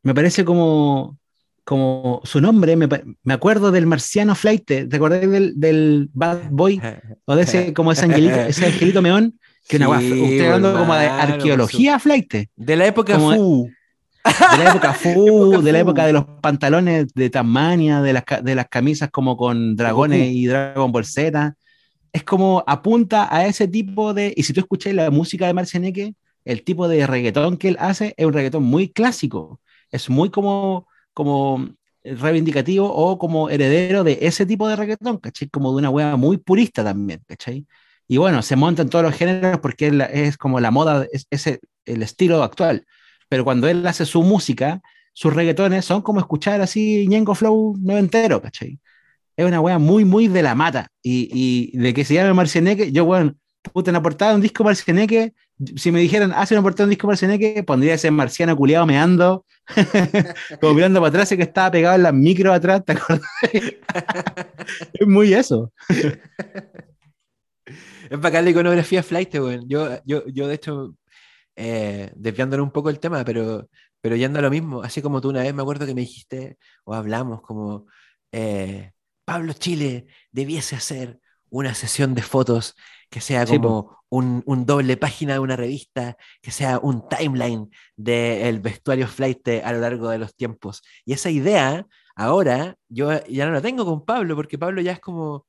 Me 0.03 0.13
parece 0.13 0.45
como, 0.45 1.17
como 1.63 2.21
su 2.23 2.39
nombre, 2.39 2.75
me, 2.75 2.87
me 3.23 3.33
acuerdo 3.33 3.71
del 3.71 3.87
marciano 3.87 4.35
flight, 4.35 4.65
¿te 4.65 4.95
acordás 4.95 5.21
del, 5.21 5.59
del, 5.59 6.09
Bad 6.13 6.49
Boy? 6.51 6.79
O 7.25 7.35
de 7.35 7.43
ese, 7.43 7.73
como 7.73 7.91
ese 7.91 8.05
angelito, 8.05 8.35
ese 8.35 8.67
angelito 8.67 9.01
meón, 9.01 9.39
que 9.67 9.77
una 9.77 9.89
usted 9.89 10.45
hablando 10.45 10.79
como 10.79 10.93
de 10.95 11.07
arqueología 11.07 11.99
flight. 11.99 12.49
De 12.55 12.75
la 12.75 12.87
época 12.87 13.19
Fu. 13.19 13.69
De 14.23 14.63
la 14.63 14.69
época 14.69 14.93
Fu, 14.93 15.61
de 15.61 15.71
la 15.71 15.79
época 15.79 16.05
de 16.05 16.13
los 16.13 16.25
pantalones 16.41 17.13
de 17.13 17.29
Tasmania, 17.29 18.01
de 18.01 18.13
las, 18.13 18.23
de 18.41 18.55
las 18.55 18.67
camisas 18.67 19.09
como 19.11 19.35
con 19.37 19.75
dragones 19.75 20.31
y 20.31 20.45
Dragon 20.45 20.91
Ball 20.91 21.05
Z. 21.05 21.55
Es 22.13 22.23
como 22.23 22.63
apunta 22.65 23.33
a 23.33 23.45
ese 23.45 23.67
tipo 23.67 24.13
de. 24.13 24.33
Y 24.35 24.43
si 24.43 24.53
tú 24.53 24.61
escuchas 24.61 24.93
la 24.93 25.11
música 25.11 25.47
de 25.47 25.53
Marcianeque, 25.53 26.15
el 26.45 26.63
tipo 26.63 26.87
de 26.87 27.05
reggaetón 27.05 27.57
que 27.57 27.69
él 27.69 27.77
hace 27.79 28.13
es 28.17 28.25
un 28.25 28.33
reggaetón 28.33 28.63
muy 28.63 28.89
clásico, 28.89 29.59
es 29.91 30.09
muy 30.09 30.29
como, 30.29 30.87
como 31.13 31.69
reivindicativo 32.03 32.91
o 32.91 33.17
como 33.17 33.49
heredero 33.49 34.03
de 34.03 34.19
ese 34.21 34.45
tipo 34.45 34.67
de 34.67 34.77
reggaetón, 34.77 35.17
¿cachai? 35.17 35.49
Como 35.49 35.71
de 35.71 35.77
una 35.77 35.89
wea 35.89 36.15
muy 36.15 36.37
purista 36.37 36.83
también, 36.83 37.21
¿cachai? 37.27 37.65
Y 38.07 38.17
bueno, 38.17 38.41
se 38.41 38.55
monta 38.55 38.81
en 38.81 38.89
todos 38.89 39.03
los 39.03 39.15
géneros 39.15 39.59
porque 39.59 39.91
es, 40.13 40.37
como 40.37 40.59
la 40.59 40.71
moda, 40.71 41.05
es, 41.11 41.47
el 41.85 42.03
estilo 42.03 42.43
actual. 42.43 42.85
Pero 43.29 43.43
cuando 43.43 43.67
él 43.67 43.85
hace 43.85 44.05
su 44.05 44.23
música, 44.23 44.81
sus 45.13 45.33
reggaetones 45.33 45.85
son 45.85 46.01
como 46.01 46.19
escuchar 46.19 46.61
así 46.61 47.07
Ñengo 47.07 47.35
Flow 47.35 47.75
entero, 47.89 48.41
¿cachai? 48.41 48.79
Es 49.35 49.45
una 49.45 49.61
wea 49.61 49.77
muy, 49.77 50.05
muy 50.05 50.27
de 50.27 50.41
la 50.41 50.55
mata. 50.55 50.87
Y, 51.03 51.29
y 51.73 51.77
de 51.77 51.93
que 51.93 52.05
se 52.05 52.13
llame 52.13 52.33
Marcianeque, 52.33 52.91
yo, 52.91 53.05
bueno, 53.05 53.35
puta, 53.73 53.91
en 53.91 53.95
la 53.95 54.01
portada 54.01 54.31
de 54.31 54.35
un 54.35 54.41
disco 54.41 54.63
Marcianeque, 54.63 55.33
si 55.75 55.91
me 55.91 55.99
dijeran, 55.99 56.31
hace 56.33 56.53
una 56.53 56.63
portada 56.63 56.85
de 56.85 56.87
un 56.87 56.89
disco 56.91 57.07
Marcianeque, 57.07 57.63
pondría 57.63 57.95
ese 57.95 58.11
marciano 58.11 58.55
culiado 58.55 58.85
meando, 58.85 59.45
como 60.61 60.73
mirando 60.73 60.99
para 60.99 61.09
atrás 61.09 61.31
y 61.31 61.37
que 61.37 61.43
estaba 61.43 61.71
pegado 61.71 61.95
en 61.95 62.03
la 62.03 62.11
micro 62.11 62.53
atrás, 62.53 62.83
¿te 62.85 62.93
acuerdas? 62.93 63.29
es 64.93 65.07
muy 65.07 65.33
eso. 65.33 65.71
es 68.09 68.19
bacán 68.19 68.45
la 68.45 68.51
iconografía 68.51 69.03
flight, 69.03 69.33
weón. 69.35 69.67
Yo, 69.67 69.99
yo, 70.05 70.25
yo, 70.27 70.47
de 70.47 70.55
hecho, 70.55 70.95
eh, 71.55 72.11
desviándole 72.15 72.63
un 72.63 72.71
poco 72.71 72.89
el 72.89 72.99
tema, 72.99 73.23
pero, 73.25 73.69
pero 74.01 74.15
yendo 74.15 74.39
a 74.39 74.41
lo 74.41 74.49
mismo, 74.49 74.83
así 74.83 75.01
como 75.01 75.21
tú 75.21 75.29
una 75.29 75.41
vez 75.41 75.53
me 75.53 75.61
acuerdo 75.61 75.85
que 75.85 75.95
me 75.95 76.01
dijiste, 76.01 76.57
o 76.85 76.93
hablamos, 76.93 77.41
como 77.41 77.87
eh, 78.31 78.91
Pablo 79.25 79.53
Chile 79.53 80.07
debiese 80.31 80.75
hacer 80.75 81.19
una 81.49 81.73
sesión 81.73 82.13
de 82.13 82.21
fotos 82.21 82.75
que 83.09 83.21
sea 83.21 83.45
como 83.45 83.97
un, 84.09 84.65
doble 84.65 84.97
página 84.97 85.33
de 85.33 85.39
una 85.39 85.55
revista, 85.55 86.17
que 86.41 86.51
sea 86.51 86.79
un 86.79 87.07
timeline 87.09 87.69
del 87.95 88.59
vestuario 88.59 89.07
flight 89.07 89.47
a 89.63 89.71
lo 89.73 89.79
largo 89.79 90.09
de 90.09 90.19
los 90.19 90.35
tiempos. 90.35 90.81
Y 91.05 91.13
esa 91.13 91.29
idea, 91.29 91.85
ahora, 92.15 92.75
yo 92.89 93.23
ya 93.25 93.45
no 93.45 93.53
la 93.53 93.61
tengo 93.61 93.85
con 93.85 94.05
Pablo, 94.05 94.35
porque 94.35 94.57
Pablo 94.57 94.81
ya 94.81 94.93
es 94.93 94.99
como 94.99 95.45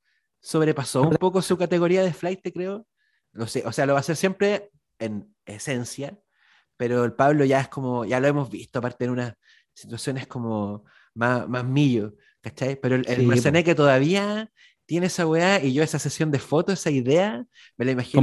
sobrepasó 0.49 1.03
un 1.03 1.17
poco 1.17 1.43
su 1.43 1.59
categoría 1.59 2.03
de 2.03 2.15
flight, 2.15 2.41
creo. 2.55 2.87
No 3.35 3.47
sé, 3.47 3.63
o 3.67 3.73
sea, 3.73 3.85
lo 3.85 3.93
va 3.93 3.99
a 3.99 4.01
hacer 4.01 4.17
siempre 4.17 4.71
en 4.99 5.35
esencia, 5.45 6.19
pero 6.79 7.05
el 7.05 7.13
Pablo 7.13 7.45
ya 7.45 7.61
es 7.61 7.69
como, 7.69 8.07
ya 8.07 8.19
lo 8.19 8.29
hemos 8.29 8.49
visto, 8.49 8.79
aparte 8.79 9.05
en 9.05 9.11
unas 9.11 9.35
situaciones 9.75 10.27
como 10.27 10.85
más, 11.13 11.47
más 11.47 11.67
millo, 11.67 12.15
¿cachai? 12.41 12.81
Pero 12.81 12.97
el, 12.97 13.07
el 13.07 13.63
que 13.63 13.75
todavía 13.75 14.51
tiene 14.87 15.09
esa 15.09 15.27
weá 15.27 15.63
y 15.63 15.75
yo 15.75 15.83
esa 15.83 15.99
sesión 15.99 16.31
de 16.31 16.39
fotos, 16.39 16.81
esa 16.81 16.91
idea, 16.91 17.45
me 17.77 17.85
la 17.85 17.91
imagino 17.91 18.23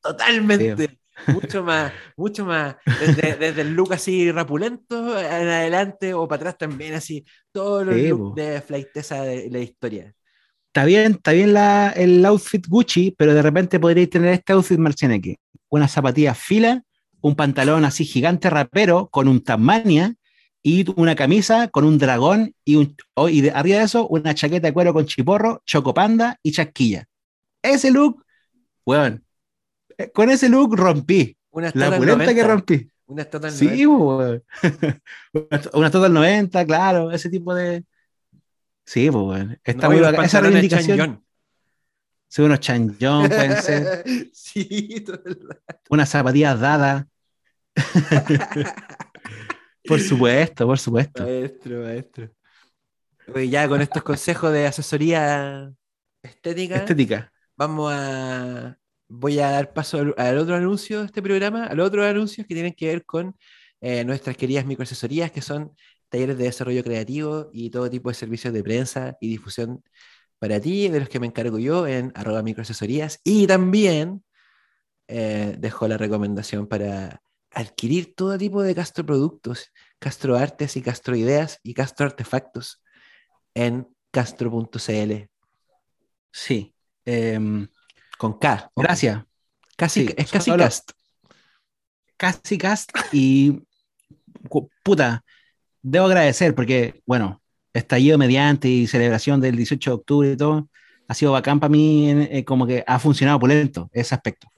totalmente. 0.00 1.00
Mucho 1.26 1.64
más, 1.64 1.92
mucho 2.16 2.44
más, 2.44 2.76
desde, 3.16 3.60
el 3.60 3.74
look 3.74 3.92
así 3.92 4.30
rapulento 4.30 5.18
en 5.18 5.48
adelante 5.48 6.14
o 6.14 6.28
para 6.28 6.42
atrás 6.42 6.58
también, 6.58 6.94
así, 6.94 7.24
todos 7.50 7.84
los 7.84 7.96
looks 7.96 8.36
de 8.36 8.60
flightesa 8.60 9.24
de 9.24 9.50
la 9.50 9.58
historia. 9.58 10.14
Está 10.68 10.84
bien, 10.84 11.12
está 11.12 11.32
bien 11.32 11.54
la, 11.54 11.90
el 11.90 12.24
outfit 12.24 12.66
Gucci, 12.66 13.14
pero 13.16 13.34
de 13.34 13.42
repente 13.42 13.80
podríais 13.80 14.10
tener 14.10 14.34
este 14.34 14.52
outfit 14.52 14.78
Marcianeque. 14.78 15.38
Una 15.70 15.88
zapatilla 15.88 16.34
fila, 16.34 16.84
un 17.20 17.34
pantalón 17.34 17.84
así 17.84 18.04
gigante 18.04 18.50
rapero 18.50 19.08
con 19.08 19.28
un 19.28 19.42
Tasmania 19.42 20.14
y 20.62 20.84
una 20.96 21.14
camisa 21.14 21.68
con 21.68 21.84
un 21.84 21.98
dragón 21.98 22.54
y, 22.64 22.76
un, 22.76 22.96
oh, 23.14 23.28
y 23.28 23.40
de, 23.40 23.50
arriba 23.50 23.78
de 23.78 23.84
eso 23.84 24.06
una 24.08 24.34
chaqueta 24.34 24.68
de 24.68 24.74
cuero 24.74 24.92
con 24.92 25.06
chiporro, 25.06 25.62
chocopanda 25.64 26.38
y 26.42 26.52
chasquilla. 26.52 27.06
Ese 27.62 27.90
look, 27.90 28.24
weón, 28.84 29.24
eh, 29.96 30.10
con 30.12 30.30
ese 30.30 30.48
look 30.48 30.76
rompí. 30.76 31.36
Una 31.50 31.70
la 31.74 31.96
pulenta 31.96 32.34
que 32.34 32.44
rompí. 32.44 32.90
Una 33.06 33.24
total 33.24 33.52
sí, 33.52 33.86
weón. 33.86 34.44
una, 35.72 35.90
total 35.90 36.12
90, 36.12 36.66
claro, 36.66 37.10
ese 37.10 37.30
tipo 37.30 37.54
de... 37.54 37.84
Sí, 38.88 39.10
pues, 39.10 39.22
weón. 39.22 39.60
Está 39.64 39.90
muy 39.90 40.00
bacán. 40.00 40.24
Esa 40.24 40.40
reivindicación. 40.40 41.22
Sí, 42.26 42.40
unos 42.40 42.60
chanjón, 42.60 43.28
pueden 43.28 43.62
ser. 43.62 44.02
sí, 44.32 45.04
todo 45.04 45.20
el 45.26 45.46
rato. 45.46 45.80
Unas 45.90 46.08
zapatillas 46.08 46.58
dadas. 46.58 47.04
Por 49.84 50.00
supuesto, 50.00 50.66
por 50.66 50.78
supuesto. 50.78 51.22
Maestro, 51.22 51.82
maestro. 51.82 52.30
ya 53.48 53.66
con 53.66 53.80
estos 53.80 54.02
consejos 54.02 54.52
de 54.52 54.66
asesoría 54.66 55.72
estética, 56.22 56.76
estética. 56.76 57.32
vamos 57.56 57.90
a. 57.94 58.76
Voy 59.08 59.38
a 59.38 59.50
dar 59.50 59.72
paso 59.72 60.12
al, 60.18 60.38
otro 60.38 60.56
anuncio 60.56 61.00
de 61.00 61.06
este 61.06 61.22
programa, 61.22 61.64
a 61.64 61.74
los 61.74 61.86
otros 61.86 62.04
anuncios 62.04 62.46
que 62.46 62.54
tienen 62.54 62.74
que 62.74 62.88
ver 62.88 63.06
con 63.06 63.34
eh, 63.80 64.04
nuestras 64.04 64.36
queridas 64.36 64.66
microasesorías, 64.66 65.30
que 65.30 65.40
son 65.40 65.74
talleres 66.08 66.38
de 66.38 66.44
desarrollo 66.44 66.82
creativo 66.82 67.50
y 67.52 67.70
todo 67.70 67.90
tipo 67.90 68.08
de 68.08 68.14
servicios 68.14 68.52
de 68.52 68.62
prensa 68.62 69.16
y 69.20 69.28
difusión 69.28 69.82
para 70.38 70.60
ti, 70.60 70.88
de 70.88 71.00
los 71.00 71.08
que 71.08 71.20
me 71.20 71.26
encargo 71.26 71.58
yo 71.58 71.86
en 71.86 72.12
arroba 72.14 72.42
microasesorías. 72.42 73.20
Y 73.24 73.46
también 73.46 74.24
eh, 75.08 75.56
dejo 75.58 75.88
la 75.88 75.96
recomendación 75.96 76.66
para 76.66 77.22
adquirir 77.50 78.14
todo 78.14 78.38
tipo 78.38 78.62
de 78.62 78.74
castroproductos, 78.74 79.72
castroartes 79.98 80.76
y 80.76 80.82
castroideas 80.82 81.58
y 81.62 81.74
castroartefactos 81.74 82.82
en 83.54 83.88
castro.cl. 84.10 85.28
Sí. 86.30 86.74
Em, 87.04 87.68
con 88.18 88.38
K. 88.38 88.70
Gracias. 88.76 89.24
Casi, 89.76 90.08
es 90.16 90.30
casi 90.30 90.50
cast. 90.56 90.90
Casi 92.16 92.58
cast 92.58 92.90
y 93.12 93.62
puta, 94.82 95.24
debo 95.90 96.06
agradecer 96.06 96.54
porque, 96.54 97.00
bueno, 97.06 97.40
estallido 97.72 98.18
mediante 98.18 98.68
y 98.68 98.86
celebración 98.86 99.40
del 99.40 99.56
18 99.56 99.90
de 99.90 99.94
octubre 99.94 100.32
y 100.32 100.36
todo, 100.36 100.68
ha 101.08 101.14
sido 101.14 101.32
bacán 101.32 101.60
para 101.60 101.70
mí, 101.70 102.10
eh, 102.10 102.44
como 102.44 102.66
que 102.66 102.84
ha 102.86 102.98
funcionado 102.98 103.38
por 103.38 103.48
lento 103.48 103.88
ese 103.92 104.14
aspecto. 104.14 104.48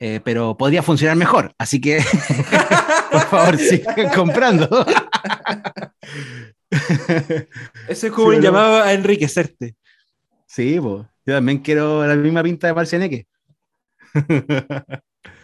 Eh, 0.00 0.20
pero 0.24 0.56
podría 0.56 0.82
funcionar 0.82 1.16
mejor. 1.16 1.52
Así 1.58 1.80
que 1.80 2.00
Por 3.10 3.22
favor, 3.22 3.58
sigan 3.58 4.10
comprando. 4.14 4.86
Eso 7.88 8.06
es 8.06 8.12
como 8.12 8.30
Sí, 8.30 8.36
un 8.36 8.42
llamado 8.42 8.82
a 8.82 8.92
enriquecerte. 8.92 9.76
Sí, 10.46 10.78
pues. 10.80 11.04
Yo 11.26 11.34
también 11.34 11.58
quiero 11.58 12.06
la 12.06 12.14
misma 12.16 12.42
pinta 12.42 12.66
de 12.66 12.74
Marcianeque. 12.74 13.26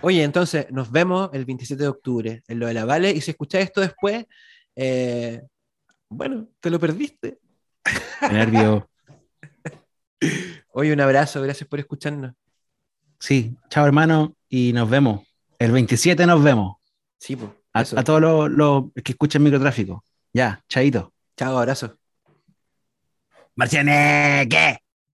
Oye, 0.01 0.22
entonces 0.22 0.66
nos 0.70 0.91
vemos 0.91 1.29
el 1.35 1.45
27 1.45 1.83
de 1.83 1.89
octubre 1.89 2.43
en 2.49 2.59
lo 2.59 2.66
de 2.66 2.75
la 2.75 2.87
Vale. 2.87 3.11
Y 3.11 3.20
si 3.20 3.33
escuchás 3.33 3.62
esto 3.62 3.83
después, 3.83 4.25
eh, 4.77 5.43
bueno, 6.09 6.49
te 6.61 6.70
lo 6.70 6.79
perdiste. 6.79 7.39
Nervio. 8.31 8.89
Oye, 10.72 10.93
un 10.93 11.01
abrazo, 11.01 11.43
gracias 11.43 11.68
por 11.68 11.79
escucharnos. 11.79 12.35
Sí, 13.18 13.57
chao 13.68 13.87
hermano 13.87 14.37
y 14.49 14.72
nos 14.72 14.89
vemos. 14.91 15.27
El 15.59 15.72
27 15.72 16.27
nos 16.27 16.43
vemos. 16.43 16.77
Sí, 17.18 17.37
pues. 17.37 17.51
A, 17.72 18.05
todos 18.05 18.20
los, 18.20 18.51
los 18.51 18.85
que 19.03 19.12
escuchan 19.12 19.43
microtráfico. 19.43 20.05
Ya, 20.33 20.62
chaito. 20.68 21.12
Chao, 21.37 21.59
abrazo. 21.59 21.99
Marcianeque. 23.57 24.84